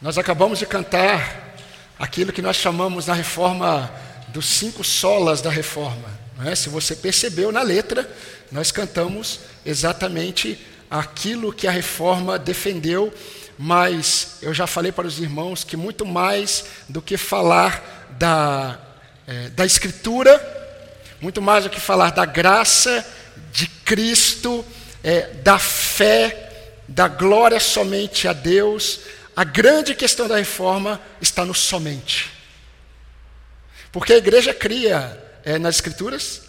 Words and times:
Nós 0.00 0.16
acabamos 0.16 0.58
de 0.58 0.64
cantar 0.64 1.54
aquilo 1.98 2.32
que 2.32 2.40
nós 2.40 2.56
chamamos 2.56 3.06
na 3.06 3.12
reforma 3.12 3.92
dos 4.28 4.46
cinco 4.46 4.82
solas 4.82 5.42
da 5.42 5.50
reforma. 5.50 6.08
É? 6.46 6.54
Se 6.54 6.70
você 6.70 6.96
percebeu 6.96 7.52
na 7.52 7.60
letra, 7.60 8.10
nós 8.50 8.72
cantamos 8.72 9.40
exatamente 9.64 10.58
aquilo 10.90 11.52
que 11.52 11.66
a 11.66 11.70
reforma 11.70 12.38
defendeu, 12.38 13.12
mas 13.58 14.38
eu 14.40 14.54
já 14.54 14.66
falei 14.66 14.90
para 14.90 15.06
os 15.06 15.20
irmãos 15.20 15.64
que 15.64 15.76
muito 15.76 16.06
mais 16.06 16.64
do 16.88 17.02
que 17.02 17.18
falar 17.18 18.08
da, 18.18 18.78
é, 19.26 19.50
da 19.50 19.66
Escritura, 19.66 20.40
muito 21.20 21.42
mais 21.42 21.64
do 21.64 21.70
que 21.70 21.78
falar 21.78 22.10
da 22.10 22.24
graça 22.24 23.06
de 23.52 23.66
Cristo, 23.66 24.64
é, 25.04 25.26
da 25.42 25.58
fé, 25.58 26.72
da 26.88 27.06
glória 27.06 27.60
somente 27.60 28.26
a 28.26 28.32
Deus, 28.32 29.00
a 29.40 29.44
grande 29.44 29.94
questão 29.94 30.28
da 30.28 30.36
reforma 30.36 31.00
está 31.18 31.46
no 31.46 31.54
somente. 31.54 32.30
Porque 33.90 34.12
a 34.12 34.18
igreja 34.18 34.52
cria 34.52 35.18
é, 35.42 35.58
nas 35.58 35.76
Escrituras, 35.76 36.42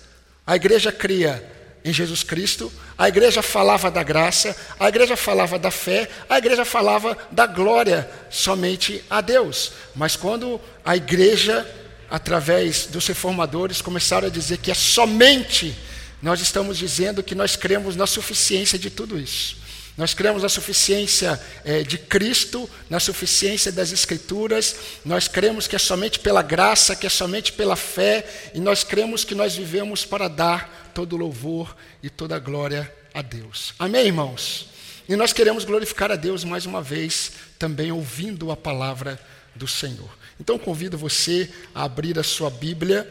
a 0.45 0.57
igreja 0.57 0.91
cria 0.91 1.41
em 1.85 1.93
Jesus 1.93 2.21
Cristo, 2.21 2.69
a 2.97 3.07
igreja 3.07 3.41
falava 3.41 3.89
da 3.89 4.03
graça, 4.03 4.53
a 4.77 4.89
igreja 4.89 5.15
falava 5.15 5.57
da 5.57 5.71
fé, 5.71 6.09
a 6.27 6.37
igreja 6.37 6.65
falava 6.65 7.17
da 7.31 7.47
glória 7.47 8.11
somente 8.29 9.01
a 9.09 9.21
Deus. 9.21 9.71
Mas 9.95 10.17
quando 10.17 10.59
a 10.83 10.97
igreja, 10.97 11.65
através 12.09 12.87
dos 12.87 13.07
reformadores, 13.07 13.81
começaram 13.81 14.27
a 14.27 14.29
dizer 14.29 14.57
que 14.57 14.69
é 14.69 14.75
somente, 14.75 15.73
nós 16.21 16.41
estamos 16.41 16.77
dizendo 16.77 17.23
que 17.23 17.35
nós 17.35 17.55
cremos 17.55 17.95
na 17.95 18.05
suficiência 18.05 18.77
de 18.77 18.89
tudo 18.89 19.17
isso. 19.17 19.60
Nós 19.97 20.13
cremos 20.13 20.41
na 20.41 20.49
suficiência 20.49 21.39
é, 21.65 21.83
de 21.83 21.97
Cristo, 21.97 22.69
na 22.89 22.99
suficiência 22.99 23.71
das 23.71 23.91
Escrituras, 23.91 24.75
nós 25.03 25.27
cremos 25.27 25.67
que 25.67 25.75
é 25.75 25.79
somente 25.79 26.19
pela 26.19 26.41
graça, 26.41 26.95
que 26.95 27.05
é 27.05 27.09
somente 27.09 27.51
pela 27.51 27.75
fé, 27.75 28.25
e 28.53 28.59
nós 28.59 28.83
cremos 28.83 29.25
que 29.25 29.35
nós 29.35 29.55
vivemos 29.55 30.05
para 30.05 30.27
dar 30.27 30.91
todo 30.93 31.17
louvor 31.17 31.75
e 32.01 32.09
toda 32.09 32.39
glória 32.39 32.91
a 33.13 33.21
Deus. 33.21 33.73
Amém, 33.77 34.07
irmãos? 34.07 34.69
E 35.09 35.15
nós 35.15 35.33
queremos 35.33 35.65
glorificar 35.65 36.09
a 36.11 36.15
Deus 36.15 36.45
mais 36.45 36.65
uma 36.65 36.81
vez, 36.81 37.33
também 37.59 37.91
ouvindo 37.91 38.49
a 38.49 38.55
palavra 38.55 39.19
do 39.53 39.67
Senhor. 39.67 40.09
Então 40.39 40.57
convido 40.57 40.97
você 40.97 41.49
a 41.75 41.83
abrir 41.83 42.17
a 42.17 42.23
sua 42.23 42.49
Bíblia 42.49 43.07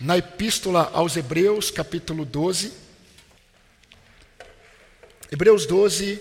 na 0.00 0.16
Epístola 0.16 0.90
aos 0.92 1.16
Hebreus, 1.16 1.70
capítulo 1.70 2.24
12. 2.24 2.85
Hebreus 5.30 5.66
12, 5.66 6.20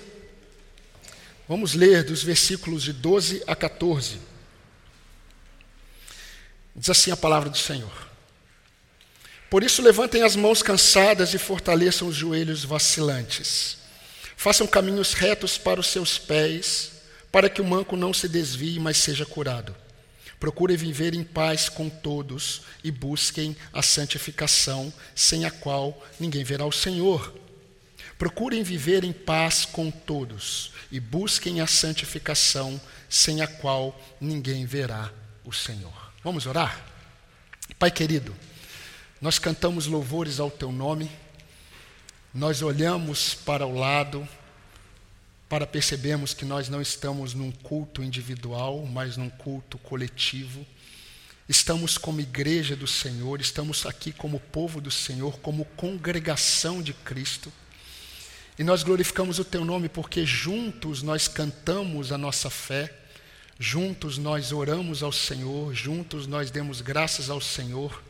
vamos 1.48 1.76
ler 1.76 2.04
dos 2.04 2.24
versículos 2.24 2.82
de 2.82 2.92
12 2.92 3.44
a 3.46 3.56
14. 3.56 4.20
Diz 6.76 6.90
assim 6.90 7.12
a 7.12 7.18
palavra 7.18 7.50
do 7.50 7.58
Senhor. 7.58 8.10
Por 9.48 9.64
isso, 9.64 9.82
levantem 9.82 10.24
as 10.24 10.36
mãos 10.36 10.64
cansadas 10.64 11.34
e 11.34 11.38
fortaleçam 11.38 12.08
os 12.08 12.16
joelhos 12.16 12.66
vacilantes. 12.66 13.78
Façam 14.36 14.66
caminhos 14.66 15.14
retos 15.14 15.58
para 15.58 15.80
os 15.80 15.88
seus 15.88 16.18
pés, 16.18 16.92
para 17.32 17.48
que 17.48 17.62
o 17.62 17.66
manco 17.66 17.96
não 17.96 18.12
se 18.12 18.28
desvie, 18.28 18.80
mas 18.80 18.98
seja 18.98 19.26
curado. 19.26 19.76
Procurem 20.40 20.76
viver 20.76 21.14
em 21.14 21.24
paz 21.24 21.70
com 21.70 21.90
todos 21.90 22.64
e 22.84 22.92
busquem 22.92 23.56
a 23.72 23.82
santificação, 23.82 24.92
sem 25.14 25.46
a 25.46 25.52
qual 25.52 26.04
ninguém 26.20 26.44
verá 26.44 26.66
o 26.66 26.72
Senhor. 26.72 27.45
Procurem 28.18 28.64
viver 28.64 29.04
em 29.04 29.12
paz 29.12 29.66
com 29.66 29.92
todos 29.92 30.72
e 30.92 31.00
busquem 31.00 31.60
a 31.60 31.68
santificação, 31.68 32.80
sem 33.10 33.42
a 33.42 33.48
qual 33.48 34.00
ninguém 34.22 34.66
verá 34.66 35.12
o 35.44 35.52
Senhor. 35.52 36.14
Vamos 36.24 36.46
orar? 36.46 36.84
Pai 37.78 37.92
querido, 37.92 38.36
nós 39.20 39.38
cantamos 39.38 39.86
louvores 39.86 40.40
ao 40.40 40.50
teu 40.50 40.72
nome, 40.72 41.12
nós 42.34 42.62
olhamos 42.62 43.34
para 43.34 43.66
o 43.66 43.78
lado 43.78 44.28
para 45.50 45.68
percebermos 45.68 46.34
que 46.34 46.46
nós 46.46 46.70
não 46.70 46.82
estamos 46.82 47.34
num 47.34 47.52
culto 47.52 48.04
individual, 48.04 48.86
mas 48.86 49.16
num 49.18 49.30
culto 49.30 49.78
coletivo. 49.78 50.66
Estamos 51.48 51.98
como 51.98 52.22
igreja 52.22 52.76
do 52.76 52.88
Senhor, 52.88 53.40
estamos 53.40 53.86
aqui 53.86 54.12
como 54.12 54.40
povo 54.40 54.82
do 54.82 54.90
Senhor, 54.90 55.38
como 55.40 55.66
congregação 55.78 56.82
de 56.82 56.94
Cristo. 56.94 57.54
E 58.58 58.64
nós 58.64 58.84
glorificamos 58.84 59.38
o 59.38 59.44
teu 59.44 59.66
nome 59.66 59.90
porque 59.90 60.26
juntos 60.26 61.02
nós 61.02 61.28
cantamos 61.28 62.12
a 62.12 62.18
nossa 62.18 62.50
fé, 62.50 62.94
juntos 63.60 64.18
nós 64.18 64.54
oramos 64.54 65.04
ao 65.04 65.12
Senhor, 65.12 65.74
juntos 65.74 66.26
nós 66.26 66.50
demos 66.50 66.80
graças 66.80 67.30
ao 67.30 67.42
Senhor, 67.42 68.02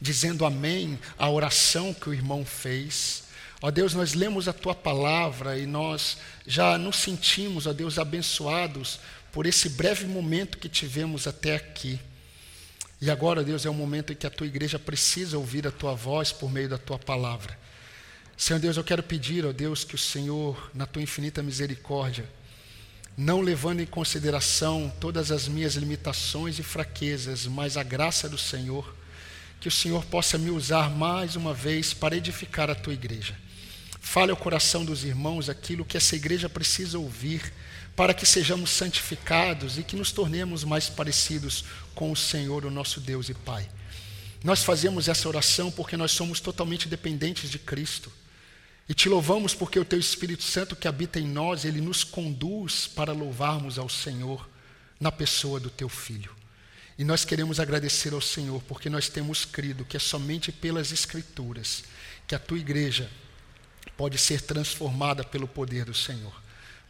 dizendo 0.00 0.44
amém 0.44 0.98
à 1.16 1.30
oração 1.30 1.94
que 1.94 2.08
o 2.08 2.14
irmão 2.14 2.44
fez. 2.44 3.24
Ó 3.62 3.70
Deus, 3.70 3.94
nós 3.94 4.14
lemos 4.14 4.48
a 4.48 4.52
tua 4.52 4.74
palavra 4.74 5.56
e 5.58 5.64
nós 5.64 6.18
já 6.44 6.76
nos 6.76 6.96
sentimos, 6.96 7.66
ó 7.66 7.72
Deus, 7.72 7.98
abençoados 7.98 8.98
por 9.32 9.46
esse 9.46 9.68
breve 9.68 10.06
momento 10.06 10.58
que 10.58 10.68
tivemos 10.68 11.26
até 11.26 11.54
aqui. 11.54 12.00
E 13.00 13.10
agora, 13.10 13.44
Deus, 13.44 13.64
é 13.64 13.70
o 13.70 13.74
momento 13.74 14.12
em 14.12 14.16
que 14.16 14.26
a 14.26 14.30
tua 14.30 14.46
igreja 14.46 14.78
precisa 14.78 15.38
ouvir 15.38 15.66
a 15.66 15.70
tua 15.70 15.94
voz 15.94 16.32
por 16.32 16.50
meio 16.50 16.68
da 16.68 16.78
tua 16.78 16.98
palavra. 16.98 17.56
Senhor 18.36 18.58
Deus, 18.58 18.76
eu 18.76 18.84
quero 18.84 19.02
pedir, 19.02 19.46
ó 19.46 19.52
Deus, 19.52 19.82
que 19.82 19.94
o 19.94 19.98
Senhor, 19.98 20.70
na 20.74 20.84
tua 20.84 21.02
infinita 21.02 21.42
misericórdia, 21.42 22.28
não 23.16 23.40
levando 23.40 23.80
em 23.80 23.86
consideração 23.86 24.92
todas 25.00 25.32
as 25.32 25.48
minhas 25.48 25.74
limitações 25.74 26.58
e 26.58 26.62
fraquezas, 26.62 27.46
mas 27.46 27.78
a 27.78 27.82
graça 27.82 28.28
do 28.28 28.36
Senhor, 28.36 28.94
que 29.58 29.68
o 29.68 29.70
Senhor 29.70 30.04
possa 30.04 30.36
me 30.36 30.50
usar 30.50 30.90
mais 30.90 31.34
uma 31.34 31.54
vez 31.54 31.94
para 31.94 32.14
edificar 32.14 32.70
a 32.70 32.74
tua 32.74 32.92
igreja. 32.92 33.34
Fale 34.02 34.30
ao 34.30 34.36
coração 34.36 34.84
dos 34.84 35.02
irmãos 35.02 35.48
aquilo 35.48 35.84
que 35.84 35.96
essa 35.96 36.14
igreja 36.14 36.48
precisa 36.48 36.98
ouvir, 36.98 37.52
para 37.96 38.12
que 38.12 38.26
sejamos 38.26 38.68
santificados 38.68 39.78
e 39.78 39.82
que 39.82 39.96
nos 39.96 40.12
tornemos 40.12 40.62
mais 40.62 40.90
parecidos 40.90 41.64
com 41.94 42.12
o 42.12 42.16
Senhor, 42.16 42.66
o 42.66 42.70
nosso 42.70 43.00
Deus 43.00 43.30
e 43.30 43.34
Pai. 43.34 43.66
Nós 44.44 44.62
fazemos 44.62 45.08
essa 45.08 45.26
oração 45.26 45.70
porque 45.70 45.96
nós 45.96 46.12
somos 46.12 46.38
totalmente 46.38 46.86
dependentes 46.86 47.50
de 47.50 47.58
Cristo. 47.58 48.12
E 48.88 48.94
te 48.94 49.08
louvamos 49.08 49.54
porque 49.54 49.78
o 49.78 49.84
teu 49.84 49.98
Espírito 49.98 50.44
Santo 50.44 50.76
que 50.76 50.86
habita 50.86 51.18
em 51.18 51.26
nós, 51.26 51.64
ele 51.64 51.80
nos 51.80 52.04
conduz 52.04 52.86
para 52.86 53.12
louvarmos 53.12 53.78
ao 53.78 53.88
Senhor 53.88 54.48
na 55.00 55.10
pessoa 55.10 55.58
do 55.58 55.70
teu 55.70 55.88
filho. 55.88 56.34
E 56.98 57.04
nós 57.04 57.24
queremos 57.24 57.60
agradecer 57.60 58.14
ao 58.14 58.20
Senhor 58.20 58.62
porque 58.62 58.88
nós 58.88 59.08
temos 59.08 59.44
crido 59.44 59.84
que 59.84 59.96
é 59.96 60.00
somente 60.00 60.50
pelas 60.50 60.92
Escrituras 60.92 61.84
que 62.26 62.34
a 62.34 62.38
tua 62.38 62.58
igreja 62.58 63.10
pode 63.96 64.18
ser 64.18 64.40
transformada 64.40 65.22
pelo 65.24 65.46
poder 65.46 65.84
do 65.84 65.94
Senhor. 65.94 66.32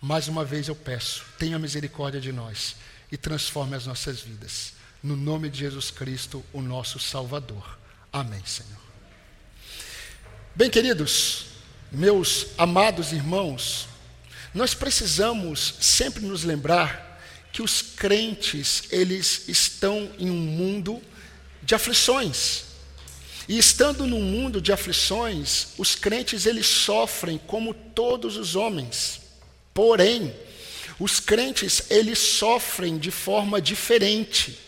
Mais 0.00 0.28
uma 0.28 0.44
vez 0.44 0.68
eu 0.68 0.76
peço, 0.76 1.24
tenha 1.38 1.58
misericórdia 1.58 2.20
de 2.20 2.30
nós 2.30 2.76
e 3.10 3.16
transforme 3.16 3.74
as 3.74 3.86
nossas 3.86 4.20
vidas. 4.20 4.74
No 5.02 5.16
nome 5.16 5.48
de 5.48 5.58
Jesus 5.58 5.90
Cristo, 5.90 6.44
o 6.52 6.60
nosso 6.60 6.98
Salvador. 6.98 7.78
Amém, 8.12 8.44
Senhor. 8.44 8.80
Bem, 10.54 10.70
queridos, 10.70 11.46
meus 11.96 12.48
amados 12.58 13.10
irmãos, 13.10 13.88
nós 14.52 14.74
precisamos 14.74 15.76
sempre 15.80 16.26
nos 16.26 16.44
lembrar 16.44 17.18
que 17.50 17.62
os 17.62 17.80
crentes, 17.80 18.82
eles 18.90 19.48
estão 19.48 20.10
em 20.18 20.28
um 20.28 20.36
mundo 20.36 21.00
de 21.62 21.74
aflições. 21.74 22.64
E 23.48 23.56
estando 23.56 24.06
num 24.06 24.20
mundo 24.20 24.60
de 24.60 24.74
aflições, 24.74 25.68
os 25.78 25.94
crentes 25.94 26.44
eles 26.44 26.66
sofrem 26.66 27.40
como 27.46 27.72
todos 27.72 28.36
os 28.36 28.54
homens. 28.56 29.22
Porém, 29.72 30.34
os 31.00 31.18
crentes 31.18 31.84
eles 31.88 32.18
sofrem 32.18 32.98
de 32.98 33.10
forma 33.10 33.58
diferente. 33.58 34.58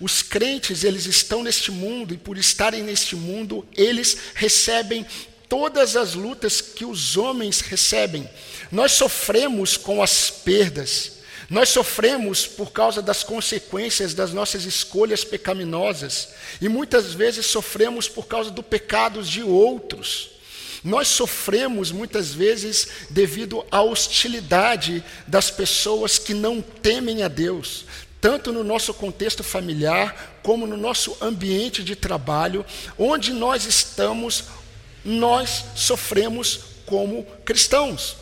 Os 0.00 0.22
crentes, 0.22 0.82
eles 0.82 1.04
estão 1.04 1.42
neste 1.42 1.70
mundo 1.70 2.14
e 2.14 2.16
por 2.16 2.38
estarem 2.38 2.82
neste 2.82 3.14
mundo, 3.14 3.68
eles 3.76 4.16
recebem 4.34 5.04
todas 5.50 5.96
as 5.96 6.14
lutas 6.14 6.60
que 6.60 6.84
os 6.84 7.16
homens 7.16 7.60
recebem. 7.60 8.30
Nós 8.70 8.92
sofremos 8.92 9.76
com 9.76 10.00
as 10.00 10.30
perdas, 10.30 11.18
nós 11.50 11.68
sofremos 11.68 12.46
por 12.46 12.70
causa 12.70 13.02
das 13.02 13.24
consequências 13.24 14.14
das 14.14 14.32
nossas 14.32 14.64
escolhas 14.64 15.24
pecaminosas, 15.24 16.28
e 16.60 16.68
muitas 16.68 17.12
vezes 17.12 17.46
sofremos 17.46 18.08
por 18.08 18.28
causa 18.28 18.52
do 18.52 18.62
pecados 18.62 19.28
de 19.28 19.42
outros. 19.42 20.30
Nós 20.84 21.08
sofremos 21.08 21.90
muitas 21.90 22.32
vezes 22.32 22.86
devido 23.10 23.66
à 23.70 23.82
hostilidade 23.82 25.04
das 25.26 25.50
pessoas 25.50 26.16
que 26.16 26.32
não 26.32 26.62
temem 26.62 27.24
a 27.24 27.28
Deus, 27.28 27.84
tanto 28.20 28.52
no 28.52 28.62
nosso 28.62 28.94
contexto 28.94 29.42
familiar, 29.42 30.38
como 30.42 30.66
no 30.66 30.76
nosso 30.76 31.16
ambiente 31.20 31.82
de 31.82 31.96
trabalho, 31.96 32.64
onde 32.96 33.32
nós 33.32 33.66
estamos 33.66 34.44
nós 35.04 35.64
sofremos 35.74 36.60
como 36.86 37.24
cristãos. 37.44 38.16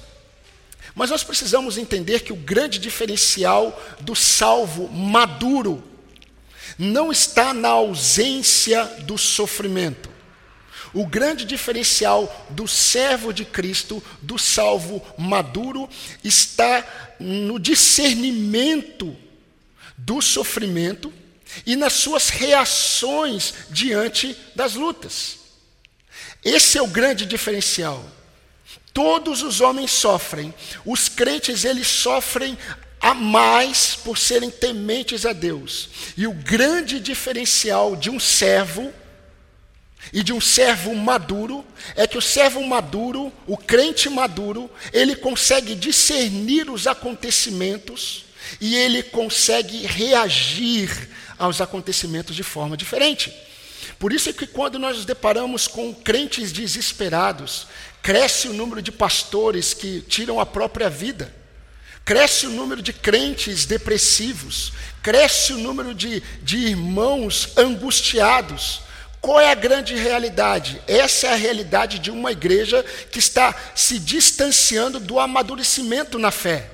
Mas 0.95 1.11
nós 1.11 1.23
precisamos 1.23 1.79
entender 1.79 2.21
que 2.21 2.33
o 2.33 2.37
grande 2.37 2.79
diferencial 2.79 3.81
do 4.01 4.17
salvo 4.17 4.89
maduro 4.89 5.83
não 6.79 7.11
está 7.11 7.55
na 7.55 7.69
ausência 7.69 8.85
do 9.03 9.17
sofrimento. 9.17 10.09
O 10.93 11.07
grande 11.07 11.45
diferencial 11.45 12.47
do 12.51 12.67
servo 12.67 13.33
de 13.33 13.45
Cristo, 13.45 14.03
do 14.23 14.39
salvo 14.39 15.05
maduro, 15.19 15.89
está 16.25 16.87
no 17.21 17.59
discernimento 17.59 19.15
do 19.97 20.23
sofrimento 20.23 21.13
e 21.67 21.77
nas 21.77 21.93
suas 21.95 22.29
reações 22.29 23.55
diante 23.71 24.37
das 24.55 24.75
lutas. 24.75 25.48
Esse 26.49 26.79
é 26.79 26.83
o 26.83 26.87
grande 26.87 27.27
diferencial. 27.27 28.03
Todos 28.93 29.43
os 29.43 29.61
homens 29.61 29.91
sofrem, 29.91 30.53
os 30.85 31.09
crentes 31.09 31.65
eles 31.65 31.87
sofrem 31.87 32.57
a 33.01 33.15
mais 33.15 33.95
por 33.95 34.17
serem 34.17 34.51
tementes 34.51 35.27
a 35.27 35.33
Deus. 35.33 35.91
E 36.17 36.27
o 36.27 36.33
grande 36.33 36.99
diferencial 36.99 37.95
de 37.95 38.11
um 38.11 38.19
servo 38.19 38.93
e 40.13 40.23
de 40.23 40.33
um 40.33 40.41
servo 40.41 40.95
maduro 40.95 41.65
é 41.95 42.07
que 42.07 42.17
o 42.17 42.23
servo 42.23 42.65
maduro, 42.67 43.33
o 43.47 43.57
crente 43.57 44.09
maduro, 44.09 44.71
ele 44.93 45.15
consegue 45.15 45.75
discernir 45.75 46.71
os 46.71 46.87
acontecimentos 46.87 48.25
e 48.61 48.75
ele 48.75 49.03
consegue 49.03 49.87
reagir 49.87 51.11
aos 51.39 51.61
acontecimentos 51.61 52.35
de 52.35 52.43
forma 52.43 52.77
diferente. 52.77 53.33
Por 53.99 54.13
isso 54.13 54.29
é 54.31 54.33
que 54.33 54.47
quando 54.47 54.79
nós 54.79 54.97
nos 54.97 55.05
deparamos 55.05 55.67
com 55.67 55.95
crentes 55.95 56.53
desesperados, 56.53 57.67
cresce 58.03 58.49
o 58.49 58.53
número 58.53 58.83
de 58.83 58.93
pastores 58.93 59.75
que 59.75 60.01
tiram 60.03 60.41
a 60.41 60.47
própria 60.47 60.89
vida, 60.89 61.35
cresce 62.05 62.47
o 62.47 62.51
número 62.51 62.81
de 62.81 62.93
crentes 62.93 63.67
depressivos, 63.67 64.73
cresce 65.03 65.53
o 65.53 65.59
número 65.59 65.95
de, 65.95 66.23
de 66.43 66.57
irmãos 66.57 67.51
angustiados. 67.57 68.81
Qual 69.21 69.41
é 69.41 69.51
a 69.51 69.55
grande 69.55 69.95
realidade? 69.95 70.81
Essa 70.87 71.27
é 71.27 71.33
a 71.33 71.37
realidade 71.37 71.99
de 71.99 72.11
uma 72.11 72.31
igreja 72.31 72.85
que 73.11 73.19
está 73.19 73.55
se 73.75 73.99
distanciando 73.99 75.01
do 75.01 75.19
amadurecimento 75.19 76.19
na 76.19 76.31
fé. 76.31 76.71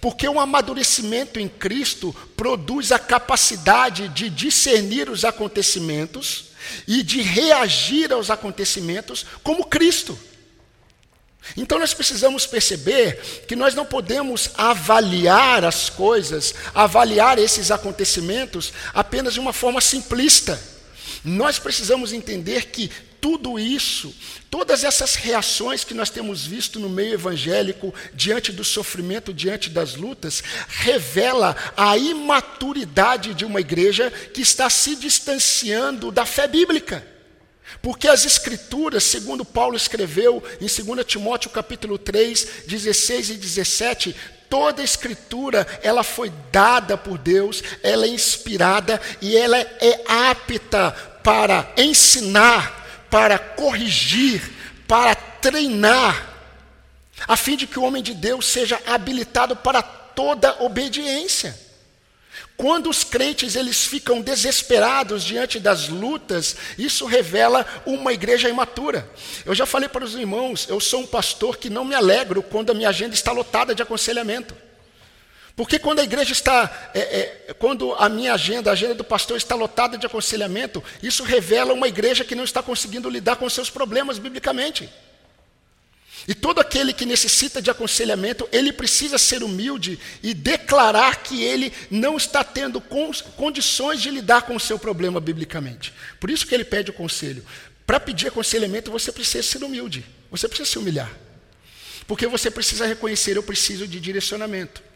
Porque 0.00 0.28
um 0.28 0.38
amadurecimento 0.38 1.40
em 1.40 1.48
Cristo 1.48 2.14
produz 2.36 2.92
a 2.92 2.98
capacidade 2.98 4.08
de 4.08 4.30
discernir 4.30 5.10
os 5.10 5.24
acontecimentos 5.24 6.47
e 6.86 7.02
de 7.02 7.22
reagir 7.22 8.12
aos 8.12 8.30
acontecimentos 8.30 9.24
como 9.42 9.64
Cristo. 9.64 10.18
Então 11.56 11.78
nós 11.78 11.94
precisamos 11.94 12.46
perceber 12.46 13.44
que 13.46 13.56
nós 13.56 13.74
não 13.74 13.86
podemos 13.86 14.50
avaliar 14.54 15.64
as 15.64 15.88
coisas, 15.88 16.54
avaliar 16.74 17.38
esses 17.38 17.70
acontecimentos 17.70 18.72
apenas 18.92 19.34
de 19.34 19.40
uma 19.40 19.52
forma 19.52 19.80
simplista. 19.80 20.60
Nós 21.24 21.58
precisamos 21.58 22.12
entender 22.12 22.66
que 22.66 22.90
tudo 23.20 23.58
isso, 23.58 24.14
todas 24.50 24.84
essas 24.84 25.14
reações 25.14 25.84
que 25.84 25.94
nós 25.94 26.10
temos 26.10 26.46
visto 26.46 26.78
no 26.78 26.88
meio 26.88 27.14
evangélico 27.14 27.94
diante 28.14 28.52
do 28.52 28.64
sofrimento, 28.64 29.32
diante 29.32 29.70
das 29.70 29.94
lutas, 29.96 30.42
revela 30.68 31.56
a 31.76 31.96
imaturidade 31.96 33.34
de 33.34 33.44
uma 33.44 33.60
igreja 33.60 34.10
que 34.10 34.40
está 34.40 34.70
se 34.70 34.96
distanciando 34.96 36.10
da 36.10 36.24
fé 36.24 36.46
bíblica. 36.46 37.06
Porque 37.82 38.08
as 38.08 38.24
escrituras, 38.24 39.04
segundo 39.04 39.44
Paulo 39.44 39.76
escreveu 39.76 40.42
em 40.60 40.66
2 40.66 41.06
Timóteo 41.06 41.50
capítulo 41.50 41.98
3, 41.98 42.64
16 42.66 43.30
e 43.30 43.34
17, 43.34 44.16
toda 44.48 44.80
a 44.80 44.84
escritura, 44.84 45.66
ela 45.82 46.02
foi 46.02 46.32
dada 46.50 46.96
por 46.96 47.18
Deus, 47.18 47.62
ela 47.82 48.06
é 48.06 48.08
inspirada 48.08 49.00
e 49.20 49.36
ela 49.36 49.58
é 49.58 50.02
apta 50.06 50.90
para 51.22 51.70
ensinar, 51.76 52.77
para 53.10 53.38
corrigir, 53.38 54.42
para 54.86 55.14
treinar, 55.14 56.26
a 57.26 57.36
fim 57.36 57.56
de 57.56 57.66
que 57.66 57.78
o 57.78 57.82
homem 57.82 58.02
de 58.02 58.14
Deus 58.14 58.46
seja 58.46 58.80
habilitado 58.86 59.56
para 59.56 59.82
toda 59.82 60.62
obediência. 60.62 61.58
Quando 62.56 62.90
os 62.90 63.04
crentes 63.04 63.54
eles 63.54 63.84
ficam 63.84 64.20
desesperados 64.20 65.22
diante 65.22 65.60
das 65.60 65.88
lutas, 65.88 66.56
isso 66.76 67.06
revela 67.06 67.64
uma 67.86 68.12
igreja 68.12 68.48
imatura. 68.48 69.08
Eu 69.44 69.54
já 69.54 69.64
falei 69.64 69.88
para 69.88 70.04
os 70.04 70.14
irmãos, 70.14 70.66
eu 70.68 70.80
sou 70.80 71.02
um 71.02 71.06
pastor 71.06 71.56
que 71.56 71.70
não 71.70 71.84
me 71.84 71.94
alegro 71.94 72.42
quando 72.42 72.70
a 72.70 72.74
minha 72.74 72.88
agenda 72.88 73.14
está 73.14 73.30
lotada 73.30 73.74
de 73.74 73.82
aconselhamento. 73.82 74.56
Porque 75.58 75.76
quando 75.76 75.98
a 75.98 76.04
igreja 76.04 76.30
está, 76.30 76.90
é, 76.94 77.00
é, 77.48 77.54
quando 77.54 77.92
a 77.94 78.08
minha 78.08 78.32
agenda, 78.32 78.70
a 78.70 78.74
agenda 78.74 78.94
do 78.94 79.02
pastor 79.02 79.36
está 79.36 79.56
lotada 79.56 79.98
de 79.98 80.06
aconselhamento, 80.06 80.80
isso 81.02 81.24
revela 81.24 81.72
uma 81.72 81.88
igreja 81.88 82.24
que 82.24 82.36
não 82.36 82.44
está 82.44 82.62
conseguindo 82.62 83.10
lidar 83.10 83.34
com 83.34 83.50
seus 83.50 83.68
problemas 83.68 84.20
biblicamente. 84.20 84.88
E 86.28 86.32
todo 86.32 86.60
aquele 86.60 86.92
que 86.92 87.04
necessita 87.04 87.60
de 87.60 87.72
aconselhamento, 87.72 88.48
ele 88.52 88.72
precisa 88.72 89.18
ser 89.18 89.42
humilde 89.42 89.98
e 90.22 90.32
declarar 90.32 91.24
que 91.24 91.42
ele 91.42 91.72
não 91.90 92.16
está 92.16 92.44
tendo 92.44 92.80
condições 92.80 94.00
de 94.00 94.12
lidar 94.12 94.42
com 94.42 94.54
o 94.54 94.60
seu 94.60 94.78
problema 94.78 95.18
biblicamente. 95.18 95.92
Por 96.20 96.30
isso 96.30 96.46
que 96.46 96.54
ele 96.54 96.64
pede 96.64 96.90
o 96.90 96.94
conselho. 96.94 97.44
Para 97.84 97.98
pedir 97.98 98.28
aconselhamento, 98.28 98.92
você 98.92 99.10
precisa 99.10 99.42
ser 99.42 99.64
humilde. 99.64 100.06
Você 100.30 100.46
precisa 100.46 100.70
se 100.70 100.78
humilhar. 100.78 101.10
Porque 102.06 102.28
você 102.28 102.48
precisa 102.48 102.86
reconhecer, 102.86 103.36
eu 103.36 103.42
preciso 103.42 103.88
de 103.88 103.98
direcionamento. 103.98 104.86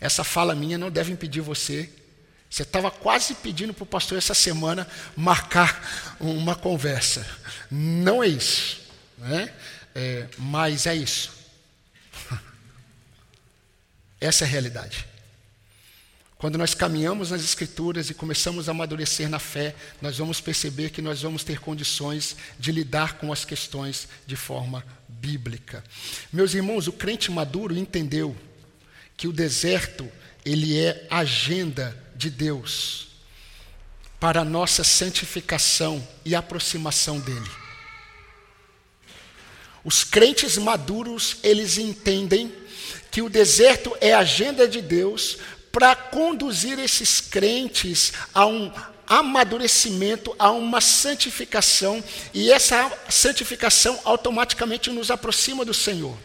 Essa 0.00 0.24
fala 0.24 0.54
minha 0.54 0.78
não 0.78 0.90
deve 0.90 1.12
impedir 1.12 1.40
você. 1.40 1.90
Você 2.48 2.62
estava 2.62 2.90
quase 2.90 3.34
pedindo 3.34 3.74
para 3.74 3.82
o 3.82 3.86
pastor 3.86 4.18
essa 4.18 4.34
semana 4.34 4.86
marcar 5.16 6.16
uma 6.20 6.54
conversa. 6.54 7.26
Não 7.70 8.22
é 8.22 8.28
isso. 8.28 8.80
Né? 9.18 9.52
É, 9.94 10.28
mas 10.38 10.86
é 10.86 10.94
isso. 10.94 11.32
Essa 14.20 14.44
é 14.44 14.46
a 14.46 14.50
realidade. 14.50 15.06
Quando 16.38 16.58
nós 16.58 16.74
caminhamos 16.74 17.30
nas 17.30 17.42
Escrituras 17.42 18.10
e 18.10 18.14
começamos 18.14 18.68
a 18.68 18.72
amadurecer 18.72 19.28
na 19.28 19.38
fé, 19.38 19.74
nós 20.02 20.18
vamos 20.18 20.38
perceber 20.38 20.90
que 20.90 21.00
nós 21.00 21.22
vamos 21.22 21.42
ter 21.42 21.58
condições 21.58 22.36
de 22.58 22.70
lidar 22.72 23.14
com 23.14 23.32
as 23.32 23.44
questões 23.44 24.06
de 24.26 24.36
forma 24.36 24.84
bíblica. 25.08 25.82
Meus 26.30 26.52
irmãos, 26.52 26.86
o 26.86 26.92
crente 26.92 27.30
maduro 27.30 27.76
entendeu 27.76 28.36
que 29.16 29.26
o 29.26 29.32
deserto 29.32 30.10
ele 30.44 30.78
é 30.78 31.06
agenda 31.10 31.96
de 32.14 32.30
Deus 32.30 33.08
para 34.20 34.40
a 34.40 34.44
nossa 34.44 34.84
santificação 34.84 36.06
e 36.24 36.34
aproximação 36.34 37.18
dele. 37.18 37.50
Os 39.84 40.02
crentes 40.02 40.56
maduros, 40.56 41.36
eles 41.42 41.78
entendem 41.78 42.52
que 43.10 43.22
o 43.22 43.28
deserto 43.28 43.96
é 44.00 44.12
agenda 44.12 44.66
de 44.66 44.80
Deus 44.80 45.38
para 45.70 45.94
conduzir 45.94 46.78
esses 46.78 47.20
crentes 47.20 48.12
a 48.34 48.46
um 48.46 48.72
amadurecimento, 49.06 50.34
a 50.38 50.50
uma 50.50 50.80
santificação, 50.80 52.02
e 52.34 52.50
essa 52.50 52.90
santificação 53.08 54.00
automaticamente 54.04 54.90
nos 54.90 55.10
aproxima 55.10 55.64
do 55.64 55.74
Senhor. 55.74 56.16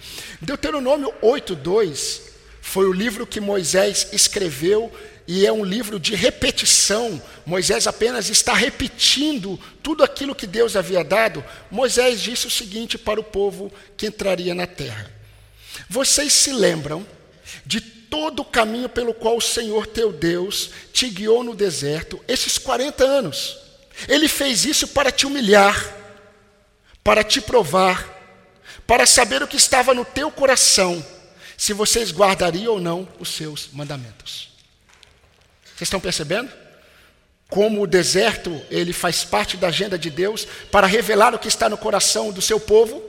Deuteronômio 0.42 1.14
8:2 1.22 2.31
foi 2.62 2.86
o 2.86 2.94
livro 2.94 3.26
que 3.26 3.40
Moisés 3.40 4.08
escreveu 4.14 4.92
e 5.28 5.46
é 5.46 5.52
um 5.52 5.64
livro 5.64 6.00
de 6.00 6.16
repetição. 6.16 7.22
Moisés 7.46 7.88
apenas 7.88 8.30
está 8.30 8.54
repetindo 8.54 9.60
tudo 9.82 10.04
aquilo 10.04 10.36
que 10.36 10.48
Deus 10.48 10.76
havia 10.76 11.04
dado. 11.04 11.44
Moisés 11.70 12.22
disse 12.22 12.48
o 12.48 12.52
seguinte 12.52 12.98
para 12.98 13.20
o 13.20 13.24
povo 13.24 13.72
que 13.98 14.08
entraria 14.08 14.54
na 14.54 14.68
terra: 14.68 15.12
Vocês 15.90 16.32
se 16.34 16.52
lembram 16.52 17.06
de 17.66 17.82
todo 17.82 18.42
o 18.42 18.46
caminho 18.46 18.90
pelo 18.90 19.14
qual 19.14 19.38
o 19.38 19.42
Senhor 19.42 19.88
teu 19.88 20.12
Deus 20.12 20.70
te 20.92 21.10
guiou 21.10 21.44
no 21.44 21.56
deserto 21.56 22.24
esses 22.28 22.58
40 22.58 23.04
anos. 23.04 23.58
Ele 24.08 24.28
fez 24.28 24.66
isso 24.66 24.88
para 24.90 25.12
te 25.12 25.26
humilhar, 25.26 25.96
para 27.04 27.24
te 27.24 27.40
provar, 27.40 28.20
para 28.86 29.06
saber 29.06 29.42
o 29.42 29.48
que 29.48 29.58
estava 29.58 29.94
no 29.94 30.04
teu 30.04 30.30
coração, 30.30 31.04
se 31.62 31.74
vocês 31.74 32.12
guardariam 32.12 32.74
ou 32.74 32.82
não 32.82 33.08
os 33.20 33.30
seus 33.30 33.70
mandamentos. 33.72 34.50
Vocês 35.64 35.82
estão 35.82 36.00
percebendo? 36.00 36.52
Como 37.48 37.84
o 37.84 37.88
deserto, 37.88 38.60
ele 38.72 38.92
faz 38.92 39.24
parte 39.24 39.58
da 39.58 39.68
agenda 39.68 39.96
de 39.96 40.10
Deus 40.10 40.48
para 40.72 40.88
revelar 40.88 41.36
o 41.36 41.38
que 41.38 41.48
está 41.48 41.70
no 41.70 41.78
coração 41.78 42.32
do 42.32 42.42
seu 42.42 42.60
povo. 42.60 43.04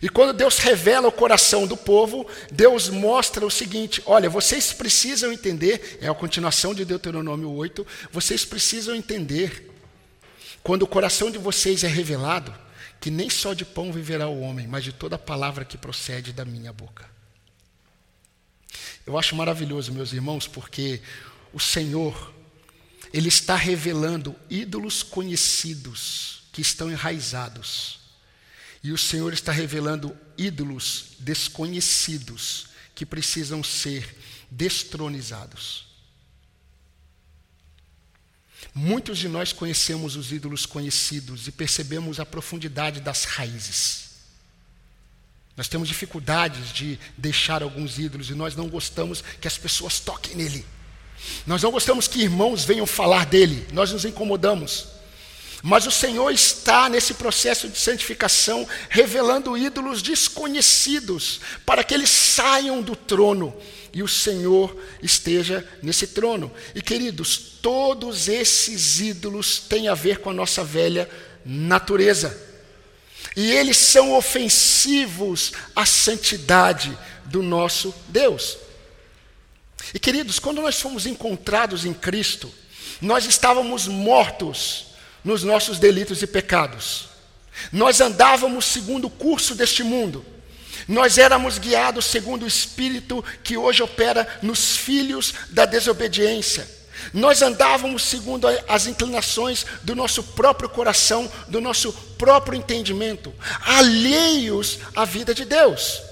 E 0.00 0.08
quando 0.08 0.32
Deus 0.32 0.58
revela 0.58 1.08
o 1.08 1.12
coração 1.12 1.66
do 1.66 1.76
povo, 1.76 2.28
Deus 2.52 2.88
mostra 2.88 3.44
o 3.44 3.50
seguinte: 3.50 4.00
olha, 4.06 4.30
vocês 4.30 4.72
precisam 4.72 5.32
entender, 5.32 5.98
é 6.00 6.06
a 6.06 6.14
continuação 6.14 6.72
de 6.72 6.84
Deuteronômio 6.84 7.50
8, 7.50 7.84
vocês 8.12 8.44
precisam 8.44 8.94
entender, 8.94 9.68
quando 10.62 10.84
o 10.84 10.86
coração 10.86 11.28
de 11.28 11.38
vocês 11.38 11.82
é 11.82 11.88
revelado, 11.88 12.54
que 13.00 13.10
nem 13.10 13.28
só 13.28 13.52
de 13.52 13.64
pão 13.64 13.92
viverá 13.92 14.28
o 14.28 14.42
homem, 14.42 14.68
mas 14.68 14.84
de 14.84 14.92
toda 14.92 15.18
palavra 15.18 15.64
que 15.64 15.76
procede 15.76 16.32
da 16.32 16.44
minha 16.44 16.72
boca. 16.72 17.15
Eu 19.06 19.16
acho 19.16 19.36
maravilhoso, 19.36 19.92
meus 19.92 20.12
irmãos, 20.12 20.48
porque 20.48 21.00
o 21.52 21.60
Senhor, 21.60 22.34
Ele 23.12 23.28
está 23.28 23.54
revelando 23.54 24.34
ídolos 24.50 25.04
conhecidos 25.04 26.42
que 26.52 26.60
estão 26.60 26.90
enraizados. 26.90 28.00
E 28.82 28.90
o 28.90 28.98
Senhor 28.98 29.32
está 29.32 29.52
revelando 29.52 30.16
ídolos 30.36 31.12
desconhecidos 31.20 32.66
que 32.94 33.06
precisam 33.06 33.62
ser 33.62 34.16
destronizados. 34.50 35.86
Muitos 38.74 39.18
de 39.18 39.28
nós 39.28 39.52
conhecemos 39.52 40.16
os 40.16 40.32
ídolos 40.32 40.66
conhecidos 40.66 41.46
e 41.46 41.52
percebemos 41.52 42.18
a 42.18 42.26
profundidade 42.26 43.00
das 43.00 43.24
raízes. 43.24 44.05
Nós 45.56 45.68
temos 45.68 45.88
dificuldades 45.88 46.72
de 46.72 46.98
deixar 47.16 47.62
alguns 47.62 47.98
ídolos 47.98 48.28
e 48.28 48.34
nós 48.34 48.54
não 48.54 48.68
gostamos 48.68 49.22
que 49.40 49.48
as 49.48 49.56
pessoas 49.56 49.98
toquem 49.98 50.36
nele. 50.36 50.66
Nós 51.46 51.62
não 51.62 51.70
gostamos 51.70 52.06
que 52.06 52.20
irmãos 52.20 52.64
venham 52.64 52.86
falar 52.86 53.24
dele, 53.24 53.66
nós 53.72 53.90
nos 53.90 54.04
incomodamos. 54.04 54.88
Mas 55.62 55.86
o 55.86 55.90
Senhor 55.90 56.30
está 56.30 56.88
nesse 56.88 57.14
processo 57.14 57.68
de 57.68 57.78
santificação, 57.78 58.68
revelando 58.90 59.56
ídolos 59.56 60.02
desconhecidos, 60.02 61.40
para 61.64 61.82
que 61.82 61.94
eles 61.94 62.10
saiam 62.10 62.82
do 62.82 62.94
trono 62.94 63.56
e 63.92 64.02
o 64.02 64.08
Senhor 64.08 64.76
esteja 65.02 65.66
nesse 65.82 66.08
trono. 66.08 66.52
E 66.74 66.82
queridos, 66.82 67.38
todos 67.62 68.28
esses 68.28 69.00
ídolos 69.00 69.58
têm 69.58 69.88
a 69.88 69.94
ver 69.94 70.18
com 70.18 70.28
a 70.28 70.34
nossa 70.34 70.62
velha 70.62 71.08
natureza. 71.44 72.38
E 73.36 73.52
eles 73.52 73.76
são 73.76 74.14
ofensivos 74.14 75.52
à 75.74 75.84
santidade 75.84 76.96
do 77.26 77.42
nosso 77.42 77.94
Deus. 78.08 78.56
E 79.92 79.98
queridos, 80.00 80.38
quando 80.38 80.62
nós 80.62 80.80
fomos 80.80 81.06
encontrados 81.06 81.84
em 81.84 81.92
Cristo, 81.92 82.52
nós 83.00 83.26
estávamos 83.26 83.86
mortos 83.86 84.86
nos 85.22 85.42
nossos 85.42 85.78
delitos 85.78 86.22
e 86.22 86.26
pecados. 86.26 87.08
Nós 87.70 88.00
andávamos 88.00 88.64
segundo 88.64 89.06
o 89.06 89.10
curso 89.10 89.54
deste 89.54 89.82
mundo. 89.82 90.24
Nós 90.88 91.18
éramos 91.18 91.58
guiados 91.58 92.06
segundo 92.06 92.44
o 92.44 92.48
espírito 92.48 93.24
que 93.42 93.56
hoje 93.56 93.82
opera 93.82 94.38
nos 94.42 94.76
filhos 94.76 95.34
da 95.50 95.66
desobediência. 95.66 96.75
Nós 97.12 97.42
andávamos 97.42 98.02
segundo 98.02 98.46
as 98.68 98.86
inclinações 98.86 99.64
do 99.82 99.94
nosso 99.94 100.22
próprio 100.22 100.68
coração, 100.68 101.30
do 101.48 101.60
nosso 101.60 101.92
próprio 102.18 102.56
entendimento, 102.56 103.32
alheios 103.64 104.78
à 104.94 105.04
vida 105.04 105.34
de 105.34 105.44
Deus. 105.44 106.02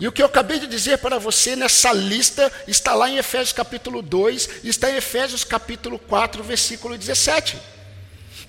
E 0.00 0.08
o 0.08 0.12
que 0.12 0.22
eu 0.22 0.26
acabei 0.26 0.58
de 0.58 0.66
dizer 0.66 0.98
para 0.98 1.18
você 1.18 1.54
nessa 1.54 1.92
lista 1.92 2.50
está 2.66 2.94
lá 2.94 3.10
em 3.10 3.18
Efésios 3.18 3.52
capítulo 3.52 4.00
2 4.00 4.48
e 4.64 4.68
está 4.68 4.90
em 4.90 4.96
Efésios 4.96 5.44
capítulo 5.44 5.98
4, 5.98 6.42
versículo 6.42 6.96
17. 6.96 7.58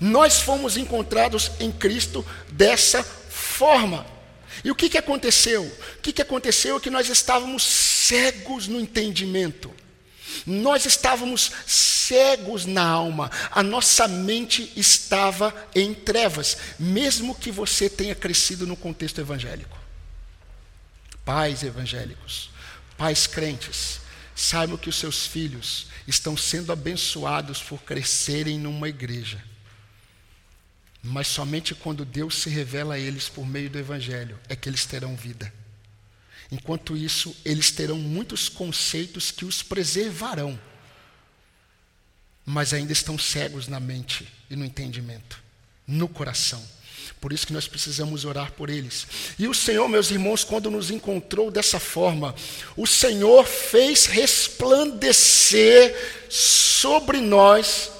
Nós 0.00 0.40
fomos 0.40 0.78
encontrados 0.78 1.50
em 1.60 1.70
Cristo 1.70 2.24
dessa 2.50 3.02
forma. 3.02 4.06
E 4.64 4.70
o 4.70 4.74
que, 4.74 4.88
que 4.88 4.98
aconteceu? 4.98 5.62
O 5.62 6.00
que, 6.00 6.12
que 6.12 6.22
aconteceu 6.22 6.76
é 6.76 6.80
que 6.80 6.90
nós 6.90 7.08
estávamos 7.10 7.62
cegos 7.62 8.66
no 8.66 8.80
entendimento. 8.80 9.70
Nós 10.46 10.86
estávamos 10.86 11.50
cegos 11.66 12.66
na 12.66 12.84
alma, 12.84 13.30
a 13.50 13.62
nossa 13.62 14.06
mente 14.08 14.72
estava 14.76 15.54
em 15.74 15.94
trevas, 15.94 16.56
mesmo 16.78 17.34
que 17.34 17.50
você 17.50 17.88
tenha 17.88 18.14
crescido 18.14 18.66
no 18.66 18.76
contexto 18.76 19.20
evangélico. 19.20 19.78
Pais 21.24 21.62
evangélicos, 21.62 22.50
pais 22.96 23.26
crentes, 23.26 24.00
saibam 24.34 24.76
que 24.76 24.88
os 24.88 24.96
seus 24.96 25.26
filhos 25.26 25.86
estão 26.06 26.36
sendo 26.36 26.72
abençoados 26.72 27.62
por 27.62 27.82
crescerem 27.82 28.58
numa 28.58 28.88
igreja. 28.88 29.42
Mas 31.02 31.26
somente 31.26 31.74
quando 31.74 32.04
Deus 32.04 32.36
se 32.36 32.48
revela 32.48 32.94
a 32.94 32.98
eles 32.98 33.28
por 33.28 33.46
meio 33.46 33.68
do 33.68 33.78
Evangelho 33.78 34.38
é 34.48 34.54
que 34.54 34.68
eles 34.68 34.86
terão 34.86 35.16
vida. 35.16 35.52
Enquanto 36.52 36.94
isso, 36.94 37.34
eles 37.46 37.70
terão 37.70 37.96
muitos 37.96 38.46
conceitos 38.46 39.30
que 39.30 39.46
os 39.46 39.62
preservarão, 39.62 40.60
mas 42.44 42.74
ainda 42.74 42.92
estão 42.92 43.18
cegos 43.18 43.68
na 43.68 43.80
mente 43.80 44.30
e 44.50 44.54
no 44.54 44.62
entendimento, 44.62 45.42
no 45.86 46.06
coração. 46.06 46.62
Por 47.22 47.32
isso 47.32 47.46
que 47.46 47.54
nós 47.54 47.66
precisamos 47.66 48.26
orar 48.26 48.52
por 48.52 48.68
eles. 48.68 49.06
E 49.38 49.48
o 49.48 49.54
Senhor, 49.54 49.88
meus 49.88 50.10
irmãos, 50.10 50.44
quando 50.44 50.70
nos 50.70 50.90
encontrou 50.90 51.50
dessa 51.50 51.80
forma, 51.80 52.34
o 52.76 52.86
Senhor 52.86 53.46
fez 53.46 54.04
resplandecer 54.04 55.96
sobre 56.28 57.18
nós 57.18 57.90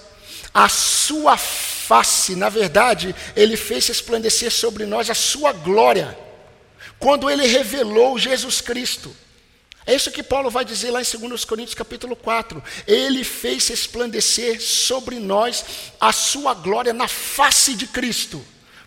a 0.52 0.68
sua 0.68 1.38
face. 1.38 2.37
Na 2.37 2.50
verdade, 2.50 3.14
ele 3.35 3.56
fez 3.56 3.87
resplandecer 3.88 4.50
sobre 4.52 4.85
nós 4.85 5.09
a 5.09 5.14
sua 5.14 5.54
glória 5.54 6.18
quando 7.02 7.28
ele 7.28 7.44
revelou 7.49 8.16
Jesus 8.16 8.61
Cristo. 8.61 9.14
É 9.85 9.92
isso 9.92 10.12
que 10.12 10.23
Paulo 10.23 10.49
vai 10.49 10.64
dizer 10.64 10.92
lá 10.92 11.02
em 11.02 11.04
2 11.04 11.44
Coríntios 11.44 11.75
capítulo 11.75 12.14
4. 12.14 12.62
Ele 12.87 13.25
fez 13.25 13.66
resplandecer 13.66 14.62
sobre 14.62 15.18
nós 15.18 15.64
a 16.00 16.12
sua 16.12 16.54
glória 16.54 16.92
na 16.92 17.09
face 17.09 17.75
de 17.75 17.88
Cristo, 17.88 18.40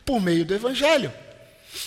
por 0.05 0.21
meio 0.21 0.45
do 0.45 0.55
Evangelho. 0.55 1.13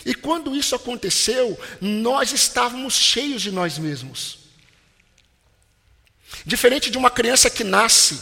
E 0.05 0.15
quando 0.15 0.55
isso 0.55 0.75
aconteceu, 0.75 1.59
nós 1.81 2.31
estávamos 2.31 2.93
cheios 2.93 3.41
de 3.41 3.51
nós 3.51 3.79
mesmos. 3.79 4.41
Diferente 6.45 6.91
de 6.91 6.99
uma 6.99 7.11
criança 7.11 7.49
que 7.49 7.65
nasce 7.65 8.21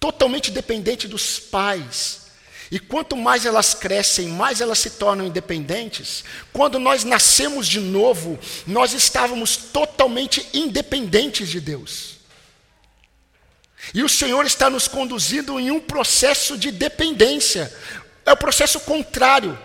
totalmente 0.00 0.50
dependente 0.50 1.06
dos 1.06 1.38
pais, 1.38 2.25
e 2.70 2.78
quanto 2.78 3.16
mais 3.16 3.46
elas 3.46 3.74
crescem, 3.74 4.28
mais 4.28 4.60
elas 4.60 4.78
se 4.78 4.90
tornam 4.90 5.26
independentes. 5.26 6.24
Quando 6.52 6.78
nós 6.78 7.04
nascemos 7.04 7.68
de 7.68 7.80
novo, 7.80 8.38
nós 8.66 8.92
estávamos 8.92 9.56
totalmente 9.56 10.48
independentes 10.52 11.48
de 11.48 11.60
Deus. 11.60 12.16
E 13.94 14.02
o 14.02 14.08
Senhor 14.08 14.44
está 14.44 14.68
nos 14.68 14.88
conduzindo 14.88 15.60
em 15.60 15.70
um 15.70 15.80
processo 15.80 16.58
de 16.58 16.72
dependência. 16.72 17.72
É 18.24 18.32
o 18.32 18.36
processo 18.36 18.80
contrário. 18.80 19.56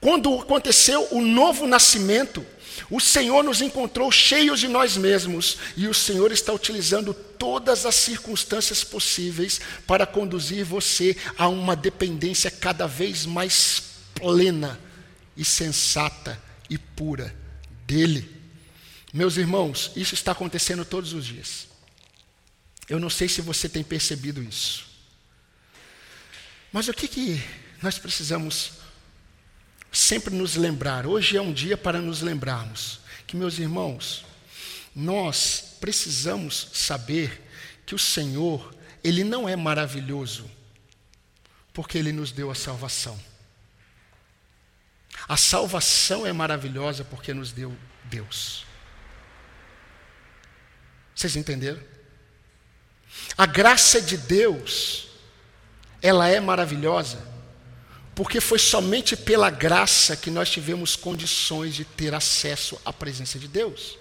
Quando 0.00 0.40
aconteceu 0.40 1.06
o 1.10 1.20
novo 1.20 1.66
nascimento, 1.66 2.46
o 2.88 3.00
Senhor 3.00 3.42
nos 3.42 3.60
encontrou 3.60 4.10
cheios 4.10 4.60
de 4.60 4.68
nós 4.68 4.96
mesmos 4.96 5.58
e 5.76 5.86
o 5.88 5.94
Senhor 5.94 6.32
está 6.32 6.52
utilizando 6.52 7.12
todas 7.12 7.84
as 7.84 7.94
circunstâncias 7.94 8.84
possíveis 8.84 9.60
para 9.86 10.06
conduzir 10.06 10.64
você 10.64 11.16
a 11.36 11.48
uma 11.48 11.74
dependência 11.74 12.50
cada 12.50 12.86
vez 12.86 13.26
mais 13.26 13.82
plena 14.14 14.78
e 15.36 15.44
sensata 15.44 16.40
e 16.68 16.78
pura 16.78 17.34
dele. 17.86 18.28
Meus 19.12 19.36
irmãos, 19.36 19.90
isso 19.96 20.14
está 20.14 20.32
acontecendo 20.32 20.84
todos 20.84 21.12
os 21.12 21.26
dias. 21.26 21.66
Eu 22.88 23.00
não 23.00 23.10
sei 23.10 23.28
se 23.28 23.40
você 23.40 23.68
tem 23.68 23.82
percebido 23.82 24.42
isso. 24.42 24.86
Mas 26.72 26.88
o 26.88 26.94
que, 26.94 27.08
que 27.08 27.42
nós 27.82 27.98
precisamos 27.98 28.72
sempre 29.92 30.34
nos 30.34 30.56
lembrar. 30.56 31.06
Hoje 31.06 31.36
é 31.36 31.42
um 31.42 31.52
dia 31.52 31.76
para 31.76 32.00
nos 32.00 32.20
lembrarmos 32.20 33.00
que, 33.26 33.36
meus 33.36 33.58
irmãos, 33.58 34.24
nós 34.94 35.76
precisamos 35.80 36.68
saber 36.72 37.48
que 37.84 37.94
o 37.94 37.98
Senhor, 37.98 38.74
Ele 39.02 39.24
não 39.24 39.48
é 39.48 39.56
maravilhoso 39.56 40.50
porque 41.72 41.98
Ele 41.98 42.12
nos 42.12 42.32
deu 42.32 42.50
a 42.50 42.54
salvação. 42.54 43.18
A 45.28 45.36
salvação 45.36 46.26
é 46.26 46.32
maravilhosa 46.32 47.04
porque 47.04 47.32
nos 47.32 47.52
deu 47.52 47.76
Deus. 48.04 48.64
Vocês 51.14 51.36
entenderam? 51.36 51.80
A 53.36 53.44
graça 53.44 54.00
de 54.00 54.16
Deus, 54.16 55.08
ela 56.00 56.28
é 56.28 56.40
maravilhosa 56.40 57.29
porque 58.20 58.38
foi 58.38 58.58
somente 58.58 59.16
pela 59.16 59.48
graça 59.48 60.14
que 60.14 60.30
nós 60.30 60.50
tivemos 60.50 60.94
condições 60.94 61.74
de 61.74 61.86
ter 61.86 62.14
acesso 62.14 62.78
à 62.84 62.92
presença 62.92 63.38
de 63.38 63.48
Deus. 63.48 63.96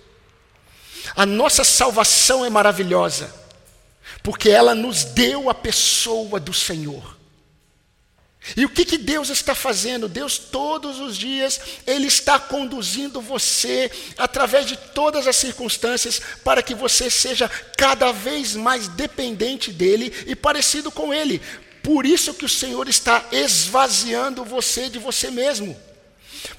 A 1.15 1.25
nossa 1.25 1.63
salvação 1.63 2.43
é 2.43 2.49
maravilhosa, 2.49 3.33
porque 4.21 4.49
ela 4.49 4.75
nos 4.75 5.05
deu 5.05 5.49
a 5.49 5.53
pessoa 5.53 6.37
do 6.37 6.53
Senhor. 6.53 7.17
E 8.57 8.65
o 8.65 8.69
que, 8.69 8.83
que 8.83 8.97
Deus 8.97 9.29
está 9.29 9.55
fazendo? 9.55 10.09
Deus, 10.09 10.37
todos 10.37 10.99
os 10.99 11.15
dias, 11.15 11.61
Ele 11.87 12.07
está 12.07 12.37
conduzindo 12.37 13.21
você, 13.21 13.89
através 14.17 14.65
de 14.65 14.75
todas 14.75 15.27
as 15.27 15.37
circunstâncias, 15.37 16.21
para 16.43 16.61
que 16.61 16.75
você 16.75 17.09
seja 17.09 17.47
cada 17.77 18.11
vez 18.11 18.53
mais 18.53 18.89
dependente 18.89 19.71
dEle 19.71 20.13
e 20.27 20.35
parecido 20.35 20.91
com 20.91 21.13
Ele 21.13 21.41
Por 21.83 22.05
isso 22.05 22.33
que 22.33 22.45
o 22.45 22.49
Senhor 22.49 22.87
está 22.87 23.25
esvaziando 23.31 24.43
você 24.43 24.89
de 24.89 24.99
você 24.99 25.31
mesmo. 25.31 25.79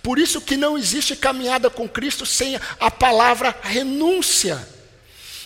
Por 0.02 0.18
isso 0.18 0.40
que 0.40 0.56
não 0.56 0.76
existe 0.76 1.16
caminhada 1.16 1.70
com 1.70 1.88
Cristo 1.88 2.24
sem 2.26 2.58
a 2.78 2.90
palavra 2.90 3.56
renúncia. 3.62 4.66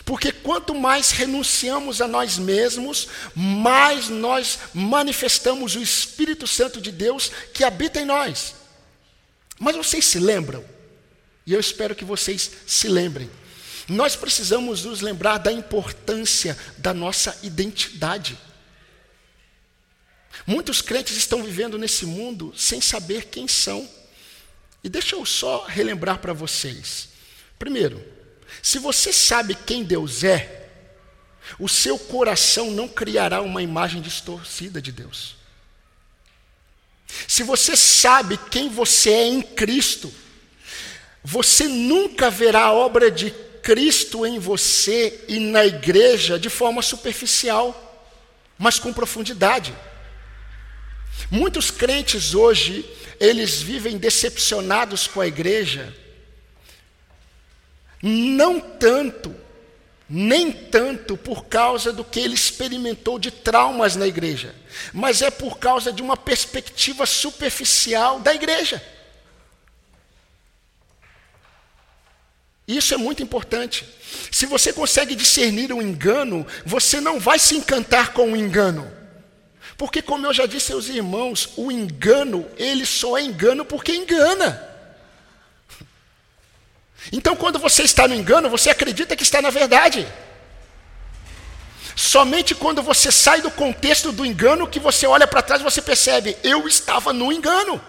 Porque 0.03 0.31
quanto 0.31 0.75
mais 0.75 1.11
renunciamos 1.11 1.99
a 1.99 2.07
nós 2.07 2.37
mesmos, 2.37 3.07
mais 3.33 4.07
nós 4.07 4.59
manifestamos 4.73 5.75
o 5.75 5.81
Espírito 5.81 6.45
Santo 6.45 6.79
de 6.79 6.91
Deus 6.91 7.31
que 7.53 7.63
habita 7.63 7.99
em 7.99 8.05
nós. 8.05 8.53
Mas 9.59 9.75
vocês 9.75 10.05
se 10.05 10.19
lembram? 10.19 10.63
E 11.45 11.53
eu 11.53 11.59
espero 11.59 11.95
que 11.95 12.05
vocês 12.05 12.51
se 12.67 12.87
lembrem. 12.87 13.29
Nós 13.87 14.15
precisamos 14.15 14.83
nos 14.83 15.01
lembrar 15.01 15.37
da 15.37 15.51
importância 15.51 16.57
da 16.77 16.93
nossa 16.93 17.37
identidade. 17.43 18.37
Muitos 20.45 20.81
crentes 20.81 21.15
estão 21.15 21.43
vivendo 21.43 21.77
nesse 21.77 22.05
mundo 22.05 22.53
sem 22.55 22.81
saber 22.81 23.25
quem 23.25 23.47
são. 23.47 23.87
E 24.83 24.89
deixa 24.89 25.15
eu 25.15 25.25
só 25.25 25.65
relembrar 25.65 26.19
para 26.19 26.33
vocês. 26.33 27.09
Primeiro, 27.57 28.03
se 28.61 28.79
você 28.79 29.11
sabe 29.11 29.55
quem 29.55 29.83
Deus 29.83 30.23
é, 30.23 30.69
o 31.59 31.69
seu 31.69 31.97
coração 31.97 32.71
não 32.71 32.87
criará 32.87 33.41
uma 33.41 33.61
imagem 33.61 34.01
distorcida 34.01 34.81
de 34.81 34.91
Deus. 34.91 35.35
Se 37.27 37.43
você 37.43 37.75
sabe 37.75 38.37
quem 38.49 38.69
você 38.69 39.11
é 39.11 39.27
em 39.27 39.41
Cristo, 39.41 40.13
você 41.23 41.67
nunca 41.67 42.29
verá 42.29 42.65
a 42.65 42.73
obra 42.73 43.09
de 43.09 43.31
Cristo 43.61 44.25
em 44.25 44.37
você 44.37 45.25
e 45.27 45.39
na 45.39 45.65
igreja 45.65 46.37
de 46.37 46.49
forma 46.49 46.81
superficial, 46.81 48.05
mas 48.57 48.77
com 48.77 48.93
profundidade. 48.93 49.73
Muitos 51.29 51.71
crentes 51.71 52.33
hoje, 52.33 52.85
eles 53.19 53.61
vivem 53.61 53.97
decepcionados 53.97 55.07
com 55.07 55.21
a 55.21 55.27
igreja, 55.27 55.93
não 58.01 58.59
tanto, 58.59 59.35
nem 60.07 60.51
tanto 60.51 61.17
por 61.17 61.45
causa 61.45 61.91
do 61.91 62.03
que 62.03 62.19
ele 62.19 62.35
experimentou 62.35 63.17
de 63.17 63.31
traumas 63.31 63.95
na 63.95 64.05
igreja, 64.05 64.53
mas 64.93 65.21
é 65.21 65.31
por 65.31 65.57
causa 65.57 65.91
de 65.91 66.01
uma 66.01 66.15
perspectiva 66.15 67.05
superficial 67.05 68.19
da 68.19 68.33
igreja. 68.33 68.83
Isso 72.67 72.93
é 72.93 72.97
muito 72.97 73.21
importante. 73.21 73.87
Se 74.31 74.45
você 74.45 74.73
consegue 74.73 75.15
discernir 75.15 75.71
o 75.71 75.81
engano, 75.81 76.45
você 76.65 76.99
não 76.99 77.19
vai 77.19 77.37
se 77.37 77.55
encantar 77.55 78.11
com 78.13 78.31
o 78.31 78.35
engano. 78.35 78.91
Porque, 79.77 80.01
como 80.01 80.25
eu 80.25 80.33
já 80.33 80.45
disse 80.45 80.71
aos 80.71 80.87
irmãos, 80.87 81.49
o 81.57 81.71
engano, 81.71 82.45
ele 82.57 82.85
só 82.85 83.17
é 83.17 83.21
engano 83.21 83.65
porque 83.65 83.91
engana. 83.93 84.69
Então, 87.11 87.35
quando 87.35 87.59
você 87.59 87.83
está 87.83 88.07
no 88.07 88.15
engano, 88.15 88.49
você 88.49 88.69
acredita 88.69 89.15
que 89.15 89.23
está 89.23 89.41
na 89.41 89.49
verdade. 89.49 90.07
Somente 91.95 92.53
quando 92.53 92.81
você 92.81 93.09
sai 93.11 93.41
do 93.41 93.49
contexto 93.49 94.11
do 94.11 94.25
engano 94.25 94.67
que 94.67 94.79
você 94.79 95.07
olha 95.07 95.25
para 95.25 95.41
trás, 95.41 95.61
você 95.61 95.81
percebe, 95.81 96.37
eu 96.43 96.67
estava 96.67 97.13
no 97.13 97.31
engano. 97.31 97.81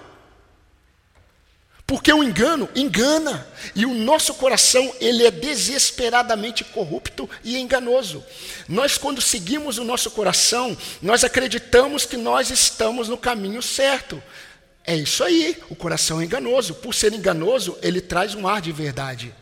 Porque 1.87 2.12
o 2.12 2.25
engano 2.25 2.69
engana, 2.75 3.47
e 3.73 3.87
o 3.87 3.95
nosso 3.95 4.35
coração, 4.35 4.93
ele 5.00 5.25
é 5.25 5.31
desesperadamente 5.31 6.64
corrupto 6.64 7.31
e 7.45 7.57
enganoso. 7.57 8.25
Nós 8.69 8.99
quando 8.99 9.23
seguimos 9.23 9.78
o 9.78 9.85
nosso 9.85 10.11
coração, 10.11 10.76
nós 11.00 11.23
acreditamos 11.23 12.05
que 12.05 12.16
nós 12.16 12.50
estamos 12.50 13.09
no 13.09 13.16
caminho 13.16 13.62
certo. 13.62 14.21
É 14.85 14.97
isso 14.97 15.23
aí, 15.23 15.57
o 15.71 15.76
coração 15.76 16.21
é 16.21 16.25
enganoso. 16.25 16.75
Por 16.75 16.93
ser 16.93 17.12
enganoso, 17.12 17.78
ele 17.81 18.00
traz 18.00 18.35
um 18.35 18.49
ar 18.49 18.61
de 18.61 18.73
verdade. 18.73 19.33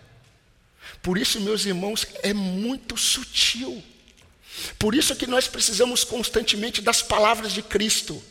Por 1.03 1.17
isso, 1.17 1.41
meus 1.41 1.65
irmãos, 1.65 2.07
é 2.23 2.35
muito 2.35 2.95
sutil. 2.99 3.83
Por 4.79 4.95
isso 4.95 5.17
que 5.17 5.27
nós 5.27 5.49
precisamos 5.49 6.05
constantemente 6.05 6.83
das 6.83 7.01
palavras 7.01 7.53
de 7.53 7.63
Cristo. 7.63 8.23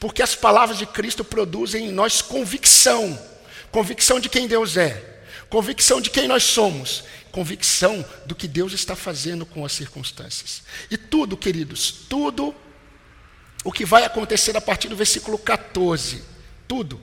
Porque 0.00 0.22
as 0.22 0.34
palavras 0.34 0.78
de 0.78 0.86
Cristo 0.86 1.24
produzem 1.24 1.86
em 1.86 1.92
nós 1.92 2.20
convicção 2.20 3.29
convicção 3.70 4.18
de 4.18 4.28
quem 4.28 4.46
Deus 4.46 4.76
é, 4.76 5.20
convicção 5.48 6.00
de 6.00 6.10
quem 6.10 6.28
nós 6.28 6.44
somos, 6.44 7.04
convicção 7.32 8.04
do 8.24 8.34
que 8.34 8.46
Deus 8.46 8.72
está 8.72 8.94
fazendo 8.94 9.44
com 9.44 9.64
as 9.64 9.72
circunstâncias. 9.72 10.62
E 10.90 10.96
tudo, 10.96 11.36
queridos, 11.36 11.90
tudo 12.08 12.54
o 13.64 13.72
que 13.72 13.84
vai 13.84 14.04
acontecer 14.04 14.56
a 14.56 14.60
partir 14.60 14.88
do 14.88 14.96
versículo 14.96 15.36
14, 15.36 16.22
tudo. 16.66 17.00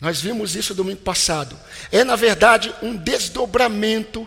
Nós 0.00 0.20
vimos 0.20 0.54
isso 0.54 0.74
domingo 0.74 1.00
passado. 1.00 1.58
É, 1.90 2.04
na 2.04 2.14
verdade, 2.14 2.72
um 2.80 2.96
desdobramento 2.96 4.26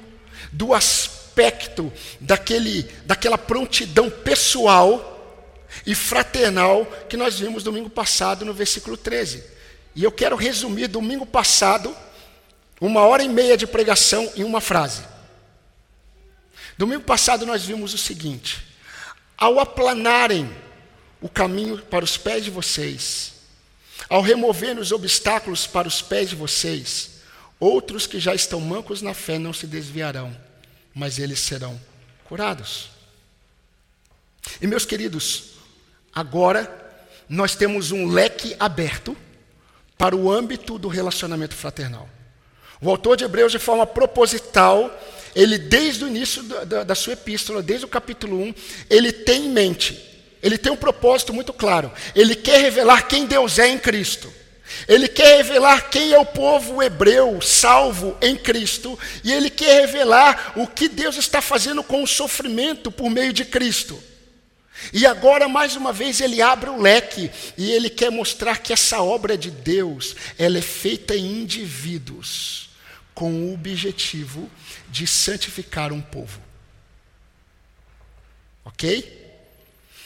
do 0.51 0.73
aspecto 0.73 1.91
daquele, 2.19 2.83
daquela 3.05 3.37
prontidão 3.37 4.09
pessoal 4.09 5.07
e 5.85 5.95
fraternal 5.95 6.85
que 7.07 7.15
nós 7.15 7.39
vimos 7.39 7.63
domingo 7.63 7.89
passado 7.89 8.43
no 8.43 8.53
versículo 8.53 8.97
13. 8.97 9.60
E 9.95 10.03
eu 10.03 10.11
quero 10.11 10.35
resumir 10.35 10.87
domingo 10.87 11.25
passado, 11.25 11.95
uma 12.79 13.01
hora 13.01 13.23
e 13.23 13.29
meia 13.29 13.57
de 13.57 13.67
pregação 13.67 14.31
em 14.35 14.43
uma 14.43 14.61
frase. 14.61 15.03
Domingo 16.77 17.03
passado 17.03 17.45
nós 17.45 17.63
vimos 17.63 17.93
o 17.93 17.97
seguinte: 17.97 18.65
ao 19.37 19.59
aplanarem 19.59 20.49
o 21.19 21.29
caminho 21.29 21.79
para 21.79 22.05
os 22.05 22.17
pés 22.17 22.43
de 22.43 22.49
vocês, 22.49 23.33
ao 24.09 24.21
remover 24.21 24.77
os 24.79 24.91
obstáculos 24.91 25.67
para 25.67 25.87
os 25.87 26.01
pés 26.01 26.29
de 26.29 26.35
vocês, 26.35 27.21
outros 27.59 28.07
que 28.07 28.19
já 28.19 28.33
estão 28.33 28.59
mancos 28.61 29.01
na 29.01 29.13
fé 29.13 29.37
não 29.37 29.53
se 29.53 29.67
desviarão, 29.67 30.35
mas 30.95 31.19
eles 31.19 31.39
serão 31.39 31.79
curados. 32.23 32.89
E 34.61 34.65
meus 34.65 34.85
queridos, 34.85 35.51
agora 36.13 36.79
nós 37.27 37.55
temos 37.55 37.91
um 37.91 38.07
leque 38.07 38.55
aberto 38.59 39.15
para 40.01 40.15
o 40.15 40.31
âmbito 40.31 40.79
do 40.79 40.87
relacionamento 40.87 41.53
fraternal. 41.53 42.09
O 42.81 42.89
autor 42.89 43.15
de 43.15 43.23
Hebreus, 43.23 43.51
de 43.51 43.59
forma 43.59 43.85
proposital, 43.85 44.91
ele 45.35 45.59
desde 45.59 46.03
o 46.03 46.07
início 46.07 46.41
da, 46.41 46.83
da, 46.83 46.95
sua 46.95 47.13
epístola, 47.13 47.61
desde 47.61 47.85
o 47.85 47.87
capítulo 47.87 48.41
1, 48.41 48.55
ele 48.89 49.11
tem 49.11 49.45
em 49.45 49.49
mente, 49.49 50.01
ele 50.41 50.57
tem 50.57 50.71
um 50.71 50.75
propósito 50.75 51.31
muito 51.31 51.53
claro. 51.53 51.91
Ele 52.15 52.33
quer 52.33 52.59
revelar 52.61 53.07
quem 53.07 53.27
Deus 53.27 53.59
é 53.59 53.67
em 53.67 53.77
Cristo. 53.77 54.33
Ele 54.87 55.07
quer 55.07 55.37
revelar 55.37 55.91
quem 55.91 56.13
é 56.13 56.17
o 56.17 56.25
povo 56.25 56.81
hebreu 56.81 57.39
salvo 57.39 58.17
em 58.23 58.35
Cristo. 58.35 58.97
E 59.23 59.31
ele 59.31 59.51
quer 59.51 59.81
revelar 59.81 60.53
o 60.55 60.65
que 60.65 60.89
Deus 60.89 61.15
está 61.15 61.43
fazendo 61.43 61.83
com 61.83 62.01
o 62.01 62.07
sofrimento 62.07 62.91
por 62.91 63.07
meio 63.07 63.31
de 63.31 63.45
Cristo. 63.45 64.01
E 64.93 65.05
agora, 65.05 65.47
mais 65.47 65.75
uma 65.75 65.93
vez, 65.93 66.19
ele 66.21 66.41
abre 66.41 66.69
o 66.69 66.81
leque 66.81 67.29
e 67.57 67.71
ele 67.71 67.89
quer 67.89 68.11
mostrar 68.11 68.57
que 68.57 68.73
essa 68.73 69.01
obra 69.01 69.37
de 69.37 69.51
Deus, 69.51 70.15
ela 70.37 70.57
é 70.57 70.61
feita 70.61 71.15
em 71.15 71.41
indivíduos, 71.41 72.69
com 73.13 73.31
o 73.31 73.53
objetivo 73.53 74.49
de 74.89 75.05
santificar 75.05 75.91
um 75.91 76.01
povo. 76.01 76.41
Ok? 78.65 79.19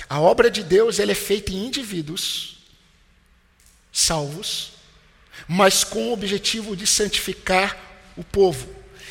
A 0.09 0.19
obra 0.19 0.51
de 0.51 0.63
Deus, 0.63 0.99
ela 0.99 1.11
é 1.11 1.15
feita 1.15 1.51
em 1.51 1.65
indivíduos 1.65 2.57
salvos, 3.91 4.73
mas 5.47 5.83
com 5.83 6.09
o 6.09 6.13
objetivo 6.13 6.75
de 6.75 6.85
santificar 6.85 7.77
o 8.17 8.23
povo. 8.23 8.67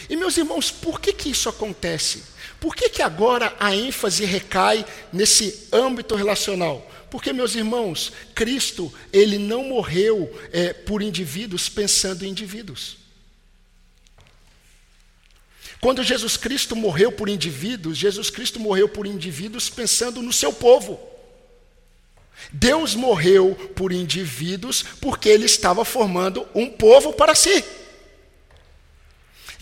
E 0.09 0.17
meus 0.17 0.37
irmãos, 0.37 0.71
por 0.71 1.01
que 1.01 1.13
que 1.13 1.31
isso 1.31 1.49
acontece? 1.49 2.23
Por 2.65 2.75
que, 2.75 2.89
que 2.89 3.03
agora 3.03 3.55
a 3.61 3.77
ênfase 3.77 4.25
recai 4.25 4.87
nesse 5.13 5.69
âmbito 5.71 6.15
relacional? 6.15 6.91
Porque, 7.11 7.31
meus 7.31 7.55
irmãos, 7.55 8.11
Cristo, 8.35 8.91
ele 9.13 9.37
não 9.37 9.65
morreu 9.65 10.35
é, 10.51 10.73
por 10.73 11.03
indivíduos 11.03 11.69
pensando 11.69 12.25
em 12.25 12.31
indivíduos. 12.31 12.97
Quando 15.79 16.03
Jesus 16.03 16.39
Cristo 16.39 16.75
morreu 16.75 17.13
por 17.13 17.29
indivíduos, 17.29 17.99
Jesus 17.99 18.31
Cristo 18.31 18.59
morreu 18.59 18.89
por 18.89 19.07
indivíduos 19.07 19.69
pensando 19.69 20.23
no 20.23 20.33
seu 20.33 20.51
povo. 20.51 20.99
Deus 22.51 22.95
morreu 22.95 23.55
por 23.77 23.93
indivíduos 23.93 24.83
porque 25.03 25.29
ele 25.29 25.45
estava 25.45 25.85
formando 25.85 26.49
um 26.55 26.71
povo 26.71 27.13
para 27.13 27.35
si. 27.35 27.63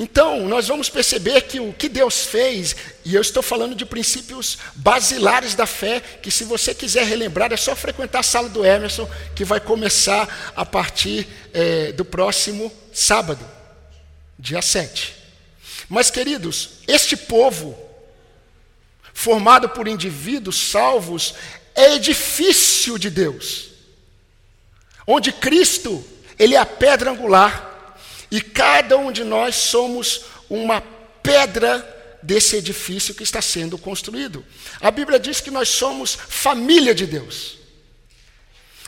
Então, 0.02 0.48
nós 0.48 0.66
vamos 0.66 0.88
perceber 0.88 1.42
que 1.42 1.60
o 1.60 1.72
que 1.72 1.88
Deus 1.88 2.24
fez, 2.26 2.74
e 3.04 3.14
eu 3.14 3.20
estou 3.20 3.40
falando 3.40 3.72
de 3.72 3.86
princípios 3.86 4.58
basilares 4.74 5.54
da 5.54 5.64
fé, 5.64 6.00
que 6.00 6.28
se 6.28 6.42
você 6.42 6.74
quiser 6.74 7.06
relembrar, 7.06 7.52
é 7.52 7.56
só 7.56 7.76
frequentar 7.76 8.18
a 8.18 8.24
sala 8.24 8.48
do 8.48 8.66
Emerson, 8.66 9.08
que 9.36 9.44
vai 9.44 9.60
começar 9.60 10.52
a 10.56 10.66
partir 10.66 11.28
é, 11.54 11.92
do 11.92 12.04
próximo 12.04 12.72
sábado, 12.92 13.48
dia 14.36 14.60
7. 14.60 15.14
Mas, 15.88 16.10
queridos, 16.10 16.80
este 16.88 17.16
povo, 17.16 17.78
formado 19.14 19.68
por 19.68 19.86
indivíduos 19.86 20.56
salvos, 20.56 21.36
é 21.76 21.94
edifício 21.94 22.98
de 22.98 23.08
Deus, 23.08 23.68
onde 25.06 25.30
Cristo, 25.30 26.04
ele 26.36 26.56
é 26.56 26.58
a 26.58 26.66
pedra 26.66 27.12
angular, 27.12 27.71
e 28.32 28.40
cada 28.40 28.96
um 28.96 29.12
de 29.12 29.24
nós 29.24 29.54
somos 29.54 30.22
uma 30.48 30.80
pedra 31.22 31.86
desse 32.22 32.56
edifício 32.56 33.14
que 33.14 33.22
está 33.22 33.42
sendo 33.42 33.76
construído. 33.76 34.42
A 34.80 34.90
Bíblia 34.90 35.20
diz 35.20 35.38
que 35.38 35.50
nós 35.50 35.68
somos 35.68 36.14
família 36.14 36.94
de 36.94 37.06
Deus. 37.06 37.58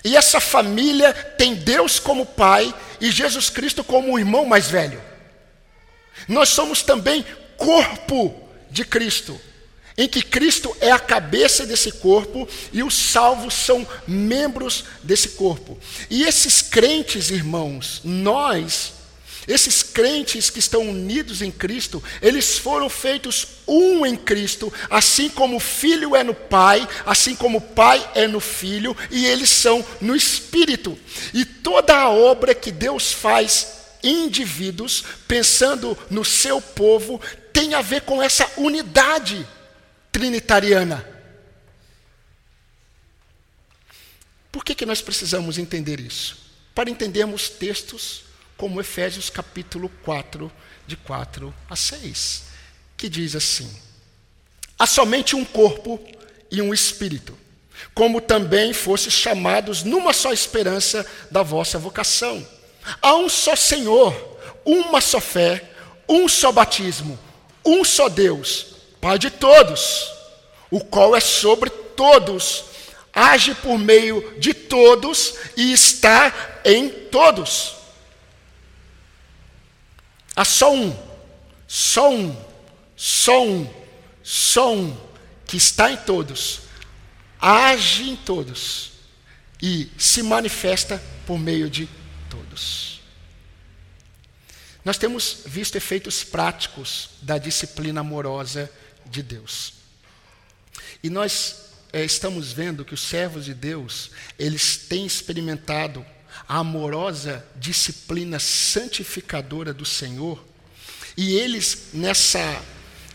E 0.02 0.16
essa 0.16 0.40
família 0.40 1.12
tem 1.12 1.54
Deus 1.54 1.98
como 1.98 2.24
pai 2.24 2.74
e 2.98 3.10
Jesus 3.10 3.50
Cristo 3.50 3.84
como 3.84 4.14
o 4.14 4.18
irmão 4.18 4.46
mais 4.46 4.70
velho. 4.70 5.02
Nós 6.26 6.48
somos 6.48 6.80
também 6.80 7.22
corpo 7.58 8.48
de 8.70 8.82
Cristo, 8.82 9.38
em 9.94 10.08
que 10.08 10.22
Cristo 10.22 10.74
é 10.80 10.90
a 10.90 10.98
cabeça 10.98 11.66
desse 11.66 11.92
corpo 11.92 12.48
e 12.72 12.82
os 12.82 12.94
salvos 12.94 13.52
são 13.52 13.86
membros 14.08 14.84
desse 15.02 15.30
corpo. 15.30 15.78
E 16.08 16.22
esses 16.22 16.62
crentes, 16.62 17.28
irmãos, 17.28 18.00
nós 18.02 19.03
esses 19.46 19.82
crentes 19.82 20.48
que 20.48 20.58
estão 20.58 20.88
unidos 20.88 21.42
em 21.42 21.50
Cristo, 21.50 22.02
eles 22.22 22.58
foram 22.58 22.88
feitos 22.88 23.46
um 23.66 24.06
em 24.06 24.16
Cristo, 24.16 24.72
assim 24.88 25.28
como 25.28 25.56
o 25.56 25.60
Filho 25.60 26.16
é 26.16 26.22
no 26.22 26.34
Pai, 26.34 26.86
assim 27.04 27.34
como 27.34 27.58
o 27.58 27.60
Pai 27.60 28.10
é 28.14 28.26
no 28.26 28.40
Filho, 28.40 28.96
e 29.10 29.26
eles 29.26 29.50
são 29.50 29.84
no 30.00 30.16
Espírito. 30.16 30.98
E 31.32 31.44
toda 31.44 31.94
a 31.94 32.08
obra 32.08 32.54
que 32.54 32.72
Deus 32.72 33.12
faz 33.12 33.74
indivíduos, 34.02 35.04
pensando 35.28 35.96
no 36.10 36.24
seu 36.24 36.60
povo, 36.60 37.20
tem 37.52 37.74
a 37.74 37.82
ver 37.82 38.02
com 38.02 38.22
essa 38.22 38.50
unidade 38.56 39.46
trinitariana. 40.10 41.06
Por 44.50 44.64
que, 44.64 44.74
que 44.74 44.86
nós 44.86 45.00
precisamos 45.00 45.58
entender 45.58 46.00
isso? 46.00 46.38
Para 46.74 46.88
entendermos 46.88 47.48
textos 47.48 48.23
como 48.56 48.80
Efésios 48.80 49.30
capítulo 49.30 49.90
4, 50.04 50.50
de 50.86 50.96
4 50.96 51.54
a 51.68 51.76
6, 51.76 52.44
que 52.96 53.08
diz 53.08 53.34
assim: 53.34 53.70
Há 54.78 54.86
somente 54.86 55.34
um 55.36 55.44
corpo 55.44 56.00
e 56.50 56.60
um 56.60 56.72
espírito, 56.72 57.36
como 57.94 58.20
também 58.20 58.72
fostes 58.72 59.12
chamados 59.12 59.82
numa 59.82 60.12
só 60.12 60.32
esperança 60.32 61.06
da 61.30 61.42
vossa 61.42 61.78
vocação. 61.78 62.46
Há 63.00 63.14
um 63.16 63.28
só 63.28 63.56
Senhor, 63.56 64.38
uma 64.64 65.00
só 65.00 65.20
fé, 65.20 65.70
um 66.08 66.28
só 66.28 66.52
batismo, 66.52 67.18
um 67.64 67.84
só 67.84 68.08
Deus, 68.08 68.74
Pai 69.00 69.18
de 69.18 69.28
todos, 69.30 70.10
o 70.70 70.80
qual 70.80 71.14
é 71.14 71.20
sobre 71.20 71.68
todos, 71.68 72.64
age 73.12 73.54
por 73.54 73.78
meio 73.78 74.34
de 74.38 74.54
todos 74.54 75.34
e 75.56 75.72
está 75.72 76.60
em 76.64 76.88
todos. 76.88 77.83
Há 80.36 80.44
só 80.44 80.74
um, 80.74 80.96
só 81.66 82.12
um, 82.12 82.36
só 82.96 83.44
um, 83.44 83.74
só 84.22 84.74
um, 84.74 84.96
que 85.46 85.56
está 85.56 85.90
em 85.92 85.96
todos, 85.96 86.62
age 87.40 88.10
em 88.10 88.16
todos 88.16 88.92
e 89.62 89.90
se 89.96 90.22
manifesta 90.22 91.02
por 91.26 91.38
meio 91.38 91.70
de 91.70 91.88
todos. 92.28 93.00
Nós 94.84 94.98
temos 94.98 95.38
visto 95.46 95.76
efeitos 95.76 96.22
práticos 96.22 97.10
da 97.22 97.38
disciplina 97.38 98.00
amorosa 98.00 98.70
de 99.06 99.22
Deus. 99.22 99.74
E 101.02 101.08
nós 101.08 101.70
é, 101.92 102.04
estamos 102.04 102.52
vendo 102.52 102.84
que 102.84 102.92
os 102.92 103.00
servos 103.00 103.44
de 103.44 103.54
Deus, 103.54 104.10
eles 104.38 104.76
têm 104.76 105.06
experimentado 105.06 106.04
a 106.48 106.58
amorosa 106.58 107.44
disciplina 107.56 108.38
santificadora 108.38 109.72
do 109.72 109.84
Senhor, 109.84 110.44
e 111.16 111.34
eles, 111.34 111.90
nessa 111.92 112.62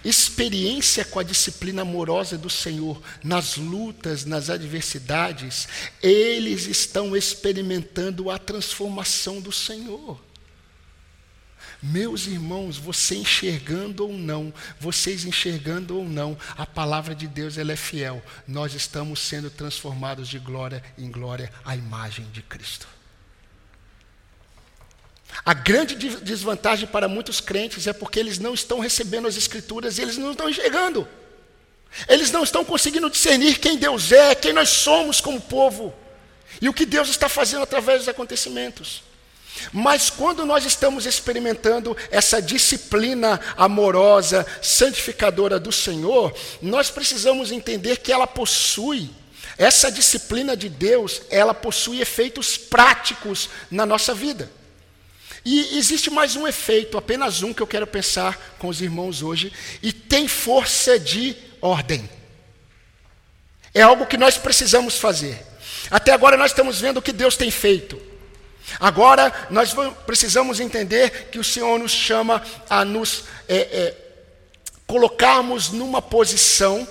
experiência 0.04 1.04
com 1.04 1.20
a 1.20 1.24
disciplina 1.24 1.82
amorosa 1.82 2.38
do 2.38 2.50
Senhor, 2.50 3.02
nas 3.24 3.58
lutas, 3.58 4.26
nas 4.26 4.50
adversidades, 4.50 5.68
eles 6.02 6.66
estão 6.68 7.16
experimentando 7.16 8.30
a 8.30 8.38
transformação 8.38 9.42
do 9.42 9.52
Senhor. 9.52 10.20
Meus 11.82 12.28
irmãos, 12.28 12.78
você 12.78 13.16
enxergando 13.16 14.06
ou 14.06 14.14
não, 14.14 14.54
vocês 14.80 15.24
enxergando 15.24 15.98
ou 15.98 16.06
não, 16.06 16.38
a 16.58 16.66
palavra 16.66 17.16
de 17.16 17.26
Deus 17.26 17.58
ela 17.58 17.72
é 17.72 17.78
fiel. 17.78 18.22
Nós 18.46 18.74
estamos 18.74 19.20
sendo 19.20 19.50
transformados 19.50 20.28
de 20.28 20.40
glória 20.40 20.84
em 20.98 21.10
glória 21.10 21.52
à 21.64 21.76
imagem 21.76 22.26
de 22.32 22.42
Cristo. 22.42 22.99
A 25.46 25.54
grande 25.54 25.96
desvantagem 25.96 26.88
para 26.88 27.08
muitos 27.08 27.40
crentes 27.40 27.88
é 27.88 27.94
porque 27.94 28.20
eles 28.20 28.40
não 28.40 28.54
estão 28.54 28.80
recebendo 28.80 29.28
as 29.28 29.38
Escrituras 29.38 29.98
e 29.98 30.02
eles 30.02 30.18
não 30.18 30.32
estão 30.32 30.50
enxergando. 30.50 31.08
Eles 32.08 32.32
não 32.32 32.44
estão 32.44 32.64
conseguindo 32.64 33.10
discernir 33.10 33.60
quem 33.60 33.78
Deus 33.78 34.12
é, 34.12 34.36
quem 34.36 34.54
nós 34.54 34.70
somos 34.70 35.20
como 35.22 35.42
povo 35.42 35.94
e 36.62 36.70
o 36.70 36.74
que 36.74 36.86
Deus 36.86 37.10
está 37.10 37.28
fazendo 37.28 37.64
através 37.64 38.00
dos 38.00 38.10
acontecimentos. 38.10 39.04
Mas 39.74 40.10
quando 40.10 40.46
nós 40.46 40.66
estamos 40.66 41.06
experimentando 41.06 41.98
essa 42.12 42.42
disciplina 42.42 43.40
amorosa, 43.58 44.46
santificadora 44.62 45.60
do 45.60 45.72
Senhor, 45.72 46.34
nós 46.62 46.90
precisamos 46.90 47.52
entender 47.52 47.98
que 47.98 48.12
ela 48.12 48.28
possui, 48.28 49.10
essa 49.58 49.92
disciplina 49.92 50.56
de 50.56 50.70
Deus, 50.70 51.22
ela 51.30 51.54
possui 51.54 52.00
efeitos 52.00 52.58
práticos 52.58 53.50
na 53.70 53.86
nossa 53.86 54.14
vida. 54.14 54.50
E 55.46 55.78
existe 55.78 56.10
mais 56.10 56.36
um 56.36 56.48
efeito, 56.48 56.98
apenas 56.98 57.42
um 57.42 57.54
que 57.54 57.62
eu 57.62 57.68
quero 57.68 57.88
pensar 57.88 58.56
com 58.60 58.68
os 58.68 58.82
irmãos 58.82 59.22
hoje, 59.22 59.54
e 59.82 59.94
tem 59.94 60.28
força 60.28 61.00
de 61.00 61.36
ordem. 61.62 62.10
É 63.74 63.82
algo 63.82 64.06
que 64.06 64.18
nós 64.18 64.38
precisamos 64.38 64.98
fazer. 64.98 65.46
Até 65.90 66.12
agora 66.12 66.36
nós 66.36 66.52
estamos 66.52 66.82
vendo 66.82 66.98
o 66.98 67.02
que 67.02 67.14
Deus 67.14 67.38
tem 67.38 67.50
feito. 67.50 68.02
Agora 68.80 69.34
nós 69.50 69.74
precisamos 70.06 70.60
entender 70.60 71.30
que 71.32 71.40
o 71.40 71.44
Senhor 71.44 71.80
nos 71.80 71.92
chama 71.92 72.44
a 72.70 72.84
nos 72.84 73.24
é, 73.48 73.58
é, 73.58 73.98
colocarmos 74.86 75.70
numa 75.70 76.02
posição, 76.02 76.88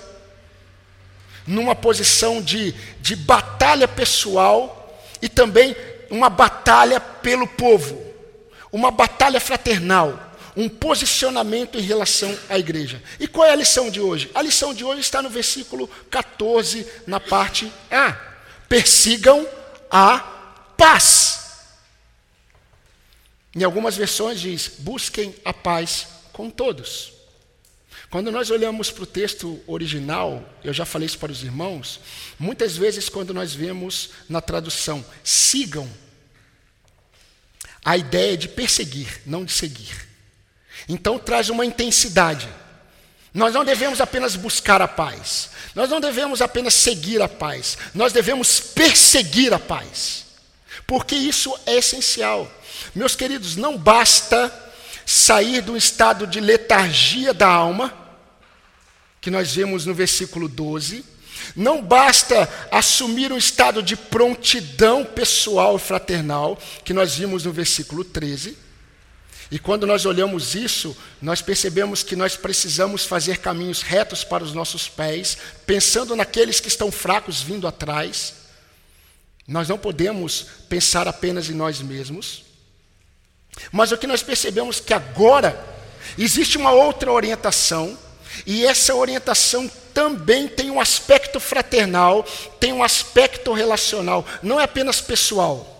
numa 1.45 1.75
posição 1.75 2.41
de, 2.41 2.73
de 2.99 3.15
batalha 3.15 3.87
pessoal 3.87 4.99
e 5.21 5.29
também 5.29 5.75
uma 6.09 6.29
batalha 6.29 6.99
pelo 6.99 7.47
povo 7.47 8.08
uma 8.71 8.91
batalha 8.91 9.39
fraternal, 9.39 10.29
um 10.55 10.67
posicionamento 10.67 11.77
em 11.77 11.81
relação 11.81 12.37
à 12.49 12.57
igreja. 12.57 13.01
E 13.19 13.27
qual 13.27 13.47
é 13.47 13.51
a 13.51 13.55
lição 13.55 13.89
de 13.89 14.01
hoje? 14.01 14.29
A 14.33 14.41
lição 14.41 14.73
de 14.73 14.83
hoje 14.83 15.01
está 15.01 15.21
no 15.21 15.29
versículo 15.29 15.87
14, 16.09 16.85
na 17.07 17.19
parte 17.19 17.71
A. 17.89 18.11
Persigam 18.67 19.47
a 19.89 20.19
paz. 20.77 21.39
Em 23.55 23.63
algumas 23.63 23.95
versões 23.95 24.39
diz: 24.39 24.71
busquem 24.79 25.33
a 25.43 25.53
paz 25.53 26.07
com 26.31 26.49
todos. 26.49 27.13
Quando 28.09 28.31
nós 28.31 28.49
olhamos 28.49 28.89
para 28.89 29.03
o 29.03 29.07
texto 29.07 29.61
original, 29.67 30.43
eu 30.63 30.73
já 30.73 30.83
falei 30.83 31.05
isso 31.05 31.19
para 31.19 31.31
os 31.31 31.43
irmãos, 31.43 31.99
muitas 32.39 32.75
vezes 32.75 33.07
quando 33.07 33.35
nós 33.35 33.53
vemos 33.53 34.09
na 34.27 34.41
tradução 34.41 35.05
sigam 35.23 35.87
a 37.83 37.97
ideia 37.97 38.37
de 38.37 38.47
perseguir, 38.47 39.21
não 39.25 39.45
de 39.45 39.51
seguir. 39.51 40.07
Então 40.87 41.19
traz 41.19 41.49
uma 41.49 41.65
intensidade. 41.65 42.47
Nós 43.33 43.53
não 43.53 43.63
devemos 43.63 44.01
apenas 44.01 44.35
buscar 44.35 44.81
a 44.81 44.87
paz, 44.87 45.51
nós 45.75 45.89
não 45.89 45.99
devemos 45.99 46.41
apenas 46.41 46.73
seguir 46.73 47.21
a 47.21 47.29
paz, 47.29 47.77
nós 47.93 48.11
devemos 48.11 48.59
perseguir 48.59 49.53
a 49.53 49.59
paz, 49.59 50.25
porque 50.87 51.15
isso 51.15 51.55
é 51.67 51.75
essencial. 51.75 52.51
Meus 52.95 53.15
queridos, 53.15 53.55
não 53.55 53.77
basta 53.77 54.51
sair 55.05 55.61
do 55.61 55.77
estado 55.77 56.25
de 56.25 56.39
letargia 56.39 57.33
da 57.33 57.47
alma, 57.47 57.93
que 59.21 59.29
nós 59.29 59.53
vemos 59.53 59.85
no 59.85 59.93
versículo 59.93 60.47
12, 60.47 61.05
não 61.55 61.81
basta 61.81 62.49
assumir 62.71 63.31
um 63.31 63.37
estado 63.37 63.81
de 63.81 63.95
prontidão 63.95 65.03
pessoal 65.05 65.75
e 65.75 65.79
fraternal, 65.79 66.57
que 66.83 66.93
nós 66.93 67.15
vimos 67.15 67.45
no 67.45 67.51
versículo 67.51 68.03
13. 68.03 68.57
E 69.51 69.57
quando 69.57 69.87
nós 69.87 70.05
olhamos 70.05 70.53
isso, 70.53 70.95
nós 71.21 71.41
percebemos 71.41 72.03
que 72.03 72.15
nós 72.15 72.35
precisamos 72.35 73.05
fazer 73.05 73.39
caminhos 73.39 73.81
retos 73.81 74.23
para 74.23 74.43
os 74.43 74.53
nossos 74.53 74.87
pés, 74.87 75.37
pensando 75.65 76.15
naqueles 76.15 76.59
que 76.59 76.67
estão 76.67 76.91
fracos 76.91 77.41
vindo 77.41 77.67
atrás. 77.67 78.35
Nós 79.47 79.67
não 79.67 79.77
podemos 79.77 80.45
pensar 80.69 81.07
apenas 81.07 81.49
em 81.49 81.53
nós 81.53 81.81
mesmos. 81.81 82.43
Mas 83.71 83.91
o 83.91 83.97
que 83.97 84.05
nós 84.05 84.21
percebemos 84.21 84.79
que 84.79 84.93
agora 84.93 85.59
existe 86.17 86.57
uma 86.57 86.71
outra 86.71 87.11
orientação, 87.11 87.97
e 88.45 88.65
essa 88.65 88.95
orientação 88.95 89.69
também 89.93 90.47
tem 90.47 90.69
um 90.71 90.79
aspecto 90.79 91.39
fraternal, 91.39 92.23
tem 92.59 92.71
um 92.73 92.83
aspecto 92.83 93.53
relacional, 93.53 94.25
não 94.41 94.59
é 94.59 94.63
apenas 94.63 95.01
pessoal. 95.01 95.75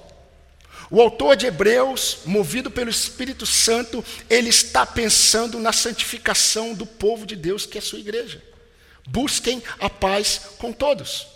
O 0.92 1.00
autor 1.00 1.36
de 1.36 1.46
Hebreus, 1.46 2.20
movido 2.26 2.72
pelo 2.72 2.90
Espírito 2.90 3.46
Santo, 3.46 4.04
ele 4.30 4.50
está 4.50 4.86
pensando 4.86 5.60
na 5.60 5.72
santificação 5.72 6.74
do 6.74 6.86
povo 6.86 7.28
de 7.28 7.36
Deus, 7.36 7.66
que 7.66 7.78
é 7.78 7.80
a 7.80 7.84
sua 7.84 8.00
igreja. 8.00 8.44
Busquem 9.08 9.62
a 9.80 9.90
paz 9.90 10.42
com 10.58 10.74
todos. 10.74 11.28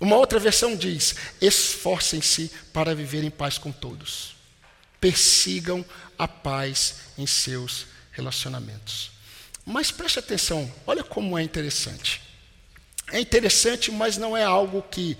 Uma 0.00 0.16
outra 0.16 0.38
versão 0.38 0.76
diz: 0.76 1.14
esforcem-se 1.40 2.50
para 2.72 2.94
viver 2.94 3.22
em 3.22 3.30
paz 3.30 3.56
com 3.56 3.70
todos. 3.70 4.36
Persigam 5.00 5.84
a 6.18 6.26
paz 6.26 6.96
em 7.16 7.26
seus 7.26 7.86
relacionamentos. 8.10 9.12
Mas 9.70 9.90
preste 9.90 10.18
atenção, 10.18 10.72
olha 10.86 11.04
como 11.04 11.38
é 11.38 11.42
interessante. 11.42 12.22
É 13.12 13.20
interessante, 13.20 13.92
mas 13.92 14.16
não 14.16 14.34
é 14.34 14.42
algo 14.42 14.80
que 14.80 15.14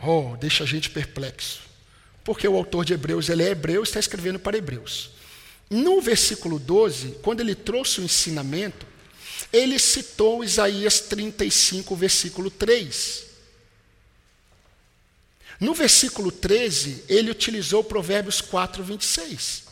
oh, 0.00 0.36
deixa 0.36 0.62
a 0.62 0.66
gente 0.66 0.88
perplexo. 0.88 1.58
Porque 2.22 2.46
o 2.46 2.56
autor 2.56 2.84
de 2.84 2.92
Hebreus, 2.92 3.28
ele 3.28 3.42
é 3.42 3.48
hebreu, 3.48 3.82
está 3.82 3.98
escrevendo 3.98 4.38
para 4.38 4.56
hebreus. 4.56 5.10
No 5.68 6.00
versículo 6.00 6.60
12, 6.60 7.16
quando 7.20 7.40
ele 7.40 7.56
trouxe 7.56 8.00
o 8.00 8.04
ensinamento, 8.04 8.86
ele 9.52 9.76
citou 9.76 10.44
Isaías 10.44 11.00
35, 11.00 11.96
versículo 11.96 12.48
3. 12.48 13.24
No 15.58 15.74
versículo 15.74 16.30
13, 16.30 17.06
ele 17.08 17.32
utilizou 17.32 17.82
Provérbios 17.82 18.40
4, 18.40 18.84
26. 18.84 19.69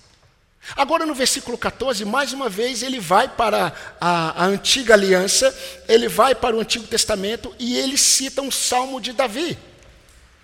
Agora, 0.77 1.07
no 1.07 1.15
versículo 1.15 1.57
14, 1.57 2.05
mais 2.05 2.33
uma 2.33 2.49
vez, 2.49 2.83
ele 2.83 3.01
vai 3.01 3.29
para 3.29 3.73
a, 4.01 4.45
a, 4.45 4.47
antiga 4.47 4.95
aliança, 4.95 5.57
ele 5.89 6.09
vai 6.09 6.35
para 6.35 6.55
o 6.55 6.61
Antigo 6.61 6.87
Testamento 6.87 7.55
e 7.59 7.77
ele 7.77 7.97
cita 7.97 8.43
um 8.43 8.51
salmo 8.51 9.01
de 9.01 9.13
Davi, 9.13 9.59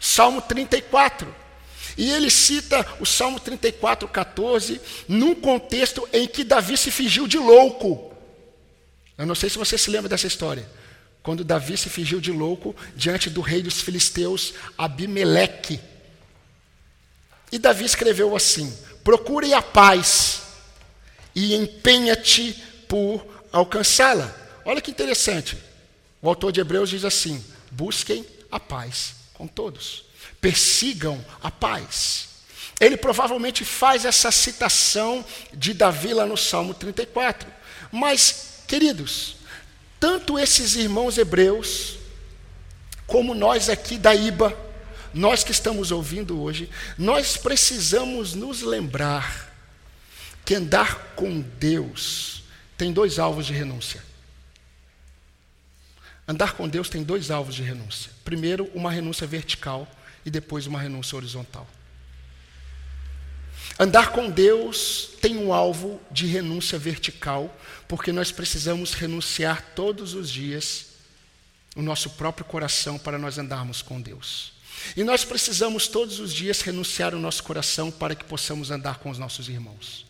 Salmo 0.00 0.40
34. 0.40 1.44
E 1.96 2.10
ele 2.10 2.30
cita 2.30 2.84
o 2.98 3.06
Salmo 3.06 3.38
34, 3.38 4.08
14, 4.08 4.80
num 5.06 5.34
contexto 5.34 6.08
em 6.12 6.26
que 6.26 6.42
Davi 6.42 6.76
se 6.76 6.90
fingiu 6.90 7.28
de 7.28 7.38
louco. 7.38 8.12
Eu 9.16 9.26
não 9.26 9.34
sei 9.34 9.48
se 9.48 9.58
você 9.58 9.78
se 9.78 9.90
lembra 9.90 10.08
dessa 10.08 10.26
história. 10.26 10.68
Quando 11.22 11.44
Davi 11.44 11.76
se 11.78 11.88
fingiu 11.88 12.20
de 12.20 12.32
louco 12.32 12.74
diante 12.96 13.30
do 13.30 13.40
rei 13.40 13.62
dos 13.62 13.80
filisteus, 13.80 14.54
Abimeleque. 14.76 15.80
E 17.52 17.58
Davi 17.58 17.84
escreveu 17.84 18.34
assim: 18.34 18.76
Procure 19.04 19.54
a 19.54 19.62
paz 19.62 20.42
e 21.34 21.54
empenha-te 21.54 22.52
por 22.88 23.24
alcançá-la. 23.52 24.34
Olha 24.64 24.80
que 24.80 24.90
interessante. 24.90 25.56
O 26.20 26.28
autor 26.28 26.50
de 26.50 26.60
Hebreus 26.60 26.90
diz 26.90 27.04
assim: 27.04 27.44
Busquem 27.70 28.26
a 28.50 28.58
paz 28.58 29.14
com 29.34 29.46
todos 29.46 30.04
persigam 30.44 31.24
a 31.42 31.50
paz. 31.50 32.28
Ele 32.78 32.98
provavelmente 32.98 33.64
faz 33.64 34.04
essa 34.04 34.30
citação 34.30 35.24
de 35.54 35.72
Davi 35.72 36.12
lá 36.12 36.26
no 36.26 36.36
Salmo 36.36 36.74
34. 36.74 37.50
Mas, 37.90 38.62
queridos, 38.68 39.36
tanto 39.98 40.38
esses 40.38 40.76
irmãos 40.76 41.16
hebreus, 41.16 41.94
como 43.06 43.34
nós 43.34 43.70
aqui 43.70 43.96
da 43.96 44.14
IBA, 44.14 44.54
nós 45.14 45.44
que 45.44 45.52
estamos 45.52 45.92
ouvindo 45.92 46.40
hoje, 46.40 46.68
nós 46.98 47.36
precisamos 47.36 48.34
nos 48.34 48.62
lembrar 48.62 49.52
que 50.44 50.54
andar 50.54 51.14
com 51.14 51.40
Deus 51.40 52.42
tem 52.76 52.92
dois 52.92 53.18
alvos 53.18 53.46
de 53.46 53.52
renúncia. 53.52 54.02
Andar 56.26 56.54
com 56.54 56.68
Deus 56.68 56.88
tem 56.88 57.02
dois 57.02 57.30
alvos 57.30 57.54
de 57.54 57.62
renúncia. 57.62 58.10
Primeiro, 58.24 58.70
uma 58.74 58.90
renúncia 58.90 59.26
vertical 59.26 59.88
e 60.24 60.30
depois 60.30 60.66
uma 60.66 60.80
renúncia 60.80 61.16
horizontal. 61.16 61.66
Andar 63.78 64.12
com 64.12 64.30
Deus 64.30 65.10
tem 65.20 65.36
um 65.36 65.52
alvo 65.52 66.00
de 66.10 66.26
renúncia 66.26 66.78
vertical, 66.78 67.54
porque 67.88 68.12
nós 68.12 68.30
precisamos 68.30 68.94
renunciar 68.94 69.62
todos 69.74 70.14
os 70.14 70.30
dias 70.30 70.86
o 71.74 71.82
nosso 71.82 72.10
próprio 72.10 72.44
coração 72.44 72.98
para 72.98 73.18
nós 73.18 73.36
andarmos 73.36 73.82
com 73.82 74.00
Deus. 74.00 74.52
E 74.96 75.04
nós 75.04 75.24
precisamos 75.24 75.88
todos 75.88 76.20
os 76.20 76.32
dias 76.32 76.60
renunciar 76.60 77.14
o 77.14 77.20
nosso 77.20 77.42
coração 77.42 77.90
para 77.90 78.14
que 78.14 78.24
possamos 78.24 78.70
andar 78.70 78.98
com 78.98 79.10
os 79.10 79.18
nossos 79.18 79.48
irmãos. 79.48 80.06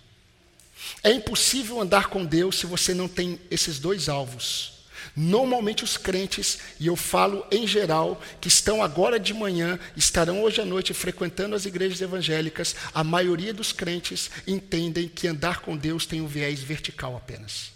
É 1.03 1.11
impossível 1.13 1.81
andar 1.81 2.09
com 2.09 2.25
Deus 2.25 2.59
se 2.59 2.67
você 2.67 2.93
não 2.93 3.09
tem 3.09 3.41
esses 3.51 3.79
dois 3.79 4.09
alvos 4.09 4.75
Normalmente 5.17 5.85
os 5.85 5.97
crentes, 5.97 6.59
e 6.81 6.89
eu 6.89 6.97
falo 6.97 7.47
em 7.51 7.67
geral, 7.67 8.21
que 8.41 8.49
estão 8.49 8.83
agora 8.83 9.19
de 9.19 9.33
manhã, 9.33 9.79
estarão 9.97 10.43
hoje 10.43 10.61
à 10.61 10.65
noite 10.65 10.93
frequentando 10.93 11.55
as 11.55 11.65
igrejas 11.65 12.01
evangélicas, 12.01 12.75
a 12.93 13.05
maioria 13.05 13.55
dos 13.55 13.73
crentes 13.73 14.31
entendem 14.47 15.09
que 15.09 15.29
andar 15.29 15.61
com 15.61 15.77
Deus 15.77 16.05
tem 16.05 16.21
um 16.21 16.27
viés 16.27 16.61
vertical 16.61 17.17
apenas. 17.17 17.73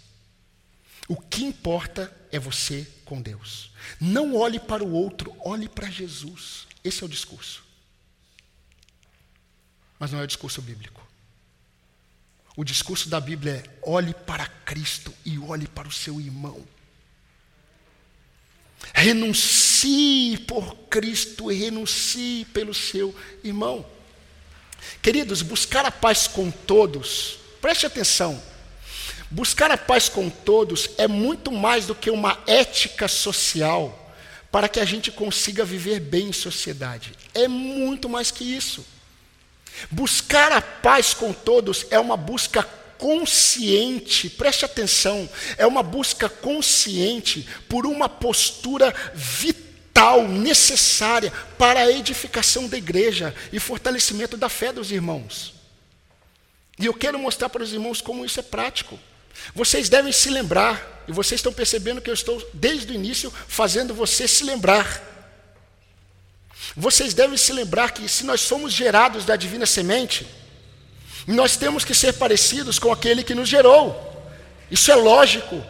O 1.07 1.15
que 1.15 1.43
importa 1.43 2.13
é 2.31 2.37
você 2.37 2.85
com 3.05 3.21
Deus. 3.21 3.71
Não 3.99 4.35
olhe 4.35 4.59
para 4.59 4.83
o 4.83 4.91
outro, 4.91 5.33
olhe 5.39 5.67
para 5.67 5.89
Jesus. 5.89 6.67
Esse 6.83 7.03
é 7.03 7.05
o 7.05 7.09
discurso. 7.09 7.63
Mas 9.99 10.11
não 10.11 10.19
é 10.19 10.23
o 10.23 10.27
discurso 10.27 10.61
bíblico. 10.61 11.05
O 12.55 12.63
discurso 12.63 13.09
da 13.09 13.19
Bíblia 13.19 13.53
é: 13.53 13.79
olhe 13.83 14.13
para 14.13 14.47
Cristo 14.47 15.13
e 15.25 15.37
olhe 15.37 15.67
para 15.67 15.87
o 15.87 15.91
seu 15.91 16.19
irmão. 16.19 16.65
Renuncie 18.93 20.37
por 20.39 20.75
Cristo 20.89 21.51
e 21.51 21.55
renuncie 21.55 22.45
pelo 22.45 22.73
seu 22.73 23.13
irmão. 23.43 23.85
Queridos, 25.01 25.41
buscar 25.41 25.85
a 25.85 25.91
paz 25.91 26.27
com 26.27 26.49
todos, 26.49 27.37
preste 27.61 27.85
atenção. 27.85 28.41
Buscar 29.29 29.69
a 29.69 29.77
paz 29.77 30.09
com 30.09 30.29
todos 30.29 30.89
é 30.97 31.07
muito 31.07 31.51
mais 31.51 31.85
do 31.85 31.93
que 31.93 32.09
uma 32.09 32.41
ética 32.47 33.07
social 33.07 33.98
para 34.51 34.67
que 34.67 34.79
a 34.79 34.85
gente 34.85 35.11
consiga 35.11 35.63
viver 35.63 35.99
bem 35.99 36.29
em 36.29 36.33
sociedade. 36.33 37.13
É 37.33 37.47
muito 37.47 38.09
mais 38.09 38.31
que 38.31 38.43
isso. 38.43 38.85
Buscar 39.91 40.51
a 40.51 40.61
paz 40.61 41.13
com 41.13 41.31
todos 41.31 41.85
é 41.89 41.99
uma 41.99 42.17
busca 42.17 42.63
consciente, 42.97 44.29
preste 44.29 44.65
atenção, 44.65 45.29
é 45.57 45.65
uma 45.65 45.81
busca 45.81 46.27
consciente 46.27 47.47
por 47.69 47.85
uma 47.85 48.09
postura 48.09 48.93
vital, 49.15 50.27
necessária 50.27 51.31
para 51.57 51.79
a 51.81 51.91
edificação 51.91 52.67
da 52.67 52.77
igreja 52.77 53.33
e 53.53 53.59
fortalecimento 53.59 54.35
da 54.35 54.49
fé 54.49 54.73
dos 54.73 54.91
irmãos. 54.91 55.53
E 56.77 56.85
eu 56.85 56.93
quero 56.93 57.17
mostrar 57.17 57.49
para 57.49 57.63
os 57.63 57.71
irmãos 57.71 58.01
como 58.01 58.25
isso 58.25 58.39
é 58.39 58.43
prático. 58.43 58.99
Vocês 59.53 59.89
devem 59.89 60.11
se 60.11 60.29
lembrar, 60.29 61.03
e 61.07 61.11
vocês 61.11 61.39
estão 61.39 61.51
percebendo 61.51 62.01
que 62.01 62.09
eu 62.09 62.13
estou, 62.13 62.41
desde 62.53 62.91
o 62.91 62.95
início, 62.95 63.33
fazendo 63.47 63.93
você 63.93 64.27
se 64.27 64.43
lembrar. 64.43 65.01
Vocês 66.75 67.13
devem 67.13 67.37
se 67.37 67.51
lembrar 67.51 67.91
que 67.91 68.07
se 68.07 68.25
nós 68.25 68.41
somos 68.41 68.71
gerados 68.71 69.25
da 69.25 69.35
divina 69.35 69.65
semente, 69.65 70.27
nós 71.25 71.57
temos 71.57 71.83
que 71.83 71.95
ser 71.95 72.13
parecidos 72.13 72.79
com 72.79 72.91
aquele 72.91 73.23
que 73.23 73.35
nos 73.35 73.49
gerou. 73.49 74.05
Isso 74.69 74.91
é 74.91 74.95
lógico. 74.95 75.63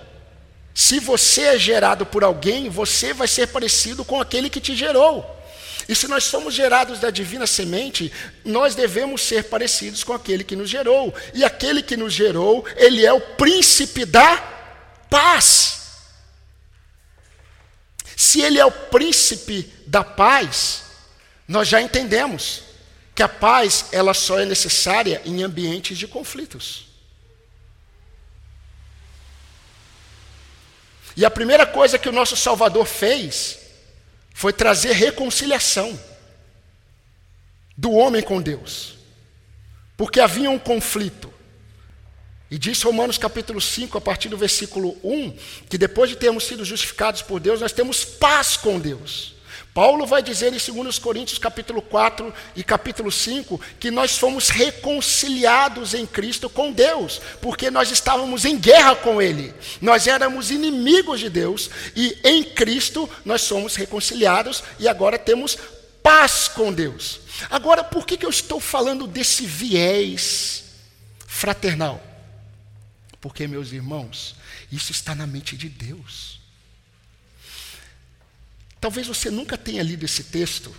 Se 0.73 0.99
você 0.99 1.41
é 1.41 1.59
gerado 1.59 2.05
por 2.05 2.23
alguém, 2.23 2.69
você 2.69 3.13
vai 3.13 3.27
ser 3.27 3.47
parecido 3.47 4.05
com 4.05 4.19
aquele 4.21 4.49
que 4.49 4.61
te 4.61 4.75
gerou. 4.75 5.38
E 5.87 5.95
se 5.95 6.07
nós 6.07 6.23
somos 6.25 6.53
gerados 6.53 6.99
da 6.99 7.09
divina 7.09 7.47
semente, 7.47 8.11
nós 8.45 8.75
devemos 8.75 9.21
ser 9.21 9.45
parecidos 9.45 10.03
com 10.03 10.13
aquele 10.13 10.43
que 10.43 10.55
nos 10.55 10.69
gerou. 10.69 11.13
E 11.33 11.43
aquele 11.43 11.81
que 11.81 11.97
nos 11.97 12.13
gerou, 12.13 12.65
ele 12.75 13.05
é 13.05 13.13
o 13.13 13.21
príncipe 13.21 14.05
da 14.05 14.37
paz. 15.09 15.79
Se 18.15 18.41
ele 18.41 18.59
é 18.59 18.65
o 18.65 18.71
príncipe 18.71 19.63
da 19.87 20.03
paz, 20.03 20.83
nós 21.47 21.67
já 21.67 21.81
entendemos 21.81 22.63
que 23.15 23.23
a 23.23 23.27
paz 23.27 23.85
ela 23.91 24.13
só 24.13 24.39
é 24.39 24.45
necessária 24.45 25.21
em 25.25 25.41
ambientes 25.43 25.97
de 25.97 26.07
conflitos. 26.07 26.85
E 31.17 31.25
a 31.25 31.31
primeira 31.31 31.65
coisa 31.65 31.99
que 31.99 32.07
o 32.07 32.13
nosso 32.13 32.37
Salvador 32.37 32.85
fez 32.85 33.58
foi 34.33 34.53
trazer 34.53 34.93
reconciliação 34.93 35.99
do 37.77 37.91
homem 37.91 38.21
com 38.21 38.41
Deus. 38.41 38.97
Porque 39.97 40.19
havia 40.19 40.49
um 40.49 40.59
conflito. 40.59 41.33
E 42.51 42.57
diz 42.57 42.81
Romanos 42.81 43.17
capítulo 43.17 43.61
5, 43.61 43.97
a 43.97 44.01
partir 44.01 44.29
do 44.29 44.37
versículo 44.37 44.97
1, 45.03 45.37
que 45.69 45.77
depois 45.77 46.09
de 46.09 46.15
termos 46.15 46.45
sido 46.45 46.65
justificados 46.65 47.21
por 47.21 47.39
Deus, 47.39 47.61
nós 47.61 47.71
temos 47.71 48.03
paz 48.03 48.57
com 48.57 48.79
Deus 48.79 49.38
Paulo 49.73 50.05
vai 50.05 50.21
dizer 50.23 50.51
em 50.53 50.57
2 50.57 50.99
Coríntios 50.99 51.37
capítulo 51.37 51.81
4 51.81 52.33
e 52.55 52.63
capítulo 52.63 53.11
5 53.11 53.61
que 53.79 53.91
nós 53.91 54.17
fomos 54.17 54.49
reconciliados 54.49 55.93
em 55.93 56.05
Cristo 56.05 56.49
com 56.49 56.71
Deus, 56.71 57.21
porque 57.41 57.69
nós 57.69 57.91
estávamos 57.91 58.45
em 58.45 58.57
guerra 58.57 58.95
com 58.95 59.21
Ele, 59.21 59.53
nós 59.79 60.07
éramos 60.07 60.49
inimigos 60.49 61.19
de 61.19 61.29
Deus 61.29 61.69
e 61.95 62.17
em 62.23 62.43
Cristo 62.43 63.09
nós 63.23 63.41
somos 63.41 63.75
reconciliados 63.75 64.63
e 64.79 64.87
agora 64.87 65.19
temos 65.19 65.57
paz 66.01 66.47
com 66.47 66.73
Deus. 66.73 67.19
Agora, 67.49 67.83
por 67.83 68.05
que, 68.05 68.17
que 68.17 68.25
eu 68.25 68.29
estou 68.29 68.59
falando 68.59 69.05
desse 69.05 69.45
viés 69.45 70.63
fraternal? 71.27 72.03
Porque, 73.21 73.47
meus 73.47 73.71
irmãos, 73.71 74.35
isso 74.71 74.91
está 74.91 75.13
na 75.13 75.27
mente 75.27 75.55
de 75.55 75.69
Deus. 75.69 76.38
Talvez 78.79 79.07
você 79.07 79.29
nunca 79.29 79.57
tenha 79.57 79.83
lido 79.83 80.05
esse 80.05 80.23
texto 80.25 80.73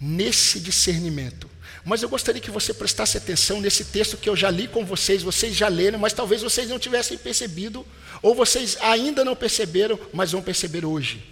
nesse 0.00 0.60
discernimento. 0.60 1.50
Mas 1.84 2.02
eu 2.02 2.08
gostaria 2.08 2.40
que 2.40 2.50
você 2.50 2.72
prestasse 2.72 3.16
atenção 3.16 3.60
nesse 3.60 3.86
texto 3.86 4.16
que 4.16 4.28
eu 4.28 4.36
já 4.36 4.50
li 4.50 4.68
com 4.68 4.84
vocês, 4.84 5.22
vocês 5.22 5.54
já 5.54 5.68
leram, 5.68 5.98
mas 5.98 6.12
talvez 6.12 6.42
vocês 6.42 6.68
não 6.68 6.78
tivessem 6.78 7.18
percebido, 7.18 7.86
ou 8.22 8.34
vocês 8.34 8.76
ainda 8.80 9.24
não 9.24 9.34
perceberam, 9.34 9.98
mas 10.12 10.32
vão 10.32 10.42
perceber 10.42 10.84
hoje. 10.84 11.24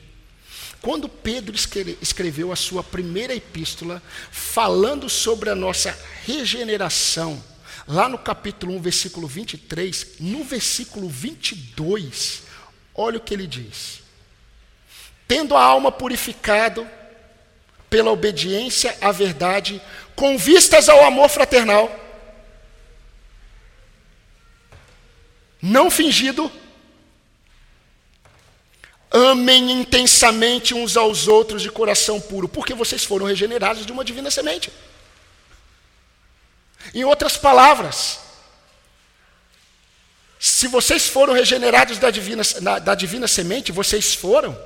Quando 0.80 1.08
Pedro 1.08 1.54
escreveu 2.00 2.52
a 2.52 2.56
sua 2.56 2.82
primeira 2.82 3.34
epístola, 3.34 4.02
falando 4.30 5.08
sobre 5.08 5.50
a 5.50 5.54
nossa 5.54 5.96
regeneração, 6.24 7.42
lá 7.86 8.08
no 8.08 8.16
capítulo 8.18 8.74
1, 8.76 8.80
versículo 8.80 9.26
23, 9.26 10.06
no 10.20 10.44
versículo 10.44 11.08
22, 11.08 12.42
olha 12.94 13.18
o 13.18 13.20
que 13.20 13.34
ele 13.34 13.46
diz 13.46 13.97
tendo 15.28 15.54
a 15.54 15.62
alma 15.62 15.92
purificado 15.92 16.88
pela 17.90 18.10
obediência 18.10 18.96
à 19.00 19.12
verdade, 19.12 19.80
com 20.16 20.38
vistas 20.38 20.88
ao 20.88 21.04
amor 21.04 21.28
fraternal, 21.28 21.94
não 25.60 25.90
fingido, 25.90 26.50
amem 29.10 29.70
intensamente 29.72 30.74
uns 30.74 30.96
aos 30.96 31.28
outros 31.28 31.62
de 31.62 31.70
coração 31.70 32.20
puro, 32.20 32.48
porque 32.48 32.74
vocês 32.74 33.04
foram 33.04 33.26
regenerados 33.26 33.84
de 33.84 33.92
uma 33.92 34.04
divina 34.04 34.30
semente. 34.30 34.72
Em 36.94 37.04
outras 37.04 37.36
palavras, 37.36 38.20
se 40.38 40.68
vocês 40.68 41.08
foram 41.08 41.32
regenerados 41.34 41.98
da 41.98 42.10
divina, 42.10 42.42
da 42.80 42.94
divina 42.94 43.26
semente, 43.26 43.72
vocês 43.72 44.14
foram, 44.14 44.56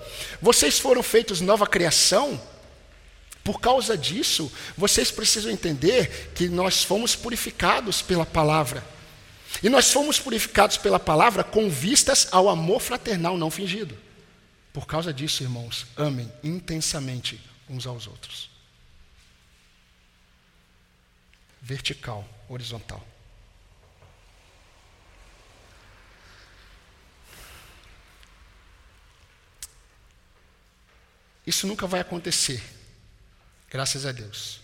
vocês 0.41 0.79
foram 0.79 1.03
feitos 1.03 1.41
nova 1.41 1.67
criação, 1.67 2.41
por 3.43 3.61
causa 3.61 3.97
disso, 3.97 4.53
vocês 4.77 5.11
precisam 5.11 5.51
entender 5.51 6.31
que 6.35 6.49
nós 6.49 6.85
fomos 6.85 7.17
purificados 7.17 8.01
pela 8.01 8.25
palavra. 8.25 8.85
E 9.63 9.69
nós 9.69 9.91
fomos 9.91 10.19
purificados 10.19 10.77
pela 10.77 10.99
palavra 10.99 11.43
com 11.43 11.69
vistas 11.69 12.29
ao 12.31 12.49
amor 12.49 12.81
fraternal 12.81 13.37
não 13.37 13.51
fingido. 13.51 13.99
Por 14.73 14.87
causa 14.87 15.13
disso, 15.13 15.43
irmãos, 15.43 15.87
amem 15.97 16.33
intensamente 16.43 17.41
uns 17.69 17.87
aos 17.87 18.07
outros. 18.07 18.49
Vertical, 21.61 22.27
horizontal. 22.49 23.05
Isso 31.47 31.67
nunca 31.67 31.87
vai 31.87 32.01
acontecer, 32.01 32.63
graças 33.69 34.07
a 34.07 34.13
Deus. 34.13 34.61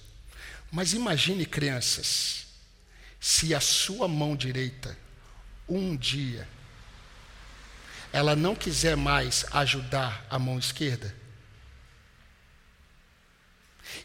Mas 0.70 0.92
imagine, 0.92 1.44
crianças, 1.46 2.46
se 3.18 3.54
a 3.54 3.60
sua 3.60 4.06
mão 4.06 4.36
direita, 4.36 4.96
um 5.68 5.96
dia, 5.96 6.48
ela 8.12 8.36
não 8.36 8.54
quiser 8.54 8.96
mais 8.96 9.44
ajudar 9.52 10.24
a 10.30 10.38
mão 10.38 10.58
esquerda. 10.58 11.14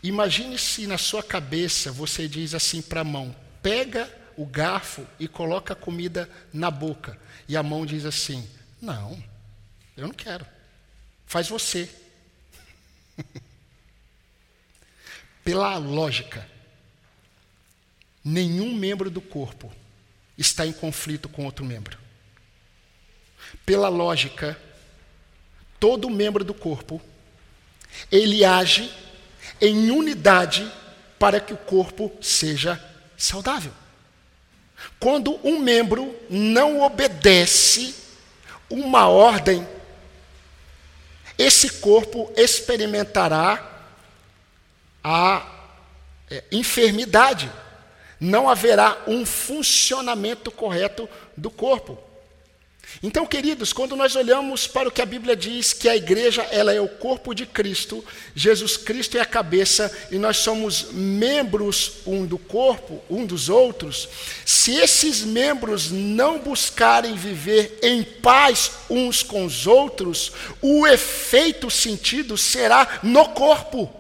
Imagine 0.02 0.58
se 0.58 0.88
na 0.88 0.98
sua 0.98 1.22
cabeça 1.22 1.92
você 1.92 2.28
diz 2.28 2.54
assim 2.54 2.82
para 2.82 3.02
a 3.02 3.06
mão: 3.06 3.36
pega 3.62 4.10
o 4.36 4.46
garfo 4.46 5.06
e 5.20 5.28
coloca 5.28 5.74
a 5.74 5.76
comida 5.76 6.30
na 6.52 6.72
boca. 6.72 7.20
E 7.48 7.56
a 7.56 7.64
mão 7.64 7.86
diz 7.86 8.06
assim: 8.06 8.48
não, 8.82 9.22
eu 9.96 10.08
não 10.08 10.14
quero. 10.14 10.46
Faz 11.26 11.48
você. 11.48 11.90
Pela 15.44 15.78
lógica, 15.78 16.48
nenhum 18.24 18.74
membro 18.74 19.10
do 19.10 19.22
corpo 19.22 19.72
está 20.38 20.66
em 20.66 20.72
conflito 20.72 21.28
com 21.28 21.46
outro 21.46 21.66
membro. 21.66 21.98
Pela 23.66 23.90
lógica, 23.90 24.60
todo 25.80 26.10
membro 26.10 26.44
do 26.44 26.54
corpo 26.54 27.02
ele 28.12 28.44
age 28.44 28.92
em 29.62 29.92
unidade 29.92 30.70
para 31.20 31.40
que 31.40 31.54
o 31.54 31.58
corpo 31.58 32.12
seja 32.22 32.82
saudável. 33.18 33.72
Quando 35.00 35.40
um 35.46 35.60
membro 35.60 36.16
não 36.30 36.82
obedece 36.82 37.96
uma 38.70 39.08
ordem 39.08 39.68
esse 41.38 41.70
corpo 41.80 42.32
experimentará 42.36 43.72
a 45.04 45.46
é, 46.30 46.44
enfermidade. 46.52 47.52
Não 48.20 48.50
haverá 48.50 48.98
um 49.08 49.26
funcionamento 49.26 50.52
correto 50.52 51.10
do 51.36 51.50
corpo. 51.50 51.98
Então, 53.02 53.26
queridos, 53.26 53.74
quando 53.74 53.96
nós 53.96 54.16
olhamos 54.16 54.68
para 54.68 54.88
o 54.88 54.92
que 54.92 55.02
a 55.02 55.06
Bíblia 55.06 55.36
diz 55.36 55.74
que 55.74 55.90
a 55.90 55.96
igreja 55.96 56.44
ela 56.52 56.74
é 56.74 56.80
o 56.80 56.88
corpo 56.88 57.34
de 57.34 57.46
Cristo, 57.46 58.04
Jesus 58.36 58.78
Cristo 58.78 59.18
é 59.18 59.22
a 59.22 59.26
cabeça 59.26 59.92
e 60.12 60.18
nós 60.18 60.38
somos 60.38 60.92
membros 60.92 62.02
um 62.06 62.26
do 62.26 62.38
corpo, 62.38 63.02
um 63.10 63.26
dos 63.26 63.50
outros, 63.50 64.08
se 64.46 64.76
esses 64.76 65.22
membros 65.22 65.92
não 65.92 66.40
buscarem 66.40 67.16
viver 67.16 67.80
em 67.82 68.04
paz 68.04 68.72
uns 68.90 69.24
com 69.24 69.46
os 69.46 69.66
outros, 69.66 70.32
o 70.62 70.86
efeito 70.86 71.70
sentido 71.70 72.38
será 72.38 73.00
no 73.02 73.30
corpo. 73.30 73.92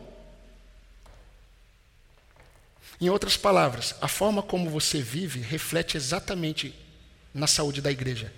Em 3.01 3.09
outras 3.09 3.35
palavras, 3.35 3.95
a 3.99 4.07
forma 4.07 4.41
como 4.41 4.69
você 4.69 5.01
vive 5.01 5.41
reflete 5.41 5.97
exatamente 5.97 6.73
na 7.33 7.47
saúde 7.47 7.81
da 7.81 7.91
igreja 7.91 8.31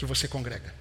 que 0.00 0.06
você 0.06 0.26
congrega. 0.26 0.74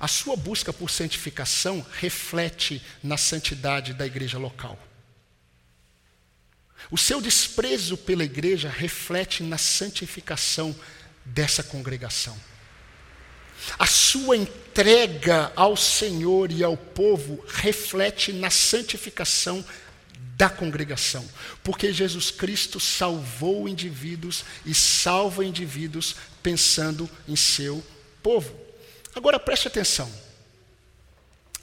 A 0.00 0.08
sua 0.08 0.34
busca 0.34 0.72
por 0.72 0.90
santificação 0.90 1.86
reflete 1.92 2.82
na 3.00 3.16
santidade 3.16 3.94
da 3.94 4.04
igreja 4.04 4.36
local. 4.36 4.76
O 6.90 6.98
seu 6.98 7.20
desprezo 7.20 7.96
pela 7.96 8.24
igreja 8.24 8.68
reflete 8.68 9.44
na 9.44 9.56
santificação 9.56 10.74
dessa 11.24 11.62
congregação. 11.62 12.36
A 13.78 13.86
sua 13.86 14.36
entrega 14.36 15.52
ao 15.54 15.76
Senhor 15.76 16.50
e 16.50 16.64
ao 16.64 16.76
povo 16.76 17.44
reflete 17.46 18.32
na 18.32 18.50
santificação 18.50 19.64
da 20.36 20.48
congregação, 20.48 21.24
porque 21.62 21.92
Jesus 21.92 22.30
Cristo 22.30 22.80
salvou 22.80 23.68
indivíduos 23.68 24.44
e 24.66 24.74
salva 24.74 25.44
indivíduos 25.44 26.16
pensando 26.42 27.08
em 27.28 27.36
seu 27.36 27.84
povo. 28.22 28.52
Agora 29.14 29.38
preste 29.38 29.68
atenção. 29.68 30.10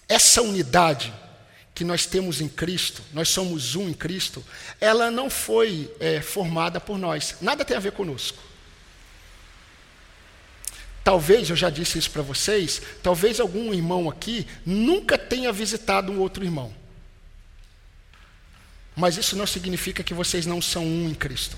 Essa 0.07 0.41
unidade 0.41 1.13
que 1.73 1.83
nós 1.83 2.05
temos 2.05 2.41
em 2.41 2.47
Cristo, 2.47 3.01
nós 3.13 3.29
somos 3.29 3.75
um 3.75 3.89
em 3.89 3.93
Cristo, 3.93 4.43
ela 4.79 5.09
não 5.09 5.29
foi 5.29 5.91
é, 5.99 6.21
formada 6.21 6.79
por 6.79 6.97
nós, 6.97 7.37
nada 7.41 7.65
tem 7.65 7.75
a 7.75 7.79
ver 7.79 7.91
conosco. 7.91 8.37
Talvez, 11.03 11.49
eu 11.49 11.55
já 11.55 11.69
disse 11.69 11.97
isso 11.97 12.11
para 12.11 12.21
vocês, 12.21 12.81
talvez 13.01 13.39
algum 13.39 13.73
irmão 13.73 14.09
aqui 14.09 14.45
nunca 14.65 15.17
tenha 15.17 15.51
visitado 15.51 16.11
um 16.11 16.19
outro 16.19 16.43
irmão. 16.43 16.80
Mas 18.95 19.17
isso 19.17 19.35
não 19.35 19.47
significa 19.47 20.03
que 20.03 20.13
vocês 20.13 20.45
não 20.45 20.61
são 20.61 20.83
um 20.83 21.09
em 21.09 21.13
Cristo. 21.13 21.57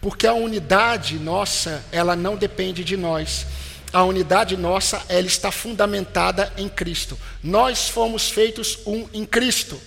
Porque 0.00 0.26
a 0.26 0.34
unidade 0.34 1.18
nossa, 1.18 1.84
ela 1.92 2.16
não 2.16 2.36
depende 2.36 2.82
de 2.84 2.96
nós. 2.96 3.46
A 3.92 4.02
unidade 4.02 4.56
nossa, 4.56 5.02
ela 5.08 5.26
está 5.26 5.52
fundamentada 5.52 6.52
em 6.56 6.68
Cristo. 6.68 7.18
Nós 7.42 7.88
fomos 7.88 8.30
feitos 8.30 8.78
um 8.86 9.08
em 9.12 9.24
Cristo. 9.24 9.80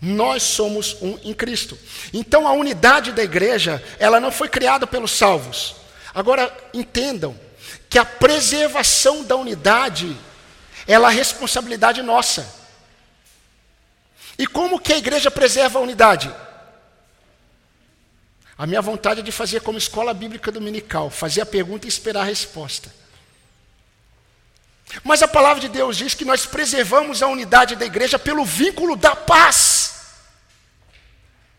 Nós 0.00 0.42
somos 0.42 0.96
um 1.02 1.18
em 1.22 1.34
Cristo. 1.34 1.76
Então 2.12 2.48
a 2.48 2.52
unidade 2.52 3.12
da 3.12 3.22
igreja, 3.22 3.82
ela 3.98 4.20
não 4.20 4.32
foi 4.32 4.48
criada 4.48 4.86
pelos 4.86 5.10
salvos. 5.10 5.76
Agora 6.14 6.50
entendam 6.72 7.38
que 7.88 7.98
a 7.98 8.04
preservação 8.04 9.24
da 9.24 9.36
unidade 9.36 10.16
ela 10.86 11.12
é 11.12 11.14
responsabilidade 11.14 12.02
nossa. 12.02 12.59
E 14.40 14.46
como 14.46 14.80
que 14.80 14.90
a 14.90 14.96
igreja 14.96 15.30
preserva 15.30 15.78
a 15.78 15.82
unidade? 15.82 16.34
A 18.56 18.66
minha 18.66 18.80
vontade 18.80 19.20
é 19.20 19.22
de 19.22 19.30
fazer 19.30 19.60
como 19.60 19.76
escola 19.76 20.14
bíblica 20.14 20.50
dominical, 20.50 21.10
fazer 21.10 21.42
a 21.42 21.46
pergunta 21.46 21.84
e 21.84 21.90
esperar 21.90 22.22
a 22.22 22.24
resposta. 22.24 22.90
Mas 25.04 25.22
a 25.22 25.28
palavra 25.28 25.60
de 25.60 25.68
Deus 25.68 25.98
diz 25.98 26.14
que 26.14 26.24
nós 26.24 26.46
preservamos 26.46 27.22
a 27.22 27.26
unidade 27.26 27.76
da 27.76 27.84
igreja 27.84 28.18
pelo 28.18 28.42
vínculo 28.42 28.96
da 28.96 29.14
paz. 29.14 30.06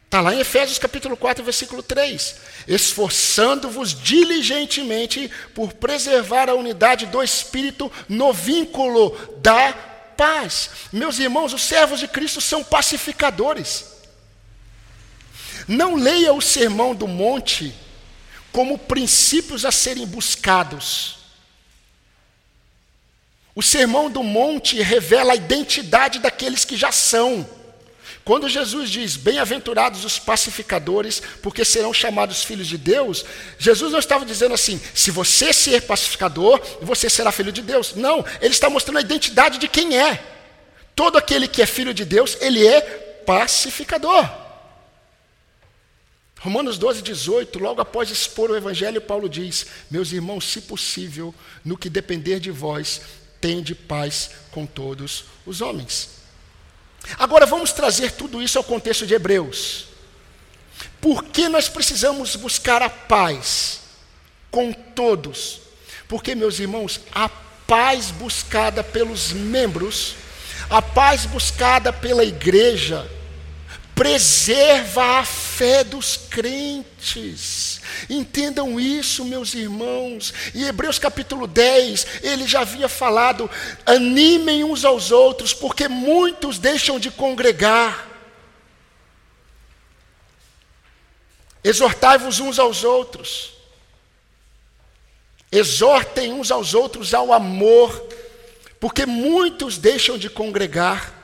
Está 0.05 0.19
lá 0.19 0.33
em 0.33 0.39
Efésios 0.39 0.79
capítulo 0.79 1.15
4, 1.15 1.43
versículo 1.43 1.83
3. 1.83 2.35
Esforçando-vos 2.67 3.93
diligentemente 3.93 5.29
por 5.53 5.71
preservar 5.73 6.49
a 6.49 6.55
unidade 6.55 7.05
do 7.05 7.21
Espírito 7.21 7.91
no 8.09 8.33
vínculo 8.33 9.15
da 9.37 9.90
paz. 10.21 10.69
Meus 10.91 11.17
irmãos, 11.17 11.51
os 11.51 11.63
servos 11.63 11.99
de 11.99 12.07
Cristo 12.07 12.39
são 12.39 12.63
pacificadores. 12.63 13.87
Não 15.67 15.95
leia 15.95 16.31
o 16.31 16.39
sermão 16.39 16.93
do 16.93 17.07
monte 17.07 17.73
como 18.51 18.77
princípios 18.77 19.65
a 19.65 19.71
serem 19.71 20.05
buscados. 20.05 21.17
O 23.55 23.63
sermão 23.63 24.11
do 24.11 24.21
monte 24.21 24.79
revela 24.79 25.33
a 25.33 25.35
identidade 25.35 26.19
daqueles 26.19 26.63
que 26.65 26.77
já 26.77 26.91
são. 26.91 27.49
Quando 28.23 28.47
Jesus 28.47 28.89
diz, 28.89 29.17
bem-aventurados 29.17 30.05
os 30.05 30.19
pacificadores, 30.19 31.21
porque 31.41 31.65
serão 31.65 31.91
chamados 31.91 32.43
filhos 32.43 32.67
de 32.67 32.77
Deus, 32.77 33.25
Jesus 33.57 33.91
não 33.91 33.99
estava 33.99 34.25
dizendo 34.25 34.53
assim, 34.53 34.79
se 34.93 35.09
você 35.09 35.51
ser 35.51 35.81
pacificador, 35.81 36.61
você 36.81 37.09
será 37.09 37.31
filho 37.31 37.51
de 37.51 37.61
Deus. 37.61 37.95
Não, 37.95 38.23
ele 38.39 38.53
está 38.53 38.69
mostrando 38.69 38.97
a 38.97 39.01
identidade 39.01 39.57
de 39.57 39.67
quem 39.67 39.97
é. 39.97 40.23
Todo 40.95 41.17
aquele 41.17 41.47
que 41.47 41.61
é 41.61 41.65
filho 41.65 41.93
de 41.93 42.05
Deus, 42.05 42.37
ele 42.41 42.65
é 42.65 42.81
pacificador. 43.25 44.29
Romanos 46.39 46.77
12, 46.77 47.01
18, 47.01 47.59
logo 47.59 47.81
após 47.81 48.09
expor 48.09 48.49
o 48.49 48.57
Evangelho, 48.57 48.99
Paulo 48.99 49.29
diz: 49.29 49.67
Meus 49.89 50.11
irmãos, 50.11 50.45
se 50.45 50.61
possível, 50.61 51.33
no 51.63 51.77
que 51.77 51.89
depender 51.89 52.39
de 52.39 52.49
vós, 52.49 53.01
tende 53.39 53.75
paz 53.75 54.31
com 54.51 54.65
todos 54.65 55.25
os 55.45 55.61
homens. 55.61 56.20
Agora 57.17 57.45
vamos 57.45 57.71
trazer 57.71 58.11
tudo 58.11 58.41
isso 58.41 58.57
ao 58.57 58.63
contexto 58.63 59.05
de 59.05 59.13
Hebreus. 59.13 59.87
Por 60.99 61.23
que 61.23 61.49
nós 61.49 61.67
precisamos 61.67 62.35
buscar 62.35 62.81
a 62.81 62.89
paz 62.89 63.81
com 64.49 64.71
todos? 64.71 65.61
Porque, 66.07 66.35
meus 66.35 66.59
irmãos, 66.59 66.99
a 67.11 67.29
paz 67.29 68.11
buscada 68.11 68.83
pelos 68.83 69.31
membros, 69.31 70.15
a 70.69 70.81
paz 70.81 71.25
buscada 71.25 71.91
pela 71.91 72.23
igreja, 72.23 73.09
preserva 74.01 75.19
a 75.19 75.23
fé 75.23 75.83
dos 75.83 76.17
crentes. 76.17 77.79
Entendam 78.09 78.79
isso, 78.79 79.23
meus 79.23 79.53
irmãos. 79.53 80.33
Em 80.55 80.63
Hebreus 80.63 80.97
capítulo 80.97 81.45
10, 81.45 82.23
ele 82.23 82.47
já 82.47 82.61
havia 82.61 82.89
falado: 82.89 83.47
animem 83.85 84.63
uns 84.63 84.83
aos 84.83 85.11
outros, 85.11 85.53
porque 85.53 85.87
muitos 85.87 86.57
deixam 86.57 86.97
de 86.97 87.11
congregar. 87.11 88.07
Exortai-vos 91.63 92.39
uns 92.39 92.57
aos 92.57 92.83
outros. 92.83 93.53
Exortem 95.51 96.33
uns 96.33 96.49
aos 96.49 96.73
outros 96.73 97.13
ao 97.13 97.31
amor, 97.31 97.91
porque 98.79 99.05
muitos 99.05 99.77
deixam 99.77 100.17
de 100.17 100.27
congregar. 100.27 101.20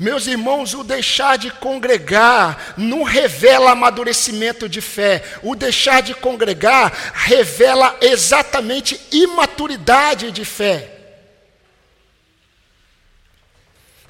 Meus 0.00 0.26
irmãos, 0.26 0.72
o 0.72 0.82
deixar 0.82 1.36
de 1.36 1.50
congregar 1.50 2.72
não 2.78 3.02
revela 3.02 3.72
amadurecimento 3.72 4.66
de 4.66 4.80
fé. 4.80 5.22
O 5.42 5.54
deixar 5.54 6.00
de 6.00 6.14
congregar 6.14 7.12
revela 7.12 7.94
exatamente 8.00 8.98
imaturidade 9.12 10.32
de 10.32 10.42
fé. 10.42 10.90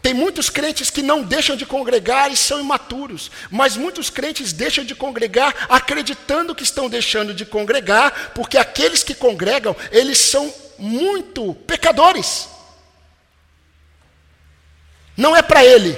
Tem 0.00 0.14
muitos 0.14 0.48
crentes 0.48 0.90
que 0.90 1.02
não 1.02 1.24
deixam 1.24 1.56
de 1.56 1.66
congregar 1.66 2.30
e 2.30 2.36
são 2.36 2.60
imaturos, 2.60 3.28
mas 3.50 3.76
muitos 3.76 4.08
crentes 4.08 4.52
deixam 4.52 4.84
de 4.84 4.94
congregar 4.94 5.66
acreditando 5.68 6.54
que 6.54 6.62
estão 6.62 6.88
deixando 6.88 7.34
de 7.34 7.44
congregar, 7.44 8.30
porque 8.32 8.56
aqueles 8.56 9.02
que 9.02 9.12
congregam, 9.12 9.74
eles 9.90 10.18
são 10.18 10.54
muito 10.78 11.52
pecadores 11.66 12.48
não 15.20 15.36
é 15.36 15.42
para 15.42 15.64
ele. 15.64 15.96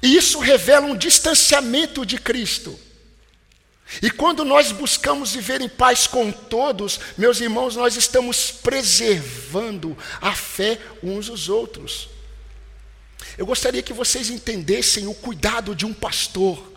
E 0.00 0.16
isso 0.16 0.38
revela 0.38 0.86
um 0.86 0.96
distanciamento 0.96 2.06
de 2.06 2.16
Cristo. 2.16 2.78
E 4.00 4.08
quando 4.08 4.44
nós 4.44 4.70
buscamos 4.70 5.32
viver 5.32 5.60
em 5.60 5.68
paz 5.68 6.06
com 6.06 6.30
todos, 6.30 7.00
meus 7.18 7.40
irmãos, 7.40 7.74
nós 7.74 7.96
estamos 7.96 8.52
preservando 8.52 9.98
a 10.20 10.32
fé 10.32 10.78
uns 11.02 11.26
dos 11.26 11.48
outros. 11.48 12.08
Eu 13.36 13.44
gostaria 13.44 13.82
que 13.82 13.92
vocês 13.92 14.30
entendessem 14.30 15.08
o 15.08 15.14
cuidado 15.14 15.74
de 15.74 15.84
um 15.84 15.92
pastor. 15.92 16.72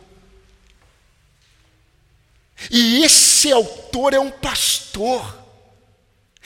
E 2.71 3.03
esse 3.03 3.51
autor 3.51 4.15
é 4.15 4.19
um 4.19 4.31
pastor. 4.31 5.42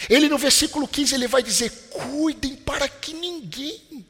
Ele 0.10 0.30
no 0.30 0.38
versículo 0.38 0.88
15 0.88 1.16
ele 1.16 1.28
vai 1.28 1.42
dizer: 1.42 1.72
"Cuidem 1.90 2.56
para 2.56 2.88
que 2.88 3.14
ninguém 3.14 4.06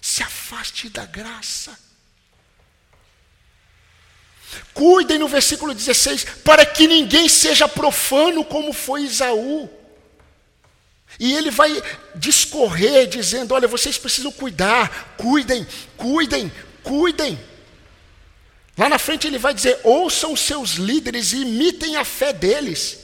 se 0.00 0.22
afaste 0.22 0.88
da 0.88 1.04
graça". 1.04 1.76
Cuidem 4.72 5.18
no 5.18 5.28
versículo 5.28 5.74
16 5.74 6.24
para 6.44 6.64
que 6.64 6.86
ninguém 6.86 7.28
seja 7.28 7.68
profano 7.68 8.44
como 8.44 8.72
foi 8.72 9.02
Isaú. 9.02 9.68
E 11.18 11.34
ele 11.34 11.50
vai 11.50 11.82
discorrer 12.14 13.08
dizendo: 13.08 13.54
"Olha, 13.54 13.66
vocês 13.66 13.98
precisam 13.98 14.30
cuidar, 14.30 15.16
cuidem, 15.16 15.66
cuidem, 15.96 16.52
cuidem". 16.82 17.38
Lá 18.76 18.88
na 18.88 18.98
frente 18.98 19.26
ele 19.26 19.38
vai 19.38 19.52
dizer: 19.52 19.80
"Ouçam 19.82 20.36
seus 20.36 20.74
líderes 20.74 21.32
e 21.32 21.42
imitem 21.42 21.96
a 21.96 22.04
fé 22.04 22.32
deles". 22.32 22.98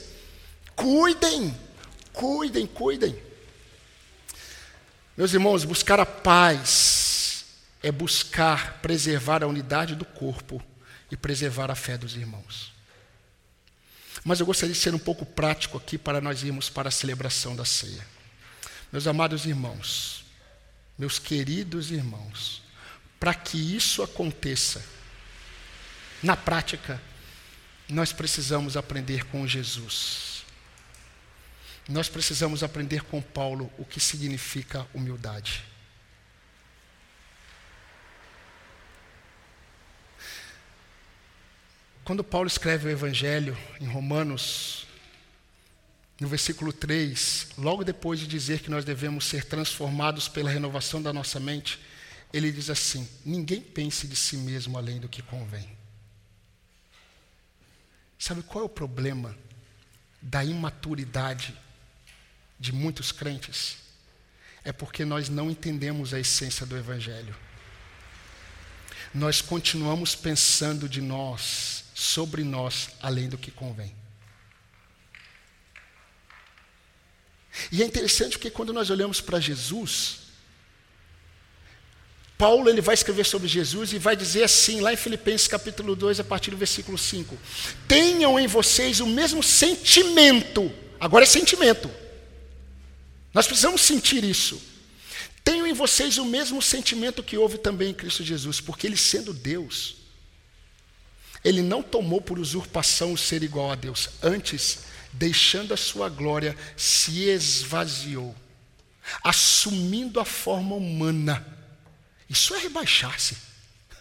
Cuidem. 0.75 1.64
Cuidem, 2.15 2.65
cuidem. 2.65 3.21
Meus 5.17 5.33
irmãos, 5.33 5.63
buscar 5.63 5.99
a 5.99 6.05
paz 6.05 7.45
é 7.83 7.91
buscar 7.91 8.79
preservar 8.81 9.43
a 9.43 9.47
unidade 9.47 9.95
do 9.95 10.05
corpo 10.05 10.61
e 11.11 11.15
preservar 11.15 11.69
a 11.69 11.75
fé 11.75 11.97
dos 11.97 12.15
irmãos. 12.15 12.73
Mas 14.23 14.39
eu 14.39 14.45
gostaria 14.45 14.73
de 14.73 14.79
ser 14.79 14.95
um 14.95 14.99
pouco 14.99 15.25
prático 15.25 15.77
aqui 15.77 15.97
para 15.97 16.19
nós 16.19 16.41
irmos 16.41 16.69
para 16.69 16.89
a 16.89 16.91
celebração 16.91 17.55
da 17.55 17.63
ceia. 17.63 18.05
Meus 18.91 19.07
amados 19.07 19.45
irmãos, 19.45 20.25
meus 20.97 21.19
queridos 21.19 21.91
irmãos, 21.91 22.61
para 23.19 23.33
que 23.33 23.57
isso 23.75 24.01
aconteça, 24.01 24.83
na 26.23 26.35
prática, 26.35 26.99
nós 27.87 28.11
precisamos 28.11 28.75
aprender 28.75 29.25
com 29.25 29.45
Jesus. 29.45 30.34
Nós 31.87 32.09
precisamos 32.09 32.63
aprender 32.63 33.03
com 33.03 33.21
Paulo 33.21 33.71
o 33.77 33.85
que 33.85 33.99
significa 33.99 34.87
humildade. 34.93 35.63
Quando 42.03 42.23
Paulo 42.23 42.47
escreve 42.47 42.87
o 42.87 42.91
Evangelho 42.91 43.57
em 43.79 43.85
Romanos, 43.85 44.87
no 46.19 46.27
versículo 46.27 46.73
3, 46.73 47.49
logo 47.57 47.83
depois 47.83 48.19
de 48.19 48.27
dizer 48.27 48.61
que 48.61 48.69
nós 48.69 48.85
devemos 48.85 49.25
ser 49.25 49.45
transformados 49.45 50.27
pela 50.27 50.49
renovação 50.49 51.01
da 51.01 51.11
nossa 51.11 51.39
mente, 51.39 51.79
ele 52.33 52.51
diz 52.51 52.69
assim: 52.69 53.07
ninguém 53.23 53.61
pense 53.61 54.07
de 54.07 54.15
si 54.15 54.37
mesmo 54.37 54.77
além 54.77 54.99
do 54.99 55.09
que 55.09 55.21
convém. 55.21 55.69
Sabe 58.17 58.41
qual 58.41 58.63
é 58.63 58.65
o 58.65 58.69
problema 58.69 59.37
da 60.21 60.43
imaturidade 60.43 61.55
de 62.59 62.71
muitos 62.71 63.11
crentes 63.11 63.85
é 64.65 64.71
porque 64.71 65.05
nós 65.05 65.29
não 65.29 65.49
entendemos 65.51 66.11
a 66.11 66.19
essência 66.19 66.65
do 66.65 66.75
Evangelho. 66.75 67.35
Nós 69.13 69.39
continuamos 69.39 70.15
pensando 70.15 70.89
de 70.89 70.99
nós, 70.99 71.85
sobre 71.93 72.43
nós, 72.43 72.89
além 72.99 73.29
do 73.29 73.37
que 73.37 73.51
convém. 73.51 73.95
E 77.71 77.83
é 77.83 77.85
interessante 77.85 78.31
porque 78.31 78.49
quando 78.49 78.73
nós 78.73 78.89
olhamos 78.89 79.21
para 79.21 79.39
Jesus, 79.39 80.23
Paulo 82.37 82.67
ele 82.67 82.81
vai 82.81 82.95
escrever 82.95 83.23
sobre 83.23 83.47
Jesus 83.47 83.93
e 83.93 83.99
vai 83.99 84.15
dizer 84.15 84.43
assim, 84.43 84.81
lá 84.81 84.91
em 84.91 84.97
Filipenses 84.97 85.47
capítulo 85.47 85.95
2, 85.95 86.19
a 86.19 86.23
partir 86.23 86.49
do 86.49 86.57
versículo 86.57 86.97
5: 86.97 87.37
Tenham 87.87 88.37
em 88.39 88.47
vocês 88.47 88.99
o 88.99 89.05
mesmo 89.05 89.43
sentimento, 89.43 90.73
agora 90.99 91.23
é 91.23 91.27
sentimento 91.27 92.04
Nós 93.35 93.47
precisamos 93.47 93.81
sentir 93.81 94.23
isso. 94.23 94.61
Tenho 95.43 95.67
em 95.67 95.73
vocês 95.73 96.17
o 96.17 96.23
mesmo 96.23 96.61
sentimento 96.61 97.21
que 97.21 97.37
houve 97.37 97.57
também 97.57 97.89
em 97.89 97.93
Cristo 97.93 98.23
Jesus, 98.23 98.61
porque 98.61 98.87
ele, 98.87 98.95
sendo 98.95 99.33
Deus, 99.33 99.97
ele 101.43 101.61
não 101.61 101.83
tomou 101.83 102.21
por 102.21 102.39
usurpação 102.39 103.11
o 103.11 103.17
ser 103.17 103.43
igual 103.43 103.71
a 103.73 103.75
Deus, 103.75 104.09
antes, 104.23 104.85
deixando 105.11 105.73
a 105.73 105.77
sua 105.77 106.07
glória, 106.07 106.57
se 106.77 107.25
esvaziou, 107.25 108.33
assumindo 109.21 110.21
a 110.21 110.25
forma 110.25 110.73
humana. 110.73 111.45
Isso 112.29 112.55
é 112.55 112.59
rebaixar-se. 112.59 113.35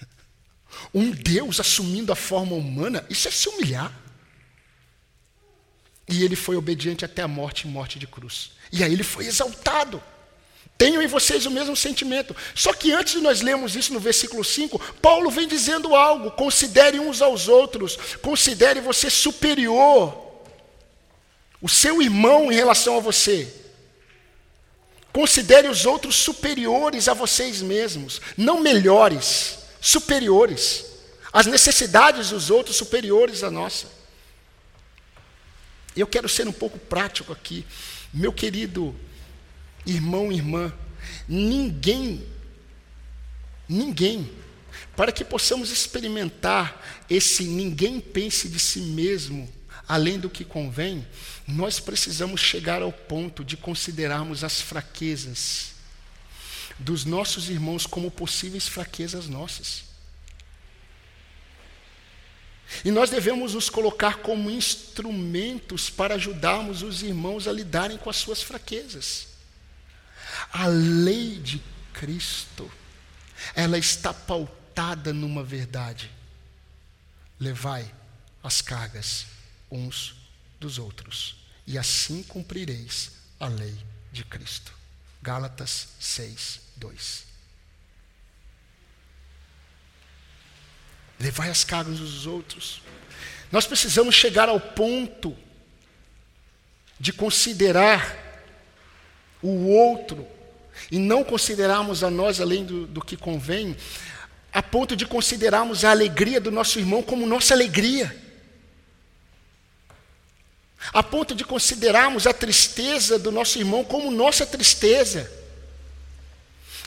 Um 0.95 1.11
Deus 1.11 1.59
assumindo 1.59 2.12
a 2.12 2.16
forma 2.16 2.55
humana, 2.55 3.05
isso 3.11 3.26
é 3.26 3.30
se 3.32 3.49
humilhar. 3.49 3.93
E 6.09 6.22
ele 6.22 6.37
foi 6.37 6.57
obediente 6.57 7.05
até 7.05 7.22
a 7.22 7.28
morte 7.28 7.66
e 7.66 7.70
morte 7.70 7.99
de 7.99 8.07
cruz. 8.07 8.53
E 8.75 8.83
aí 8.83 8.93
ele 8.93 9.05
foi 9.05 9.25
exaltado. 9.27 10.03
Tenho 10.77 11.01
em 11.01 11.07
vocês 11.07 11.47
o 11.47 11.51
mesmo 11.51 11.77
sentimento. 11.77 12.35
Só 12.57 12.72
que 12.72 12.93
antes 12.93 13.14
de 13.14 13.20
nós 13.20 13.41
lermos 13.41 13.77
isso 13.77 13.93
no 13.93 14.01
versículo 14.01 14.43
5, 14.43 14.81
Paulo 15.01 15.31
vem 15.31 15.47
dizendo 15.47 15.95
algo: 15.95 16.33
considere 16.33 16.99
uns 16.99 17.22
aos 17.22 17.47
outros, 17.47 17.97
considere 18.20 18.81
você 18.81 19.09
superior, 19.09 20.12
o 21.62 21.68
seu 21.68 22.03
irmão 22.03 22.51
em 22.51 22.55
relação 22.57 22.97
a 22.97 23.01
você. 23.01 23.49
Considere 25.12 25.68
os 25.68 25.87
outros 25.87 26.16
superiores 26.16 27.07
a 27.07 27.14
vocês 27.14 27.62
mesmos, 27.62 28.20
não 28.37 28.59
melhores, 28.59 29.59
superiores. 29.81 30.85
As 31.33 31.47
necessidades 31.47 32.31
dos 32.31 32.51
outros 32.51 32.75
superiores 32.75 33.45
à 33.45 33.53
nossa. 33.53 33.93
Eu 35.97 36.07
quero 36.07 36.28
ser 36.28 36.47
um 36.49 36.53
pouco 36.53 36.78
prático 36.78 37.32
aqui. 37.32 37.64
Meu 38.12 38.32
querido 38.32 38.95
irmão 39.86 40.32
irmã, 40.32 40.72
ninguém, 41.28 42.24
ninguém, 43.68 44.30
para 44.97 45.12
que 45.12 45.24
possamos 45.24 45.70
experimentar 45.70 47.05
esse 47.09 47.45
ninguém 47.45 48.01
pense 48.01 48.49
de 48.49 48.59
si 48.59 48.80
mesmo 48.80 49.49
além 49.88 50.18
do 50.18 50.30
que 50.30 50.45
convém, 50.45 51.07
nós 51.47 51.78
precisamos 51.78 52.40
chegar 52.40 52.82
ao 52.82 52.92
ponto 52.92 53.45
de 53.45 53.57
considerarmos 53.57 54.42
as 54.42 54.61
fraquezas 54.61 55.72
dos 56.78 57.05
nossos 57.05 57.49
irmãos 57.49 57.86
como 57.86 58.11
possíveis 58.11 58.66
fraquezas 58.66 59.28
nossas. 59.28 59.84
E 62.85 62.91
nós 62.91 63.11
devemos 63.11 63.55
nos 63.55 63.69
colocar 63.69 64.19
como 64.19 64.51
instrumentos 64.51 65.91
para 65.91 66.15
ajudarmos 66.15 66.83
os 66.83 67.03
irmãos 67.03 67.47
a 67.47 67.53
lidarem 67.53 67.99
com 67.99 68.11
as 68.11 68.17
suas 68.17 68.43
fraquezas. 68.43 69.29
A 70.53 70.67
lei 70.67 71.39
de 71.39 71.62
Cristo, 71.93 72.71
ela 73.55 73.79
está 73.79 74.12
pautada 74.12 75.12
numa 75.12 75.45
verdade. 75.45 76.11
Levai 77.39 77.93
as 78.43 78.61
cargas 78.61 79.27
uns 79.71 80.15
dos 80.61 80.79
outros, 80.79 81.37
e 81.67 81.77
assim 81.77 82.23
cumprireis 82.23 83.12
a 83.41 83.47
lei 83.47 83.77
de 84.12 84.25
Cristo. 84.25 84.73
Gálatas 85.23 85.89
6, 85.99 86.61
2. 86.77 87.34
Levai 91.25 91.51
as 91.51 91.64
cargas 91.64 91.99
dos 91.99 92.27
outros. 92.27 92.83
Nós 93.51 93.66
precisamos 93.66 94.14
chegar 94.14 94.49
ao 94.49 94.61
ponto 94.61 95.37
de 97.01 97.12
considerar 97.12 98.16
o 99.43 99.68
outro 99.68 100.27
e 100.91 100.99
não 100.99 101.25
considerarmos 101.25 102.05
a 102.05 102.11
nós 102.11 102.41
além 102.41 102.64
do, 102.64 102.87
do 102.87 103.05
que 103.05 103.16
convém, 103.16 103.77
a 104.53 104.62
ponto 104.62 104.95
de 104.95 105.07
considerarmos 105.07 105.85
a 105.85 105.91
alegria 105.91 106.41
do 106.41 106.51
nosso 106.51 106.79
irmão 106.79 107.03
como 107.03 107.27
nossa 107.27 107.55
alegria 107.55 108.25
a 110.93 111.03
ponto 111.03 111.35
de 111.35 111.45
considerarmos 111.45 112.27
a 112.27 112.33
tristeza 112.33 113.18
do 113.18 113.33
nosso 113.33 113.59
irmão 113.59 113.85
como 113.85 114.11
nossa 114.11 114.45
tristeza, 114.45 115.31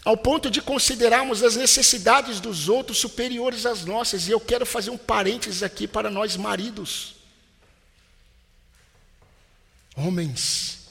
ao 0.07 0.15
ponto 0.15 0.49
de 0.49 0.61
considerarmos 0.61 1.43
as 1.43 1.57
necessidades 1.57 2.39
dos 2.39 2.69
outros 2.69 2.97
superiores 2.97 3.65
às 3.65 3.83
nossas, 3.83 4.25
e 4.25 4.31
eu 4.31 4.39
quero 4.39 4.65
fazer 4.65 4.89
um 4.89 4.97
parênteses 4.97 5.61
aqui 5.61 5.85
para 5.85 6.09
nós 6.09 6.37
maridos. 6.37 7.15
Homens, 9.97 10.87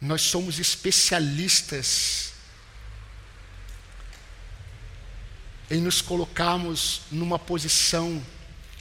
nós 0.00 0.22
somos 0.22 0.58
especialistas 0.58 2.32
em 5.70 5.82
nos 5.82 6.00
colocarmos 6.00 7.02
numa 7.12 7.38
posição 7.38 8.24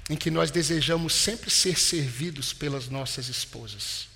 em 0.10 0.16
que 0.16 0.32
nós 0.32 0.50
desejamos 0.50 1.14
sempre 1.14 1.52
ser 1.52 1.78
servidos 1.78 2.54
pelas 2.54 2.88
nossas 2.88 3.28
esposas. 3.28 4.09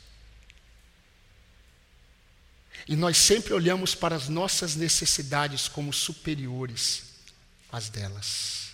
E 2.88 2.96
nós 2.96 3.18
sempre 3.18 3.54
olhamos 3.54 3.96
para 3.96 4.16
as 4.16 4.28
nossas 4.28 4.76
necessidades 4.76 5.68
como 5.68 5.94
superiores 5.94 7.04
às 7.72 7.90
delas. 7.90 8.72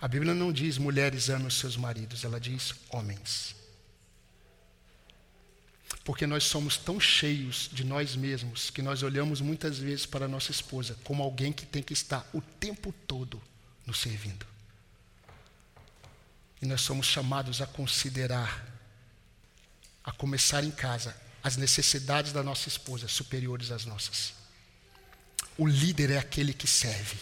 A 0.00 0.06
Bíblia 0.06 0.34
não 0.34 0.52
diz 0.52 0.78
mulheres 0.78 1.28
amem 1.28 1.46
os 1.46 1.58
seus 1.58 1.76
maridos, 1.76 2.24
ela 2.24 2.38
diz 2.38 2.74
homens. 2.90 3.56
Porque 6.04 6.26
nós 6.26 6.44
somos 6.44 6.76
tão 6.76 7.00
cheios 7.00 7.68
de 7.72 7.84
nós 7.84 8.14
mesmos 8.14 8.70
que 8.70 8.80
nós 8.80 9.02
olhamos 9.02 9.40
muitas 9.40 9.78
vezes 9.78 10.06
para 10.06 10.26
a 10.26 10.28
nossa 10.28 10.50
esposa 10.50 10.96
como 11.02 11.22
alguém 11.22 11.52
que 11.52 11.66
tem 11.66 11.82
que 11.82 11.92
estar 11.92 12.28
o 12.32 12.40
tempo 12.40 12.94
todo 13.06 13.42
nos 13.84 13.98
servindo. 13.98 14.46
E 16.60 16.66
nós 16.66 16.80
somos 16.80 17.06
chamados 17.06 17.60
a 17.60 17.66
considerar, 17.66 18.66
a 20.04 20.12
começar 20.12 20.62
em 20.62 20.70
casa, 20.70 21.14
as 21.42 21.56
necessidades 21.56 22.32
da 22.32 22.42
nossa 22.42 22.68
esposa 22.68 23.08
superiores 23.08 23.70
às 23.70 23.84
nossas. 23.84 24.32
O 25.56 25.66
líder 25.66 26.10
é 26.10 26.18
aquele 26.18 26.52
que 26.52 26.66
serve. 26.66 27.16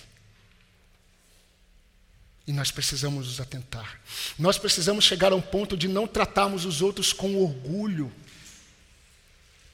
E 2.47 2.53
nós 2.53 2.71
precisamos 2.71 3.27
nos 3.27 3.41
atentar. 3.41 4.01
Nós 4.39 4.57
precisamos 4.57 5.05
chegar 5.05 5.33
a 5.33 5.37
um 5.37 5.41
ponto 5.41 5.77
de 5.77 5.89
não 5.89 6.07
tratarmos 6.07 6.65
os 6.65 6.81
outros 6.81 7.13
com 7.13 7.43
orgulho, 7.43 8.13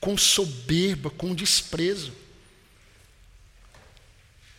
com 0.00 0.16
soberba, 0.16 1.10
com 1.10 1.34
desprezo. 1.34 2.12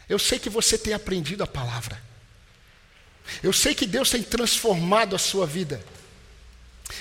Eu 0.08 0.20
sei 0.20 0.38
que 0.38 0.50
você 0.50 0.78
tem 0.78 0.94
aprendido 0.94 1.44
a 1.44 1.48
palavra. 1.48 2.02
Eu 3.42 3.52
sei 3.52 3.74
que 3.74 3.88
Deus 3.88 4.10
tem 4.10 4.22
transformado 4.22 5.16
a 5.16 5.20
sua 5.20 5.48
vida. 5.48 5.84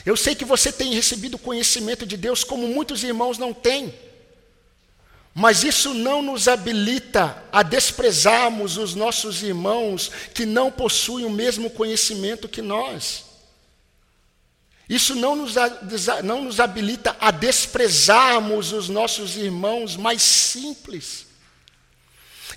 Eu 0.05 0.17
sei 0.17 0.35
que 0.35 0.45
você 0.45 0.73
tem 0.73 0.95
recebido 0.95 1.39
conhecimento 1.39 2.05
de 2.05 2.17
Deus 2.17 2.45
como 2.45 2.67
muitos 2.67 3.03
irmãos 3.05 3.39
não 3.39 3.53
têm. 3.53 3.95
Mas 5.35 5.65
isso 5.65 5.95
não 5.95 6.23
nos 6.23 6.47
habilita 6.47 7.43
a 7.51 7.63
desprezarmos 7.63 8.77
os 8.77 8.95
nossos 8.95 9.43
irmãos 9.43 10.11
que 10.35 10.45
não 10.45 10.71
possuem 10.71 11.25
o 11.25 11.31
mesmo 11.31 11.71
conhecimento 11.71 12.49
que 12.49 12.61
nós. 12.61 13.25
Isso 14.89 15.15
não 15.15 15.35
nos, 15.35 15.55
não 16.23 16.45
nos 16.45 16.61
habilita 16.61 17.17
a 17.19 17.31
desprezarmos 17.31 18.73
os 18.73 18.91
nossos 18.91 19.37
irmãos 19.37 19.97
mais 19.97 20.21
simples. 20.21 21.27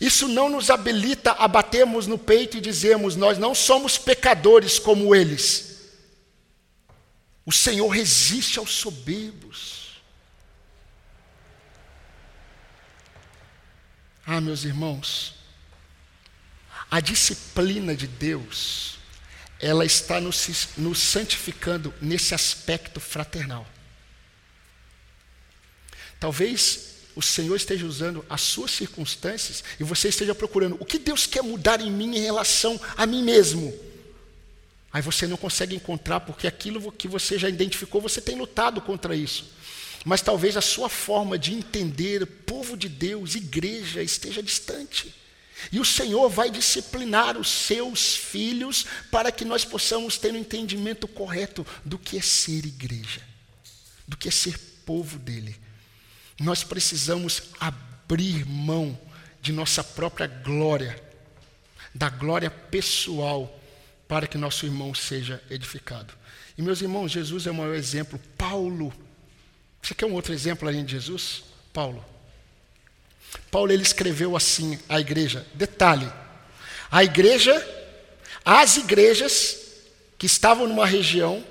Isso 0.02 0.28
não 0.28 0.50
nos 0.50 0.70
habilita 0.70 1.32
a 1.32 1.48
batermos 1.48 2.08
no 2.08 2.18
peito 2.18 2.58
e 2.58 2.62
dizermos: 2.62 3.16
nós 3.16 3.38
não 3.38 3.56
somos 3.56 3.98
pecadores 3.98 4.78
como 4.78 5.16
eles. 5.16 5.75
O 7.46 7.52
Senhor 7.52 7.88
resiste 7.90 8.58
aos 8.58 8.72
soberbos. 8.72 10.02
Ah, 14.26 14.42
meus 14.42 14.64
irmãos, 14.64 15.36
a 16.90 17.00
disciplina 17.00 17.96
de 17.96 18.08
Deus, 18.08 18.98
ela 19.60 19.86
está 19.86 20.20
nos, 20.20 20.70
nos 20.76 20.98
santificando 20.98 21.94
nesse 22.02 22.34
aspecto 22.34 23.00
fraternal. 23.00 23.68
Talvez 26.20 26.96
o 27.16 27.22
Senhor 27.22 27.56
esteja 27.56 27.86
usando 27.86 28.26
as 28.28 28.42
suas 28.42 28.72
circunstâncias 28.72 29.64
e 29.80 29.84
você 29.84 30.10
esteja 30.10 30.34
procurando 30.34 30.76
o 30.80 30.86
que 30.86 30.98
Deus 30.98 31.28
quer 31.28 31.44
mudar 31.44 31.80
em 31.80 31.92
mim 31.92 32.16
em 32.16 32.22
relação 32.22 32.80
a 32.98 33.06
mim 33.06 33.24
mesmo. 33.24 33.72
Aí 34.96 35.02
você 35.02 35.28
não 35.28 35.36
consegue 35.36 35.76
encontrar, 35.76 36.22
porque 36.22 36.48
aquilo 36.48 36.90
que 36.90 37.06
você 37.06 37.38
já 37.38 37.50
identificou, 37.50 38.00
você 38.00 38.22
tem 38.22 38.38
lutado 38.38 38.80
contra 38.80 39.14
isso. 39.14 39.52
Mas 40.06 40.22
talvez 40.22 40.56
a 40.56 40.62
sua 40.62 40.88
forma 40.88 41.38
de 41.38 41.54
entender 41.54 42.26
povo 42.26 42.78
de 42.78 42.88
Deus, 42.88 43.36
igreja, 43.36 44.02
esteja 44.02 44.42
distante. 44.42 45.14
E 45.70 45.82
o 45.82 45.84
Senhor 45.84 46.30
vai 46.30 46.50
disciplinar 46.50 47.38
os 47.38 47.50
seus 47.50 48.16
filhos 48.16 48.86
para 49.12 49.34
que 49.34 49.44
nós 49.44 49.66
possamos 49.66 50.18
ter 50.18 50.32
um 50.32 50.38
entendimento 50.38 51.10
correto 51.10 51.68
do 51.84 52.00
que 52.00 52.18
é 52.18 52.22
ser 52.22 52.66
igreja, 52.66 53.20
do 54.08 54.16
que 54.16 54.30
é 54.30 54.32
ser 54.32 54.58
povo 54.86 55.20
dele 55.20 55.60
Nós 56.40 56.64
precisamos 56.64 57.44
abrir 57.60 58.46
mão 58.46 58.98
de 59.42 59.52
nossa 59.52 59.84
própria 59.84 60.28
glória, 60.28 60.98
da 61.94 62.10
glória 62.10 62.50
pessoal, 62.50 63.62
para 64.08 64.28
que 64.28 64.38
nosso 64.38 64.66
irmão 64.66 64.94
seja 64.94 65.42
edificado. 65.50 66.14
E 66.58 66.62
meus 66.62 66.82
irmãos, 66.82 67.12
Jesus 67.12 67.48
é 67.48 67.52
o 67.52 67.56
maior 67.56 67.76
exemplo. 67.76 68.20
Paulo, 68.38 68.94
você 69.82 69.94
quer 69.94 70.06
um 70.06 70.14
outro 70.14 70.34
exemplo 70.34 70.68
além 70.68 70.86
de 70.86 70.94
Jesus? 70.94 71.44
Paulo. 71.74 72.04
Paulo 73.52 73.72
ele 73.72 73.84
escreveu 73.84 74.36
assim 74.36 74.80
à 74.88 75.00
igreja. 75.00 75.46
Detalhe: 75.54 76.12
a 76.90 77.04
igreja, 77.04 77.54
as 78.44 78.78
igrejas 78.78 79.58
que 80.18 80.26
estavam 80.26 80.68
numa 80.68 80.86
região, 80.86 81.44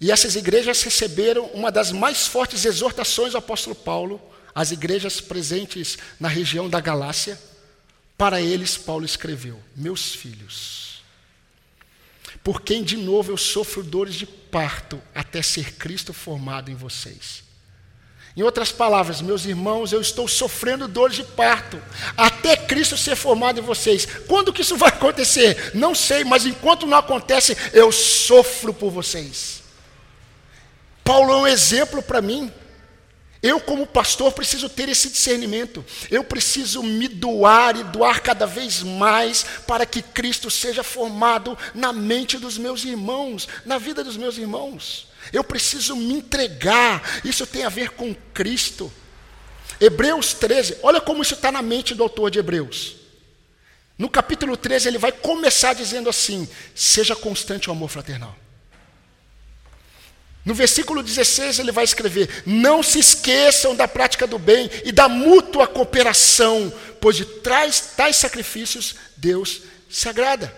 e 0.00 0.10
essas 0.10 0.36
igrejas 0.36 0.82
receberam 0.82 1.46
uma 1.46 1.70
das 1.70 1.92
mais 1.92 2.26
fortes 2.26 2.64
exortações 2.64 3.32
do 3.32 3.38
apóstolo 3.38 3.74
Paulo, 3.74 4.20
as 4.54 4.72
igrejas 4.72 5.20
presentes 5.20 5.96
na 6.18 6.28
região 6.28 6.68
da 6.68 6.80
Galácia. 6.80 7.38
Para 8.18 8.40
eles, 8.40 8.76
Paulo 8.76 9.04
escreveu: 9.04 9.60
Meus 9.76 10.14
filhos, 10.14 10.83
por 12.44 12.60
quem 12.60 12.82
de 12.82 12.98
novo 12.98 13.32
eu 13.32 13.38
sofro 13.38 13.82
dores 13.82 14.14
de 14.14 14.26
parto 14.26 15.00
até 15.14 15.40
ser 15.40 15.72
Cristo 15.72 16.12
formado 16.12 16.70
em 16.70 16.74
vocês. 16.74 17.42
Em 18.36 18.42
outras 18.42 18.70
palavras, 18.70 19.22
meus 19.22 19.46
irmãos, 19.46 19.92
eu 19.92 20.00
estou 20.00 20.28
sofrendo 20.28 20.86
dores 20.86 21.16
de 21.16 21.24
parto, 21.24 21.80
até 22.16 22.56
Cristo 22.56 22.96
ser 22.96 23.16
formado 23.16 23.60
em 23.60 23.62
vocês. 23.62 24.06
Quando 24.26 24.52
que 24.52 24.60
isso 24.60 24.76
vai 24.76 24.90
acontecer? 24.90 25.70
Não 25.72 25.94
sei, 25.94 26.22
mas 26.24 26.44
enquanto 26.44 26.86
não 26.86 26.98
acontece, 26.98 27.56
eu 27.72 27.90
sofro 27.90 28.74
por 28.74 28.90
vocês. 28.90 29.62
Paulo 31.02 31.32
é 31.32 31.36
um 31.36 31.46
exemplo 31.46 32.02
para 32.02 32.20
mim. 32.20 32.52
Eu, 33.44 33.60
como 33.60 33.86
pastor, 33.86 34.32
preciso 34.32 34.70
ter 34.70 34.88
esse 34.88 35.10
discernimento. 35.10 35.84
Eu 36.10 36.24
preciso 36.24 36.82
me 36.82 37.06
doar 37.06 37.76
e 37.76 37.84
doar 37.84 38.22
cada 38.22 38.46
vez 38.46 38.82
mais 38.82 39.44
para 39.66 39.84
que 39.84 40.00
Cristo 40.00 40.50
seja 40.50 40.82
formado 40.82 41.56
na 41.74 41.92
mente 41.92 42.38
dos 42.38 42.56
meus 42.56 42.86
irmãos, 42.86 43.46
na 43.66 43.76
vida 43.76 44.02
dos 44.02 44.16
meus 44.16 44.38
irmãos. 44.38 45.08
Eu 45.30 45.44
preciso 45.44 45.94
me 45.94 46.14
entregar. 46.14 47.20
Isso 47.22 47.46
tem 47.46 47.64
a 47.64 47.68
ver 47.68 47.90
com 47.90 48.14
Cristo. 48.32 48.90
Hebreus 49.78 50.32
13, 50.32 50.78
olha 50.82 50.98
como 50.98 51.20
isso 51.20 51.34
está 51.34 51.52
na 51.52 51.60
mente 51.60 51.94
do 51.94 52.02
autor 52.02 52.30
de 52.30 52.38
Hebreus. 52.38 52.96
No 53.98 54.08
capítulo 54.08 54.56
13, 54.56 54.88
ele 54.88 54.96
vai 54.96 55.12
começar 55.12 55.74
dizendo 55.74 56.08
assim: 56.08 56.48
seja 56.74 57.14
constante 57.14 57.68
o 57.68 57.72
amor 57.72 57.90
fraternal. 57.90 58.34
No 60.44 60.54
versículo 60.54 61.02
16 61.02 61.58
ele 61.58 61.72
vai 61.72 61.84
escrever: 61.84 62.42
Não 62.44 62.82
se 62.82 62.98
esqueçam 62.98 63.74
da 63.74 63.88
prática 63.88 64.26
do 64.26 64.38
bem 64.38 64.70
e 64.84 64.92
da 64.92 65.08
mútua 65.08 65.66
cooperação, 65.66 66.72
pois 67.00 67.16
de 67.16 67.24
trás 67.24 67.94
tais 67.96 68.16
sacrifícios 68.16 68.96
Deus 69.16 69.62
se 69.88 70.08
agrada. 70.08 70.54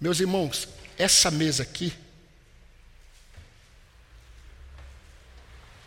Meus 0.00 0.20
irmãos, 0.20 0.68
essa 0.96 1.30
mesa 1.30 1.62
aqui, 1.62 1.92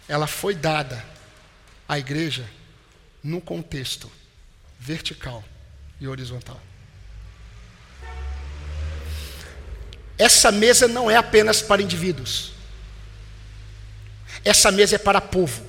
ela 0.08 0.28
foi 0.28 0.56
dada 0.56 1.06
à 1.88 1.98
igreja 1.98 2.50
num 3.24 3.40
contexto 3.40 4.12
vertical 4.80 5.44
e 6.00 6.08
horizontal. 6.08 6.60
Essa 10.20 10.52
mesa 10.52 10.86
não 10.86 11.10
é 11.10 11.16
apenas 11.16 11.62
para 11.62 11.82
indivíduos. 11.82 12.52
Essa 14.44 14.70
mesa 14.70 14.98
é 14.98 15.00
para 15.00 15.22
povo. 15.22 15.66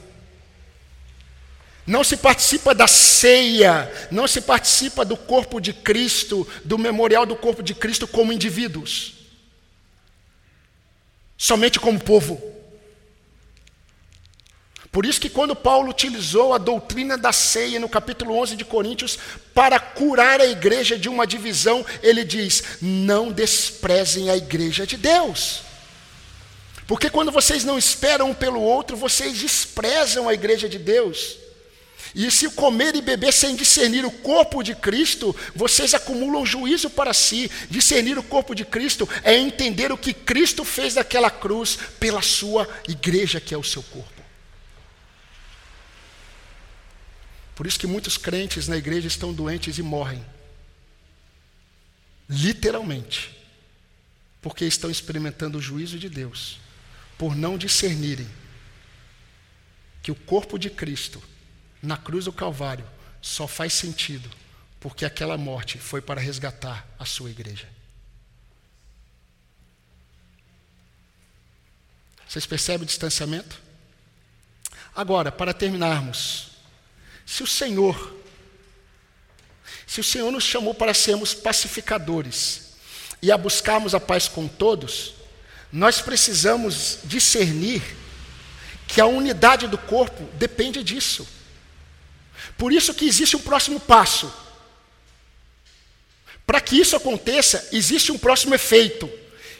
Não 1.86 2.02
se 2.02 2.16
participa 2.16 2.74
da 2.74 2.88
ceia, 2.88 3.90
não 4.10 4.26
se 4.26 4.40
participa 4.40 5.04
do 5.04 5.16
corpo 5.16 5.60
de 5.60 5.72
Cristo, 5.72 6.46
do 6.64 6.76
memorial 6.76 7.24
do 7.24 7.36
corpo 7.36 7.62
de 7.62 7.74
Cristo 7.74 8.08
como 8.08 8.32
indivíduos. 8.32 9.14
Somente 11.38 11.78
como 11.78 12.00
povo. 12.00 12.42
Por 14.92 15.06
isso 15.06 15.20
que 15.20 15.30
quando 15.30 15.54
Paulo 15.54 15.90
utilizou 15.90 16.52
a 16.52 16.58
doutrina 16.58 17.16
da 17.16 17.32
ceia 17.32 17.78
no 17.78 17.88
capítulo 17.88 18.34
11 18.36 18.56
de 18.56 18.64
Coríntios 18.64 19.18
para 19.54 19.78
curar 19.78 20.40
a 20.40 20.46
igreja 20.46 20.98
de 20.98 21.08
uma 21.08 21.26
divisão, 21.26 21.86
ele 22.02 22.24
diz: 22.24 22.62
"Não 22.80 23.30
desprezem 23.30 24.30
a 24.30 24.36
igreja 24.36 24.84
de 24.84 24.96
Deus". 24.96 25.62
Porque 26.88 27.08
quando 27.08 27.30
vocês 27.30 27.62
não 27.62 27.78
esperam 27.78 28.30
um 28.30 28.34
pelo 28.34 28.60
outro, 28.60 28.96
vocês 28.96 29.38
desprezam 29.38 30.28
a 30.28 30.34
igreja 30.34 30.68
de 30.68 30.76
Deus. 30.76 31.36
E 32.12 32.28
se 32.32 32.50
comer 32.50 32.96
e 32.96 33.00
beber 33.00 33.32
sem 33.32 33.54
discernir 33.54 34.04
o 34.04 34.10
corpo 34.10 34.60
de 34.60 34.74
Cristo, 34.74 35.36
vocês 35.54 35.94
acumulam 35.94 36.44
juízo 36.44 36.90
para 36.90 37.14
si. 37.14 37.48
Discernir 37.70 38.18
o 38.18 38.24
corpo 38.24 38.56
de 38.56 38.64
Cristo 38.64 39.08
é 39.22 39.36
entender 39.36 39.92
o 39.92 39.96
que 39.96 40.12
Cristo 40.12 40.64
fez 40.64 40.96
naquela 40.96 41.30
cruz 41.30 41.78
pela 42.00 42.22
sua 42.22 42.68
igreja, 42.88 43.40
que 43.40 43.54
é 43.54 43.56
o 43.56 43.62
seu 43.62 43.84
corpo. 43.84 44.19
Por 47.60 47.66
isso 47.66 47.78
que 47.78 47.86
muitos 47.86 48.16
crentes 48.16 48.68
na 48.68 48.76
igreja 48.78 49.06
estão 49.06 49.34
doentes 49.34 49.76
e 49.76 49.82
morrem. 49.82 50.24
Literalmente. 52.26 53.36
Porque 54.40 54.64
estão 54.64 54.90
experimentando 54.90 55.58
o 55.58 55.60
juízo 55.60 55.98
de 55.98 56.08
Deus, 56.08 56.58
por 57.18 57.36
não 57.36 57.58
discernirem 57.58 58.26
que 60.02 60.10
o 60.10 60.14
corpo 60.14 60.58
de 60.58 60.70
Cristo, 60.70 61.22
na 61.82 61.98
cruz 61.98 62.24
do 62.24 62.32
Calvário, 62.32 62.86
só 63.20 63.46
faz 63.46 63.74
sentido 63.74 64.30
porque 64.80 65.04
aquela 65.04 65.36
morte 65.36 65.76
foi 65.76 66.00
para 66.00 66.18
resgatar 66.18 66.88
a 66.98 67.04
sua 67.04 67.28
igreja. 67.28 67.68
Vocês 72.26 72.46
percebem 72.46 72.84
o 72.84 72.86
distanciamento? 72.86 73.60
Agora, 74.94 75.30
para 75.30 75.52
terminarmos, 75.52 76.49
se 77.30 77.44
o 77.44 77.46
Senhor, 77.46 78.12
se 79.86 80.00
o 80.00 80.04
Senhor 80.04 80.32
nos 80.32 80.42
chamou 80.42 80.74
para 80.74 80.92
sermos 80.92 81.32
pacificadores 81.32 82.72
e 83.22 83.30
a 83.30 83.38
buscarmos 83.38 83.94
a 83.94 84.00
paz 84.00 84.26
com 84.26 84.48
todos, 84.48 85.14
nós 85.72 86.00
precisamos 86.00 86.98
discernir 87.04 87.80
que 88.88 89.00
a 89.00 89.06
unidade 89.06 89.68
do 89.68 89.78
corpo 89.78 90.24
depende 90.34 90.82
disso. 90.82 91.24
Por 92.58 92.72
isso 92.72 92.92
que 92.92 93.06
existe 93.06 93.36
um 93.36 93.40
próximo 93.40 93.78
passo. 93.78 94.32
Para 96.44 96.60
que 96.60 96.80
isso 96.80 96.96
aconteça, 96.96 97.68
existe 97.70 98.10
um 98.10 98.18
próximo 98.18 98.56
efeito. 98.56 99.08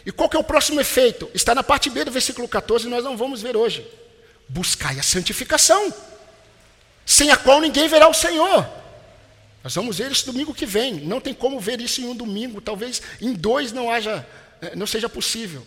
E 0.05 0.11
qual 0.11 0.29
que 0.29 0.37
é 0.37 0.41
o 0.41 0.45
próximo 0.45 0.81
efeito? 0.81 1.31
Está 1.33 1.55
na 1.55 1.63
parte 1.63 1.89
B 1.89 2.05
do 2.05 2.11
versículo 2.11 2.49
14, 2.49 2.89
e 2.89 2.91
nós 2.91 3.05
não 3.05 3.17
vamos 3.17 3.41
ver 3.41 3.57
hoje. 3.57 3.87
Buscai 4.49 4.99
a 4.99 5.05
santificação 5.05 6.10
sem 7.05 7.31
a 7.31 7.37
qual 7.37 7.61
ninguém 7.61 7.89
verá 7.89 8.09
o 8.09 8.15
Senhor. 8.15 8.69
Nós 9.63 9.75
vamos 9.75 9.99
ver 9.99 10.11
isso 10.11 10.27
domingo 10.27 10.55
que 10.55 10.65
vem. 10.65 10.95
Não 10.95 11.21
tem 11.21 11.35
como 11.35 11.61
ver 11.61 11.81
isso 11.81 12.01
em 12.01 12.05
um 12.05 12.15
domingo, 12.15 12.61
talvez 12.61 13.03
em 13.21 13.33
dois 13.33 13.73
não 13.73 13.91
haja, 13.91 14.27
eh, 14.63 14.75
não 14.75 14.87
seja 14.87 15.09
possível. 15.09 15.67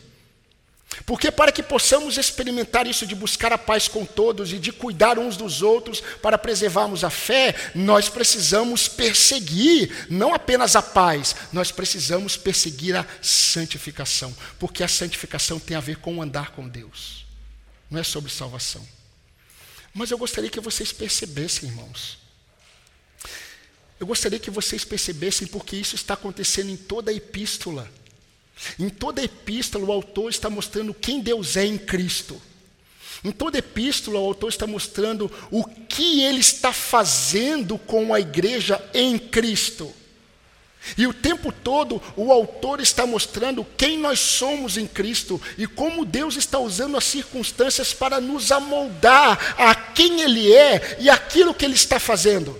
Porque 1.06 1.32
para 1.32 1.52
que 1.52 1.64
possamos 1.64 2.18
experimentar 2.18 2.86
isso 2.86 3.06
de 3.06 3.16
buscar 3.16 3.52
a 3.52 3.58
paz 3.58 3.88
com 3.88 4.06
todos 4.06 4.54
e 4.54 4.60
de 4.60 4.72
cuidar 4.72 5.18
uns 5.18 5.36
dos 5.36 5.62
outros 5.62 6.02
para 6.22 6.38
preservarmos 6.38 7.04
a 7.04 7.10
fé, 7.10 7.56
nós 7.74 8.10
precisamos 8.10 8.88
perseguir 8.88 10.06
não 10.10 10.34
apenas 10.34 10.76
a 10.76 10.82
paz, 10.82 11.36
nós 11.52 11.72
precisamos 11.72 12.38
perseguir 12.38 12.96
a 12.96 13.06
santificação, 13.22 14.36
porque 14.60 14.84
a 14.84 14.88
santificação 14.88 15.60
tem 15.60 15.76
a 15.76 15.82
ver 15.82 15.98
com 15.98 16.22
andar 16.22 16.52
com 16.52 16.68
Deus. 16.68 17.26
Não 17.90 18.00
é 18.00 18.04
sobre 18.04 18.32
salvação. 18.32 18.86
Mas 19.94 20.10
eu 20.10 20.18
gostaria 20.18 20.50
que 20.50 20.60
vocês 20.60 20.92
percebessem, 20.92 21.70
irmãos. 21.70 22.18
Eu 24.00 24.08
gostaria 24.08 24.40
que 24.40 24.50
vocês 24.50 24.84
percebessem 24.84 25.48
porque 25.48 25.76
isso 25.76 25.96
está 25.96 26.16
acontecendo 26.16 26.70
em 26.70 26.78
toda 26.78 27.12
a 27.12 27.14
epístola. 27.14 27.90
Em 28.80 28.90
toda 28.90 29.22
a 29.22 29.24
epístola, 29.24 29.86
o 29.86 29.92
autor 29.92 30.30
está 30.30 30.50
mostrando 30.50 30.94
quem 30.94 31.22
Deus 31.22 31.56
é 31.56 31.66
em 31.66 31.78
Cristo. 31.78 32.42
Em 33.24 33.32
toda 33.32 33.58
a 33.58 33.60
epístola, 33.60 34.20
o 34.20 34.26
autor 34.26 34.50
está 34.50 34.68
mostrando 34.68 35.32
o 35.50 35.64
que 35.64 36.22
ele 36.24 36.40
está 36.40 36.74
fazendo 36.74 37.78
com 37.78 38.14
a 38.14 38.20
igreja 38.20 38.84
em 38.94 39.18
Cristo. 39.18 39.94
E 40.98 41.08
o 41.08 41.14
tempo 41.14 41.52
todo 41.52 42.02
o 42.16 42.32
autor 42.32 42.82
está 42.82 43.06
mostrando 43.06 43.66
quem 43.78 43.98
nós 43.98 44.20
somos 44.20 44.78
em 44.78 44.86
Cristo 44.86 45.42
e 45.58 45.66
como 45.66 46.06
Deus 46.06 46.36
está 46.36 46.60
usando 46.60 46.98
as 46.98 47.06
circunstâncias 47.06 47.94
para 47.94 48.20
nos 48.20 48.52
amoldar 48.52 49.56
a 49.58 49.74
quem 49.74 50.22
Ele 50.22 50.54
é 50.54 50.98
e 51.00 51.10
aquilo 51.10 51.54
que 51.54 51.64
Ele 51.64 51.76
está 51.76 52.00
fazendo. 52.00 52.60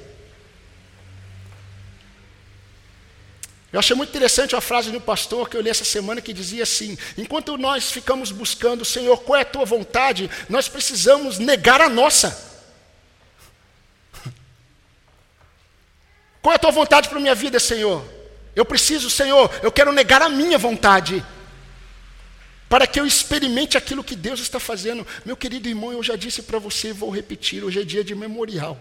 Eu 3.74 3.80
achei 3.80 3.96
muito 3.96 4.10
interessante 4.10 4.56
a 4.56 4.62
frase 4.62 4.92
do 4.92 5.02
pastor 5.02 5.50
que 5.50 5.58
eu 5.58 5.62
li 5.62 5.70
essa 5.70 5.84
semana 5.84 6.22
que 6.22 6.32
dizia 6.32 6.62
assim: 6.62 6.96
enquanto 7.18 7.58
nós 7.58 7.92
ficamos 7.92 8.32
buscando, 8.32 8.86
Senhor, 8.86 9.18
qual 9.18 9.40
é 9.40 9.42
a 9.42 9.46
tua 9.46 9.66
vontade, 9.66 10.30
nós 10.48 10.70
precisamos 10.70 11.40
negar 11.40 11.82
a 11.82 11.90
nossa. 11.90 12.53
Qual 16.44 16.52
é 16.52 16.58
a 16.58 16.60
tua 16.60 16.72
vontade 16.72 17.08
para 17.08 17.18
a 17.18 17.22
minha 17.22 17.34
vida, 17.34 17.58
Senhor? 17.58 18.06
Eu 18.54 18.66
preciso, 18.66 19.10
Senhor, 19.10 19.50
eu 19.64 19.72
quero 19.72 19.94
negar 19.94 20.22
a 20.22 20.28
minha 20.28 20.58
vontade. 20.58 21.26
Para 22.68 22.86
que 22.86 23.00
eu 23.00 23.08
experimente 23.08 23.78
aquilo 23.78 24.04
que 24.04 24.14
Deus 24.14 24.42
está 24.42 24.60
fazendo. 24.60 25.08
Meu 25.24 25.38
querido 25.38 25.70
irmão, 25.70 25.94
eu 25.94 26.04
já 26.04 26.18
disse 26.18 26.44
para 26.44 26.60
você 26.60 26.90
e 26.90 26.92
vou 26.92 27.10
repetir: 27.10 27.64
hoje 27.64 27.80
é 27.80 27.86
dia 27.86 28.04
de 28.04 28.14
memorial. 28.14 28.78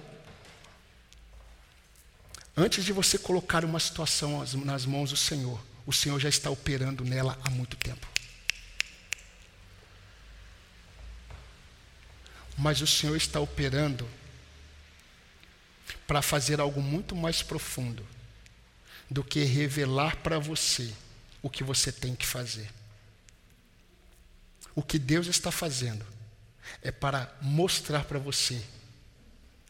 Antes 2.57 2.85
de 2.85 2.93
você 2.93 3.17
colocar 3.17 3.65
uma 3.65 3.79
situação 3.79 4.45
nas 4.65 4.85
mãos 4.85 5.11
do 5.11 5.17
Senhor, 5.17 5.59
o 5.87 5.93
Senhor 5.93 6.19
já 6.19 6.29
está 6.29 6.51
operando 6.51 7.05
nela 7.05 7.39
há 7.45 7.51
muito 7.51 7.77
tempo. 7.77 8.09
Mas 12.59 12.81
o 12.81 12.89
Senhor 12.89 13.17
está 13.17 13.39
operando 13.39 14.09
para 16.13 16.21
fazer 16.21 16.61
algo 16.61 16.83
muito 16.83 17.17
mais 17.17 17.43
profundo 17.43 18.07
do 19.11 19.25
que 19.25 19.45
revelar 19.45 20.17
para 20.17 20.39
você 20.39 20.93
o 21.41 21.49
que 21.49 21.65
você 21.65 21.91
tem 21.91 22.15
que 22.15 22.27
fazer. 22.27 22.69
O 24.75 24.83
que 24.83 24.99
Deus 24.99 25.27
está 25.27 25.51
fazendo 25.51 26.05
é 26.83 26.93
para 26.93 27.35
mostrar 27.41 28.05
para 28.05 28.19
você 28.19 28.63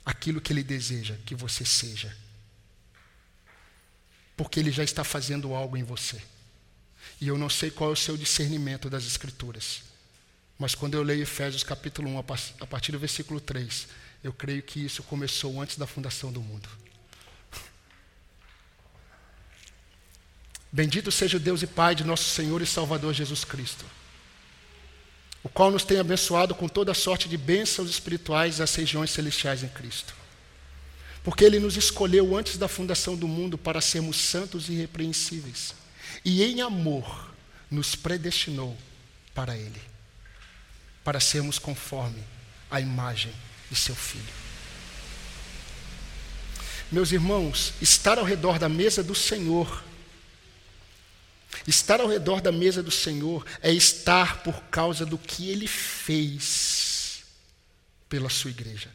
aquilo 0.04 0.40
que 0.40 0.52
Ele 0.52 0.64
deseja 0.64 1.14
que 1.24 1.36
você 1.36 1.64
seja. 1.64 2.12
Porque 4.36 4.58
Ele 4.58 4.72
já 4.72 4.82
está 4.82 5.04
fazendo 5.04 5.54
algo 5.54 5.76
em 5.76 5.84
você. 5.84 6.20
E 7.20 7.28
eu 7.28 7.38
não 7.38 7.48
sei 7.48 7.70
qual 7.70 7.90
é 7.90 7.92
o 7.92 7.96
seu 7.96 8.16
discernimento 8.16 8.90
das 8.90 9.06
Escrituras. 9.06 9.84
Mas 10.58 10.74
quando 10.74 10.94
eu 10.94 11.04
leio 11.04 11.22
Efésios 11.22 11.62
capítulo 11.62 12.10
1, 12.10 12.18
a 12.18 12.66
partir 12.66 12.90
do 12.90 12.98
versículo 12.98 13.40
3, 13.40 13.86
eu 14.22 14.32
creio 14.32 14.62
que 14.62 14.84
isso 14.84 15.02
começou 15.02 15.60
antes 15.60 15.76
da 15.76 15.86
fundação 15.86 16.32
do 16.32 16.40
mundo. 16.40 16.68
Bendito 20.70 21.10
seja 21.10 21.36
o 21.36 21.40
Deus 21.40 21.62
e 21.62 21.66
Pai 21.66 21.94
de 21.94 22.04
nosso 22.04 22.24
Senhor 22.24 22.62
e 22.62 22.66
Salvador 22.66 23.12
Jesus 23.12 23.44
Cristo, 23.44 23.84
o 25.42 25.48
qual 25.48 25.70
nos 25.70 25.84
tem 25.84 25.98
abençoado 25.98 26.54
com 26.54 26.68
toda 26.68 26.94
sorte 26.94 27.28
de 27.28 27.36
bênçãos 27.36 27.90
espirituais 27.90 28.58
nas 28.58 28.74
regiões 28.74 29.10
celestiais 29.10 29.62
em 29.62 29.68
Cristo. 29.68 30.14
Porque 31.22 31.44
Ele 31.44 31.58
nos 31.58 31.76
escolheu 31.76 32.36
antes 32.36 32.56
da 32.56 32.68
fundação 32.68 33.16
do 33.16 33.28
mundo 33.28 33.58
para 33.58 33.80
sermos 33.80 34.16
santos 34.16 34.68
e 34.68 34.72
irrepreensíveis, 34.72 35.74
e 36.24 36.42
em 36.42 36.62
amor 36.62 37.30
nos 37.70 37.94
predestinou 37.94 38.76
para 39.34 39.56
Ele, 39.56 39.80
para 41.04 41.20
sermos 41.20 41.58
conforme 41.58 42.22
a 42.70 42.80
imagem 42.80 43.32
de 43.72 43.78
seu 43.78 43.94
filho. 43.94 44.34
Meus 46.90 47.10
irmãos, 47.10 47.72
estar 47.80 48.18
ao 48.18 48.24
redor 48.24 48.58
da 48.58 48.68
mesa 48.68 49.02
do 49.02 49.14
Senhor, 49.14 49.82
estar 51.66 51.98
ao 51.98 52.06
redor 52.06 52.42
da 52.42 52.52
mesa 52.52 52.82
do 52.82 52.90
Senhor 52.90 53.46
é 53.62 53.72
estar 53.72 54.42
por 54.42 54.62
causa 54.64 55.06
do 55.06 55.16
que 55.16 55.48
Ele 55.48 55.66
fez 55.66 57.22
pela 58.10 58.28
sua 58.28 58.50
igreja. 58.50 58.90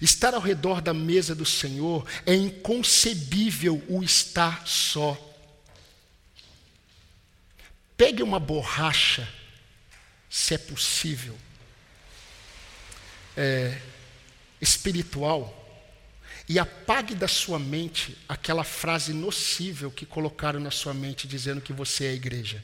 Estar 0.00 0.32
ao 0.34 0.40
redor 0.40 0.80
da 0.80 0.94
mesa 0.94 1.34
do 1.34 1.44
Senhor 1.44 2.06
é 2.24 2.32
inconcebível 2.32 3.82
o 3.88 4.00
estar 4.04 4.64
só. 4.64 5.18
Pegue 7.96 8.22
uma 8.22 8.38
borracha, 8.38 9.28
se 10.28 10.54
é 10.54 10.58
possível, 10.58 11.36
é, 13.36 13.80
espiritual 14.60 15.56
e 16.48 16.58
apague 16.58 17.14
da 17.14 17.28
sua 17.28 17.58
mente 17.58 18.18
aquela 18.28 18.64
frase 18.64 19.12
nocível 19.12 19.90
que 19.90 20.04
colocaram 20.04 20.58
na 20.58 20.70
sua 20.70 20.92
mente 20.92 21.28
dizendo 21.28 21.60
que 21.60 21.72
você 21.72 22.06
é 22.06 22.10
a 22.10 22.14
igreja. 22.14 22.62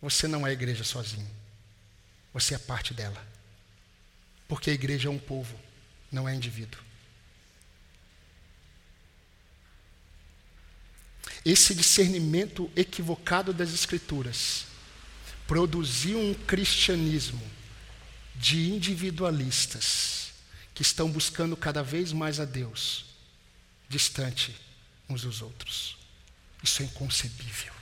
Você 0.00 0.26
não 0.26 0.46
é 0.46 0.50
a 0.50 0.52
igreja 0.52 0.82
sozinho. 0.82 1.28
Você 2.32 2.54
é 2.54 2.58
parte 2.58 2.92
dela. 2.92 3.22
Porque 4.48 4.70
a 4.70 4.74
igreja 4.74 5.08
é 5.08 5.10
um 5.10 5.18
povo, 5.18 5.58
não 6.10 6.28
é 6.28 6.34
indivíduo. 6.34 6.80
Esse 11.44 11.74
discernimento 11.74 12.70
equivocado 12.74 13.52
das 13.52 13.74
Escrituras 13.74 14.66
produziu 15.46 16.18
um 16.18 16.34
cristianismo 16.34 17.42
de 18.34 18.70
individualistas 18.70 20.32
que 20.74 20.82
estão 20.82 21.10
buscando 21.10 21.56
cada 21.56 21.82
vez 21.82 22.12
mais 22.12 22.40
a 22.40 22.44
Deus, 22.44 23.04
distante 23.88 24.54
uns 25.08 25.22
dos 25.22 25.42
outros. 25.42 25.96
Isso 26.62 26.82
é 26.82 26.86
inconcebível. 26.86 27.72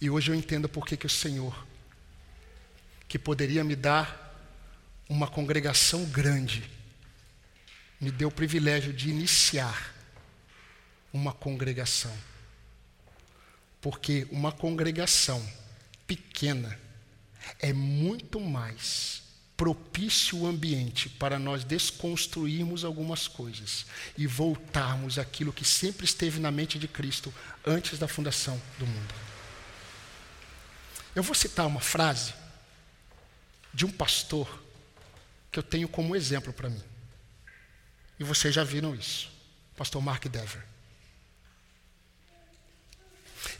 E 0.00 0.10
hoje 0.10 0.30
eu 0.30 0.34
entendo 0.34 0.68
por 0.68 0.86
que, 0.86 1.06
o 1.06 1.10
Senhor, 1.10 1.66
que 3.06 3.18
poderia 3.18 3.62
me 3.62 3.76
dar 3.76 4.28
uma 5.08 5.28
congregação 5.28 6.04
grande, 6.06 6.68
me 8.00 8.10
deu 8.10 8.28
o 8.28 8.32
privilégio 8.32 8.92
de 8.92 9.10
iniciar 9.10 9.94
uma 11.12 11.32
congregação 11.32 12.16
porque 13.80 14.26
uma 14.30 14.52
congregação 14.52 15.44
pequena 16.06 16.78
é 17.58 17.72
muito 17.72 18.40
mais 18.40 19.22
propício 19.56 20.38
o 20.38 20.46
ambiente 20.46 21.08
para 21.08 21.38
nós 21.38 21.64
desconstruirmos 21.64 22.84
algumas 22.84 23.28
coisas 23.28 23.84
e 24.16 24.26
voltarmos 24.26 25.18
àquilo 25.18 25.52
que 25.52 25.66
sempre 25.66 26.06
esteve 26.06 26.40
na 26.40 26.50
mente 26.50 26.78
de 26.78 26.88
Cristo 26.88 27.32
antes 27.66 27.98
da 27.98 28.08
fundação 28.08 28.60
do 28.78 28.86
mundo. 28.86 29.14
Eu 31.14 31.22
vou 31.22 31.34
citar 31.34 31.66
uma 31.66 31.80
frase 31.80 32.32
de 33.74 33.84
um 33.84 33.90
pastor 33.90 34.62
que 35.52 35.58
eu 35.58 35.62
tenho 35.62 35.88
como 35.88 36.16
exemplo 36.16 36.52
para 36.52 36.70
mim. 36.70 36.82
E 38.18 38.24
vocês 38.24 38.54
já 38.54 38.64
viram 38.64 38.94
isso. 38.94 39.30
Pastor 39.76 40.00
Mark 40.00 40.24
Dever. 40.26 40.69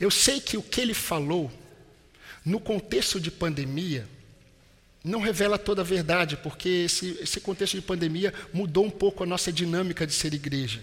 Eu 0.01 0.11
sei 0.11 0.41
que 0.41 0.57
o 0.57 0.63
que 0.63 0.81
ele 0.81 0.95
falou, 0.95 1.53
no 2.43 2.59
contexto 2.59 3.21
de 3.21 3.31
pandemia, 3.31 4.09
não 5.05 5.21
revela 5.21 5.59
toda 5.59 5.83
a 5.83 5.85
verdade, 5.85 6.39
porque 6.39 6.69
esse, 6.69 7.19
esse 7.21 7.39
contexto 7.41 7.75
de 7.75 7.83
pandemia 7.83 8.33
mudou 8.53 8.85
um 8.85 8.91
pouco 8.91 9.23
a 9.23 9.27
nossa 9.27 9.53
dinâmica 9.53 10.07
de 10.07 10.15
ser 10.15 10.33
igreja. 10.33 10.83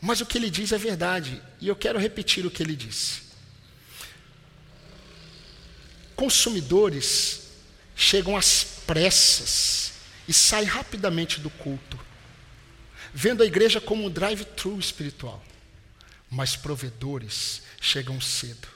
Mas 0.00 0.20
o 0.20 0.26
que 0.26 0.36
ele 0.36 0.50
diz 0.50 0.72
é 0.72 0.78
verdade, 0.78 1.40
e 1.58 1.68
eu 1.68 1.76
quero 1.76 1.98
repetir 1.98 2.44
o 2.44 2.50
que 2.50 2.62
ele 2.62 2.76
disse. 2.76 3.22
Consumidores 6.14 7.48
chegam 7.96 8.36
às 8.36 8.62
pressas 8.86 9.92
e 10.28 10.32
saem 10.32 10.66
rapidamente 10.66 11.40
do 11.40 11.48
culto, 11.48 11.98
vendo 13.14 13.42
a 13.42 13.46
igreja 13.46 13.80
como 13.80 14.04
um 14.04 14.10
drive-thru 14.10 14.78
espiritual. 14.78 15.42
Mas 16.34 16.56
provedores 16.56 17.60
chegam 17.78 18.18
cedo. 18.18 18.66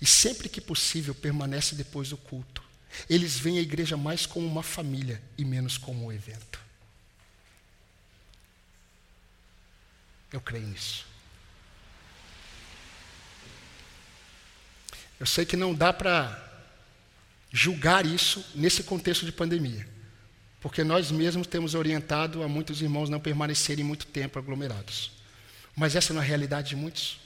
E 0.00 0.06
sempre 0.06 0.48
que 0.48 0.60
possível 0.60 1.12
permanece 1.12 1.74
depois 1.74 2.10
do 2.10 2.16
culto. 2.16 2.62
Eles 3.10 3.36
veem 3.36 3.58
a 3.58 3.62
igreja 3.62 3.96
mais 3.96 4.24
como 4.24 4.46
uma 4.46 4.62
família 4.62 5.20
e 5.36 5.44
menos 5.44 5.76
como 5.76 6.06
um 6.06 6.12
evento. 6.12 6.60
Eu 10.32 10.40
creio 10.40 10.68
nisso. 10.68 11.04
Eu 15.18 15.26
sei 15.26 15.44
que 15.44 15.56
não 15.56 15.74
dá 15.74 15.92
para 15.92 16.50
julgar 17.50 18.06
isso 18.06 18.44
nesse 18.54 18.84
contexto 18.84 19.26
de 19.26 19.32
pandemia, 19.32 19.88
porque 20.60 20.84
nós 20.84 21.10
mesmos 21.10 21.48
temos 21.48 21.74
orientado 21.74 22.44
a 22.44 22.48
muitos 22.48 22.80
irmãos 22.80 23.10
não 23.10 23.18
permanecerem 23.18 23.84
muito 23.84 24.06
tempo 24.06 24.38
aglomerados. 24.38 25.21
Mas 25.74 25.96
essa 25.96 26.12
não 26.12 26.20
é 26.20 26.24
a 26.24 26.28
realidade 26.28 26.70
de 26.70 26.76
muitos. 26.76 27.20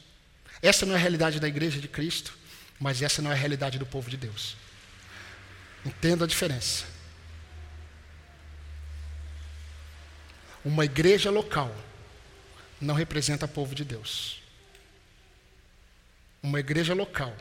Essa 0.63 0.87
não 0.87 0.95
é 0.95 0.97
a 0.97 1.01
realidade 1.01 1.39
da 1.39 1.49
igreja 1.49 1.81
de 1.81 1.89
Cristo, 1.89 2.37
mas 2.81 3.03
essa 3.03 3.21
não 3.21 3.31
é 3.31 3.35
a 3.35 3.37
realidade 3.37 3.79
do 3.79 3.87
povo 3.87 4.09
de 4.09 4.17
Deus. 4.17 4.57
Entenda 5.85 6.25
a 6.25 6.29
diferença. 6.29 6.85
Uma 10.65 10.85
igreja 10.85 11.31
local 11.31 11.73
não 12.81 12.95
representa 12.95 13.47
o 13.47 13.49
povo 13.49 13.73
de 13.75 13.85
Deus. 13.85 14.43
Uma 16.43 16.59
igreja 16.59 16.93
local, 16.95 17.37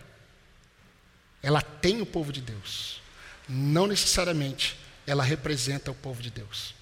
ela 1.42 1.62
tem 1.62 2.02
o 2.02 2.06
povo 2.06 2.32
de 2.32 2.42
Deus. 2.42 3.02
Não 3.50 3.88
necessariamente 3.88 4.78
ela 5.08 5.24
representa 5.24 5.90
o 5.90 5.96
povo 5.96 6.22
de 6.22 6.30
Deus. 6.30 6.75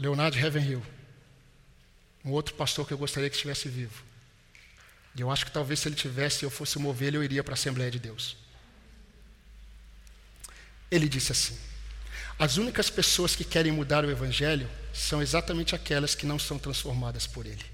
Leonardo 0.00 0.38
Ravenhill 0.38 0.82
um 2.24 2.32
outro 2.32 2.54
pastor 2.54 2.86
que 2.86 2.92
eu 2.92 2.98
gostaria 2.98 3.30
que 3.30 3.36
estivesse 3.36 3.68
vivo. 3.68 4.02
E 5.16 5.20
eu 5.20 5.30
acho 5.30 5.44
que 5.44 5.52
talvez 5.52 5.80
se 5.80 5.88
ele 5.88 5.96
tivesse, 5.96 6.44
eu 6.44 6.50
fosse 6.50 6.76
uma 6.76 6.88
ovelha, 6.88 7.16
eu 7.16 7.24
iria 7.24 7.42
para 7.42 7.52
a 7.52 7.54
Assembleia 7.54 7.90
de 7.90 7.98
Deus. 7.98 8.36
Ele 10.90 11.08
disse 11.08 11.32
assim: 11.32 11.58
As 12.38 12.56
únicas 12.56 12.90
pessoas 12.90 13.34
que 13.34 13.44
querem 13.44 13.72
mudar 13.72 14.04
o 14.04 14.10
Evangelho 14.10 14.68
são 14.92 15.22
exatamente 15.22 15.74
aquelas 15.74 16.14
que 16.14 16.26
não 16.26 16.38
são 16.38 16.58
transformadas 16.58 17.26
por 17.26 17.46
ele. 17.46 17.64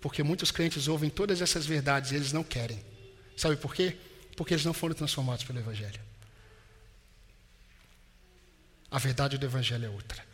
Porque 0.00 0.22
muitos 0.22 0.50
crentes 0.50 0.86
ouvem 0.86 1.10
todas 1.10 1.40
essas 1.40 1.66
verdades 1.66 2.12
e 2.12 2.16
eles 2.16 2.32
não 2.32 2.44
querem. 2.44 2.82
Sabe 3.36 3.56
por 3.56 3.74
quê? 3.74 3.96
Porque 4.36 4.54
eles 4.54 4.64
não 4.64 4.74
foram 4.74 4.94
transformados 4.94 5.44
pelo 5.44 5.58
Evangelho. 5.58 6.00
A 8.90 8.98
verdade 8.98 9.36
do 9.36 9.46
Evangelho 9.46 9.86
é 9.86 9.88
outra. 9.90 10.24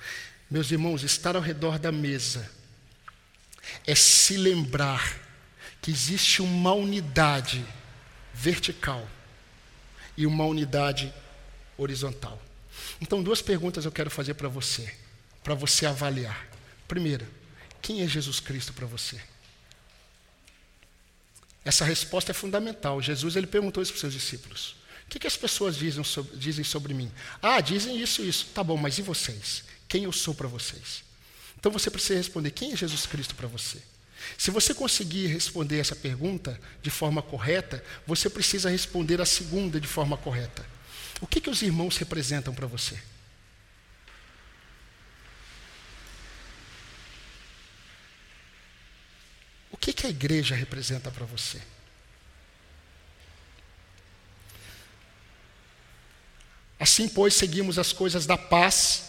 Meus 0.51 0.71
irmãos, 0.71 1.03
estar 1.03 1.35
ao 1.37 1.43
redor 1.43 1.79
da 1.79 1.91
mesa 1.91 2.49
é 3.87 3.95
se 3.95 4.37
lembrar 4.37 5.19
que 5.81 5.91
existe 5.91 6.41
uma 6.41 6.73
unidade 6.73 7.65
vertical 8.33 9.07
e 10.17 10.27
uma 10.27 10.45
unidade 10.45 11.13
horizontal. 11.77 12.41
Então, 13.01 13.23
duas 13.23 13.43
perguntas 13.43 13.85
eu 13.85 13.93
quero 13.93 14.11
fazer 14.11 14.35
para 14.35 14.49
você, 14.49 14.95
para 15.43 15.55
você 15.55 15.87
avaliar. 15.87 16.47
Primeira, 16.87 17.29
quem 17.83 18.03
é 18.03 18.07
Jesus 18.07 18.41
Cristo 18.41 18.73
para 18.73 18.87
você? 18.87 19.21
Essa 21.65 21.85
resposta 21.85 22.31
é 22.31 22.35
fundamental. 22.35 23.01
Jesus 23.01 23.37
ele 23.37 23.47
perguntou 23.47 23.83
isso 23.83 23.93
para 23.93 23.97
os 23.97 24.01
seus 24.01 24.13
discípulos. 24.13 24.77
Que, 25.15 25.21
que 25.21 25.27
as 25.29 25.37
pessoas 25.37 25.77
dizem 25.77 26.03
sobre, 26.03 26.37
dizem 26.37 26.65
sobre 26.65 26.93
mim? 26.93 27.09
Ah, 27.41 27.61
dizem 27.61 28.03
isso, 28.03 28.21
isso. 28.21 28.47
Tá 28.47 28.65
bom, 28.65 28.77
mas 28.77 28.99
e 28.99 29.03
vocês? 29.03 29.62
Quem 29.87 30.03
eu 30.03 30.12
sou 30.12 30.35
para 30.35 30.49
vocês? 30.49 31.05
Então 31.57 31.71
você 31.71 31.89
precisa 31.89 32.19
responder: 32.19 32.51
quem 32.51 32.73
é 32.73 32.77
Jesus 32.77 33.07
Cristo 33.07 33.33
para 33.37 33.47
você? 33.47 33.81
Se 34.37 34.51
você 34.51 34.75
conseguir 34.75 35.29
responder 35.29 35.79
essa 35.79 35.95
pergunta 35.95 36.61
de 36.83 36.91
forma 36.91 37.23
correta, 37.23 37.85
você 38.05 38.29
precisa 38.29 38.69
responder 38.69 39.21
a 39.21 39.25
segunda 39.25 39.81
de 39.81 39.87
forma 39.87 40.17
correta. 40.17 40.67
O 41.21 41.29
que, 41.29 41.41
que 41.41 41.49
os 41.49 41.62
irmãos 41.62 41.97
representam 41.97 42.53
para 42.53 42.67
você? 42.67 42.99
O 49.71 49.77
que, 49.77 49.93
que 49.93 50.09
a 50.09 50.11
igreja 50.11 50.57
representa 50.57 51.09
para 51.12 51.25
você? 51.25 51.62
Assim, 56.85 57.09
pois, 57.09 57.32
seguimos 57.32 57.78
as 57.78 57.95
coisas 57.95 58.26
da 58.26 58.37
paz 58.37 59.05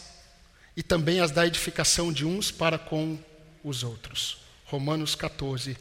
e 0.78 0.82
também 0.82 1.19
as 1.19 1.30
da 1.30 1.45
edificação 1.45 2.09
de 2.09 2.23
uns 2.23 2.49
para 2.49 2.80
com 2.80 3.19
os 3.61 3.84
outros. 3.84 4.38
Romanos 4.63 5.13
14, 5.13 5.78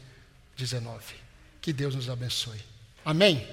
19. 0.57 1.15
Que 1.61 1.71
Deus 1.71 1.95
nos 1.95 2.09
abençoe. 2.09 2.59
Amém? 3.05 3.47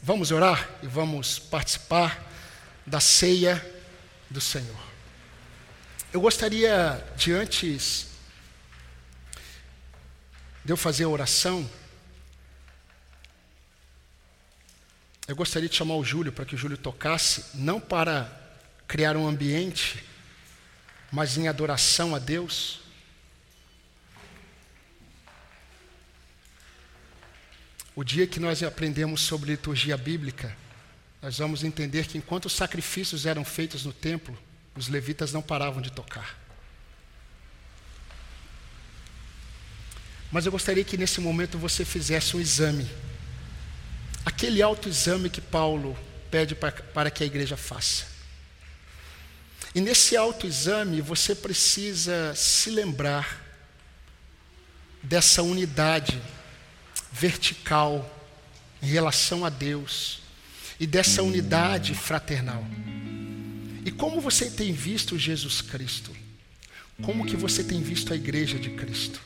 Vamos 0.00 0.30
orar 0.30 0.70
e 0.84 0.86
vamos 0.86 1.36
participar 1.36 2.32
da 2.86 3.00
ceia 3.00 3.60
do 4.30 4.40
Senhor. 4.40 4.78
Eu 6.12 6.20
gostaria 6.20 7.04
de 7.16 7.32
antes 7.32 8.06
de 10.64 10.72
eu 10.72 10.76
fazer 10.76 11.02
a 11.02 11.08
oração, 11.08 11.68
eu 15.28 15.34
gostaria 15.34 15.68
de 15.68 15.74
chamar 15.74 15.96
o 15.96 16.04
Júlio 16.04 16.32
para 16.32 16.44
que 16.44 16.54
o 16.54 16.58
Júlio 16.58 16.78
tocasse, 16.78 17.46
não 17.54 17.80
para 17.80 18.30
criar 18.86 19.16
um 19.16 19.26
ambiente, 19.26 20.04
mas 21.10 21.36
em 21.36 21.48
adoração 21.48 22.14
a 22.14 22.18
Deus. 22.18 22.80
O 27.94 28.04
dia 28.04 28.26
que 28.26 28.38
nós 28.38 28.62
aprendemos 28.62 29.22
sobre 29.22 29.50
liturgia 29.50 29.96
bíblica, 29.96 30.56
nós 31.20 31.38
vamos 31.38 31.64
entender 31.64 32.06
que 32.06 32.18
enquanto 32.18 32.44
os 32.44 32.52
sacrifícios 32.52 33.26
eram 33.26 33.44
feitos 33.44 33.84
no 33.84 33.92
templo, 33.92 34.38
os 34.76 34.86
levitas 34.88 35.32
não 35.32 35.42
paravam 35.42 35.80
de 35.82 35.90
tocar. 35.90 36.38
Mas 40.30 40.44
eu 40.44 40.52
gostaria 40.52 40.84
que 40.84 40.96
nesse 40.96 41.20
momento 41.20 41.58
você 41.58 41.84
fizesse 41.84 42.36
um 42.36 42.40
exame. 42.40 42.88
Aquele 44.26 44.60
autoexame 44.60 45.30
que 45.30 45.40
Paulo 45.40 45.96
pede 46.32 46.56
para, 46.56 46.72
para 46.72 47.10
que 47.12 47.22
a 47.22 47.26
igreja 47.26 47.56
faça. 47.56 48.06
E 49.72 49.80
nesse 49.80 50.16
autoexame 50.16 51.00
você 51.00 51.32
precisa 51.32 52.34
se 52.34 52.70
lembrar 52.70 53.40
dessa 55.00 55.42
unidade 55.42 56.20
vertical 57.12 58.04
em 58.82 58.86
relação 58.86 59.44
a 59.44 59.48
Deus 59.48 60.20
e 60.80 60.86
dessa 60.88 61.22
unidade 61.22 61.94
fraternal. 61.94 62.66
E 63.84 63.92
como 63.92 64.20
você 64.20 64.50
tem 64.50 64.72
visto 64.72 65.16
Jesus 65.16 65.62
Cristo? 65.62 66.10
Como 67.02 67.24
que 67.24 67.36
você 67.36 67.62
tem 67.62 67.80
visto 67.80 68.12
a 68.12 68.16
igreja 68.16 68.58
de 68.58 68.70
Cristo? 68.70 69.20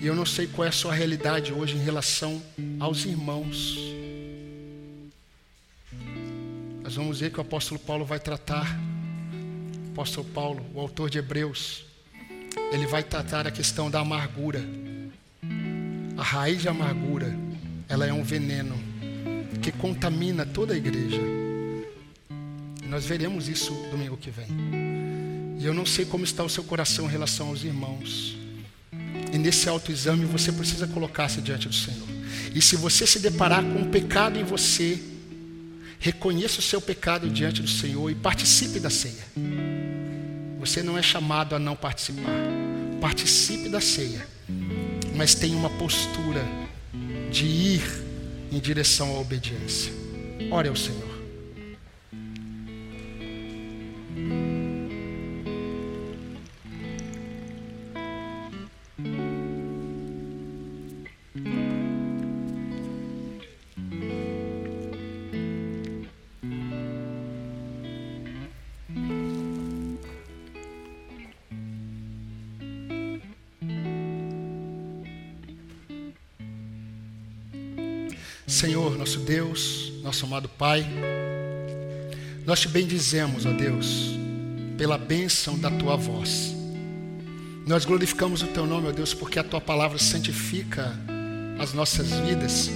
E 0.00 0.06
eu 0.06 0.14
não 0.14 0.26
sei 0.26 0.48
qual 0.48 0.66
é 0.66 0.68
a 0.68 0.72
sua 0.72 0.92
realidade 0.92 1.52
hoje 1.52 1.76
em 1.76 1.82
relação 1.82 2.42
aos 2.80 3.04
irmãos. 3.04 3.76
Nós 6.90 6.96
vamos 6.96 7.20
ver 7.20 7.30
que 7.30 7.38
o 7.38 7.40
apóstolo 7.40 7.78
Paulo 7.78 8.04
vai 8.04 8.18
tratar, 8.18 8.66
o 9.86 9.92
apóstolo 9.92 10.26
Paulo, 10.26 10.66
o 10.74 10.80
autor 10.80 11.08
de 11.08 11.18
Hebreus, 11.18 11.84
ele 12.72 12.84
vai 12.84 13.00
tratar 13.00 13.46
a 13.46 13.50
questão 13.52 13.88
da 13.88 14.00
amargura. 14.00 14.60
A 16.16 16.22
raiz 16.24 16.60
de 16.60 16.68
amargura, 16.68 17.32
ela 17.88 18.04
é 18.04 18.12
um 18.12 18.24
veneno 18.24 18.74
que 19.62 19.70
contamina 19.70 20.44
toda 20.44 20.74
a 20.74 20.76
igreja. 20.76 21.20
Nós 22.88 23.04
veremos 23.04 23.46
isso 23.46 23.72
domingo 23.92 24.16
que 24.16 24.32
vem. 24.32 24.48
E 25.60 25.64
eu 25.64 25.72
não 25.72 25.86
sei 25.86 26.04
como 26.04 26.24
está 26.24 26.42
o 26.42 26.50
seu 26.50 26.64
coração 26.64 27.06
em 27.06 27.08
relação 27.08 27.50
aos 27.50 27.62
irmãos. 27.62 28.36
E 29.32 29.38
nesse 29.38 29.68
autoexame 29.68 30.24
você 30.24 30.50
precisa 30.50 30.88
colocar-se 30.88 31.40
diante 31.40 31.68
do 31.68 31.74
Senhor. 31.74 32.08
E 32.52 32.60
se 32.60 32.74
você 32.74 33.06
se 33.06 33.20
deparar 33.20 33.62
com 33.62 33.78
um 33.78 33.90
pecado 33.92 34.36
em 34.36 34.42
você, 34.42 35.00
reconheça 36.00 36.58
o 36.58 36.62
seu 36.62 36.80
pecado 36.80 37.30
diante 37.30 37.62
do 37.62 37.68
Senhor 37.68 38.10
e 38.10 38.16
participe 38.16 38.80
da 38.80 38.90
ceia. 38.90 39.24
Você 40.58 40.82
não 40.82 40.98
é 40.98 41.02
chamado 41.02 41.54
a 41.54 41.58
não 41.60 41.76
participar. 41.76 42.34
Participe 43.00 43.68
da 43.68 43.80
ceia 43.80 44.26
mas 45.20 45.34
tem 45.34 45.54
uma 45.54 45.68
postura 45.68 46.42
de 47.30 47.44
ir 47.44 47.82
em 48.50 48.58
direção 48.58 49.16
à 49.16 49.20
obediência. 49.20 49.92
Ore 50.50 50.66
ao. 50.66 50.74
Senhor, 50.74 51.10
nosso 80.20 80.26
amado 80.26 80.48
Pai, 80.50 80.86
nós 82.44 82.60
te 82.60 82.68
bendizemos, 82.68 83.46
ó 83.46 83.52
Deus, 83.52 84.10
pela 84.76 84.98
bênção 84.98 85.58
da 85.58 85.70
tua 85.70 85.96
voz. 85.96 86.54
Nós 87.66 87.86
glorificamos 87.86 88.42
o 88.42 88.48
teu 88.48 88.66
nome, 88.66 88.88
ó 88.88 88.92
Deus, 88.92 89.14
porque 89.14 89.38
a 89.38 89.44
tua 89.44 89.60
palavra 89.62 89.98
santifica 89.98 90.94
as 91.58 91.72
nossas 91.72 92.10
vidas 92.10 92.70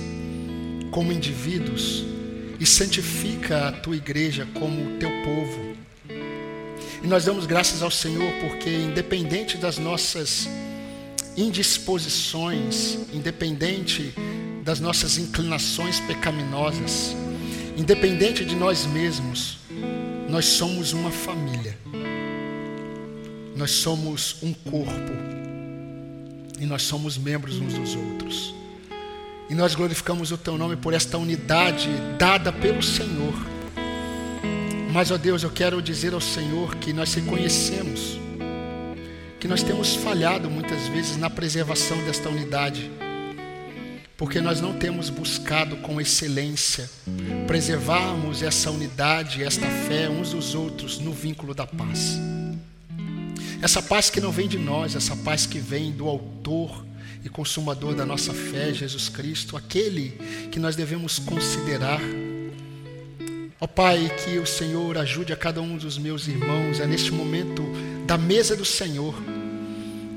como 0.91 1.13
indivíduos 1.13 2.05
e 2.59 2.65
santifica 2.65 3.69
a 3.69 3.73
tua 3.73 3.97
igreja 3.97 4.49
como 4.55 4.81
o 4.81 4.99
teu 4.99 5.11
povo. 5.23 5.77
E 7.03 7.07
nós 7.07 7.27
damos 7.27 7.45
graças 7.45 7.83
ao 7.83 7.91
Senhor 7.91 8.33
porque, 8.41 8.71
independente 8.71 9.59
das 9.59 9.77
nossas 9.77 10.49
indisposições, 11.37 12.99
independente 13.13 14.15
das 14.63 14.81
nossas 14.81 15.19
inclinações 15.19 16.01
pecaminosas, 16.01 17.15
independente 17.77 18.45
de 18.45 18.55
nós 18.55 18.87
mesmos, 18.87 19.59
nós 20.29 20.47
somos 20.47 20.93
uma 20.93 21.11
família. 21.11 21.77
Nós 23.57 23.71
somos 23.71 24.37
um 24.43 24.53
corpo. 24.53 25.13
E 26.59 26.67
nós 26.67 26.83
somos 26.83 27.19
membros 27.19 27.59
uns 27.59 27.75
dos 27.75 27.95
outros. 27.95 28.55
E 29.51 29.55
nós 29.55 29.75
glorificamos 29.75 30.33
o 30.33 30.39
teu 30.39 30.57
nome 30.57 30.77
por 30.77 30.95
esta 30.95 31.19
unidade 31.19 31.89
dada 32.19 32.53
pelo 32.53 32.83
Senhor. 32.83 33.35
Mas, 34.93 35.11
ó 35.11 35.17
Deus, 35.17 35.43
eu 35.43 35.51
quero 35.51 35.83
dizer 35.83 36.15
ao 36.15 36.21
Senhor 36.21 36.77
que 36.77 36.93
nós 36.93 37.13
reconhecemos 37.15 38.25
que 39.45 39.49
nós 39.49 39.63
temos 39.63 39.95
falhado 39.95 40.49
muitas 40.49 40.89
vezes 40.89 41.19
na 41.19 41.29
preservação 41.29 42.03
desta 42.05 42.31
unidade 42.31 42.91
porque 44.25 44.41
nós 44.41 44.59
não 44.59 44.73
temos 44.73 45.11
buscado 45.11 45.77
com 45.77 46.01
excelência 46.01 46.89
preservarmos 47.47 48.43
essa 48.43 48.71
unidade, 48.71 49.45
esta 49.45 49.67
fé 49.67 50.09
uns 50.09 50.31
dos 50.31 50.55
outros 50.55 50.99
no 50.99 51.13
vínculo 51.13 51.53
da 51.53 51.67
paz. 51.67 52.19
Essa 53.61 53.83
paz 53.83 54.09
que 54.09 54.23
não 54.23 54.33
vem 54.33 54.49
de 54.49 54.57
nós, 54.57 54.97
essa 54.97 55.15
paz 55.15 55.45
que 55.45 55.59
vem 55.59 55.93
do 55.93 56.09
Autor 56.09 56.87
e 57.23 57.29
Consumador 57.29 57.95
da 57.95 58.07
nossa 58.07 58.33
fé, 58.33 58.73
Jesus 58.73 59.11
Cristo, 59.11 59.59
aquele 59.59 60.19
que 60.51 60.59
nós 60.59 60.75
devemos 60.75 61.19
considerar. 61.19 62.01
Ó 63.61 63.67
Pai, 63.67 64.11
que 64.25 64.39
o 64.39 64.47
Senhor 64.47 64.97
ajude 64.97 65.35
a 65.35 65.37
cada 65.37 65.61
um 65.61 65.77
dos 65.77 65.99
meus 65.99 66.27
irmãos 66.27 66.81
a 66.81 66.87
neste 66.87 67.13
momento 67.13 67.63
da 68.07 68.17
mesa 68.17 68.57
do 68.57 68.65
Senhor, 68.65 69.15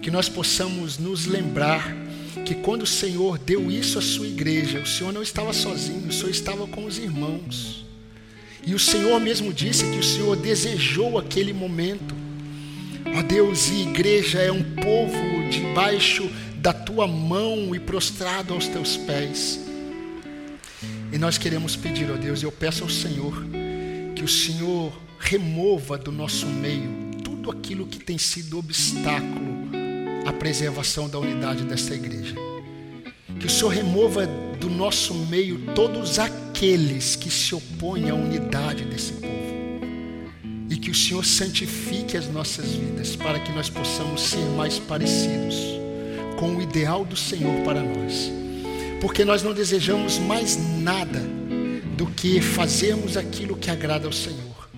que 0.01 0.09
nós 0.09 0.29
possamos 0.29 0.97
nos 0.97 1.25
lembrar 1.25 2.06
que 2.39 2.55
quando 2.55 2.83
o 2.83 2.88
Senhor 2.88 3.38
deu 3.38 3.71
isso 3.71 3.99
à 3.99 4.01
sua 4.01 4.27
igreja, 4.27 4.79
o 4.79 4.85
Senhor 4.85 5.11
não 5.11 5.21
estava 5.21 5.53
sozinho, 5.53 6.07
o 6.07 6.13
Senhor 6.13 6.29
estava 6.29 6.67
com 6.67 6.85
os 6.85 6.97
irmãos. 6.97 7.85
E 8.65 8.73
o 8.73 8.79
Senhor 8.79 9.19
mesmo 9.19 9.53
disse 9.53 9.89
que 9.91 9.97
o 9.97 10.03
Senhor 10.03 10.35
desejou 10.35 11.17
aquele 11.17 11.53
momento. 11.53 12.13
Ó 13.17 13.21
Deus, 13.21 13.69
e 13.69 13.83
igreja 13.83 14.39
é 14.39 14.51
um 14.51 14.63
povo 14.75 15.17
debaixo 15.49 16.29
da 16.57 16.73
tua 16.73 17.07
mão 17.07 17.73
e 17.73 17.79
prostrado 17.79 18.53
aos 18.53 18.67
teus 18.67 18.97
pés. 18.97 19.59
E 21.11 21.17
nós 21.17 21.38
queremos 21.38 21.75
pedir, 21.75 22.11
ó 22.11 22.17
Deus, 22.17 22.43
eu 22.43 22.51
peço 22.51 22.83
ao 22.83 22.89
Senhor 22.89 23.33
que 24.15 24.23
o 24.23 24.27
Senhor 24.27 24.91
remova 25.17 25.97
do 25.97 26.11
nosso 26.11 26.45
meio 26.45 27.11
tudo 27.23 27.49
aquilo 27.49 27.88
que 27.88 27.99
tem 27.99 28.17
sido 28.17 28.59
obstáculo 28.59 29.56
à 30.28 30.34
preservação 30.34 31.07
da 31.07 31.17
unidade 31.17 31.63
desta 31.63 31.95
igreja. 31.95 32.36
Que 33.39 33.47
o 33.47 33.49
Senhor 33.49 33.69
remova 33.69 34.28
do 34.59 34.69
nosso 34.69 35.13
meio 35.13 35.73
todos 35.73 36.19
aqueles 36.19 37.15
que 37.15 37.32
se 37.32 37.55
opõem 37.55 38.09
à 38.09 38.13
unidade 38.13 38.84
desse 38.84 39.13
povo. 39.13 39.28
E 40.69 40.75
que 40.75 40.91
o 40.91 40.93
Senhor 40.93 41.23
santifique 41.23 42.17
as 42.17 42.28
nossas 42.28 42.73
vidas 42.73 43.15
para 43.15 43.39
que 43.39 43.53
nós 43.53 43.69
possamos 43.69 44.21
ser 44.21 44.43
mais 44.57 44.78
parecidos 44.80 45.55
com 46.38 46.57
o 46.57 46.61
ideal 46.61 47.05
do 47.05 47.15
Senhor 47.15 47.63
para 47.63 47.82
nós. 47.82 48.30
Porque 48.99 49.23
nós 49.23 49.43
não 49.43 49.53
desejamos 49.53 50.19
mais 50.19 50.59
nada 50.82 51.21
do 51.95 52.05
que 52.05 52.41
fazermos 52.41 53.15
aquilo 53.15 53.55
que 53.55 53.71
agrada 53.71 54.07
ao 54.07 54.13
Senhor. 54.13 54.69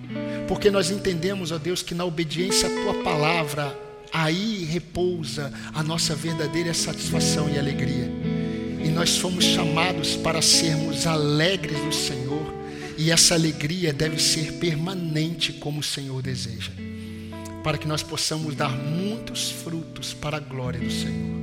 Porque 0.46 0.70
nós 0.70 0.92
entendemos, 0.92 1.50
ó 1.50 1.58
Deus, 1.58 1.82
que 1.82 1.94
na 1.94 2.04
obediência 2.04 2.68
à 2.68 2.82
tua 2.84 3.02
palavra, 3.02 3.89
aí 4.12 4.64
repousa 4.64 5.52
a 5.74 5.82
nossa 5.82 6.14
verdadeira 6.14 6.74
satisfação 6.74 7.48
e 7.48 7.58
alegria. 7.58 8.10
E 8.82 8.88
nós 8.88 9.18
fomos 9.18 9.44
chamados 9.44 10.16
para 10.16 10.40
sermos 10.40 11.06
alegres 11.06 11.78
no 11.84 11.92
Senhor, 11.92 12.54
e 12.96 13.10
essa 13.10 13.34
alegria 13.34 13.92
deve 13.92 14.20
ser 14.20 14.54
permanente 14.54 15.52
como 15.54 15.80
o 15.80 15.82
Senhor 15.82 16.22
deseja, 16.22 16.72
para 17.62 17.78
que 17.78 17.88
nós 17.88 18.02
possamos 18.02 18.54
dar 18.54 18.70
muitos 18.70 19.50
frutos 19.50 20.12
para 20.12 20.36
a 20.36 20.40
glória 20.40 20.80
do 20.80 20.90
Senhor. 20.90 21.40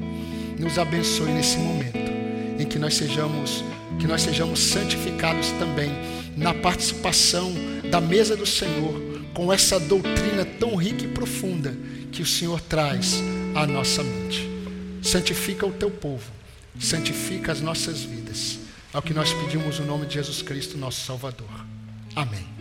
Nos 0.60 0.78
abençoe 0.78 1.32
nesse 1.32 1.58
momento 1.58 1.98
em 2.60 2.66
que 2.66 2.80
nós 2.80 2.96
sejamos 2.96 3.64
que 4.00 4.06
nós 4.06 4.22
sejamos 4.22 4.60
santificados 4.60 5.50
também 5.54 5.90
na 6.36 6.54
participação 6.54 7.52
da 7.90 8.00
mesa 8.00 8.36
do 8.38 8.46
Senhor 8.46 9.07
com 9.38 9.54
essa 9.54 9.80
doutrina 9.80 10.44
tão 10.44 10.76
rica 10.76 11.06
e 11.06 11.08
profunda 11.08 11.72
que 12.12 12.24
o 12.24 12.26
Senhor 12.26 12.60
traz 12.60 13.22
à 13.54 13.68
nossa 13.68 14.02
mente. 14.02 14.50
Santifica 15.04 15.64
o 15.64 15.72
teu 15.72 15.92
povo, 15.92 16.32
santifica 16.80 17.52
as 17.52 17.62
nossas 17.62 18.02
vidas. 18.02 18.58
É 18.92 18.98
o 18.98 19.02
que 19.02 19.14
nós 19.14 19.32
pedimos 19.32 19.78
no 19.78 19.86
nome 19.86 20.08
de 20.08 20.16
Jesus 20.16 20.42
Cristo, 20.42 20.76
nosso 20.76 21.06
Salvador. 21.06 21.52
Amém. 22.16 22.57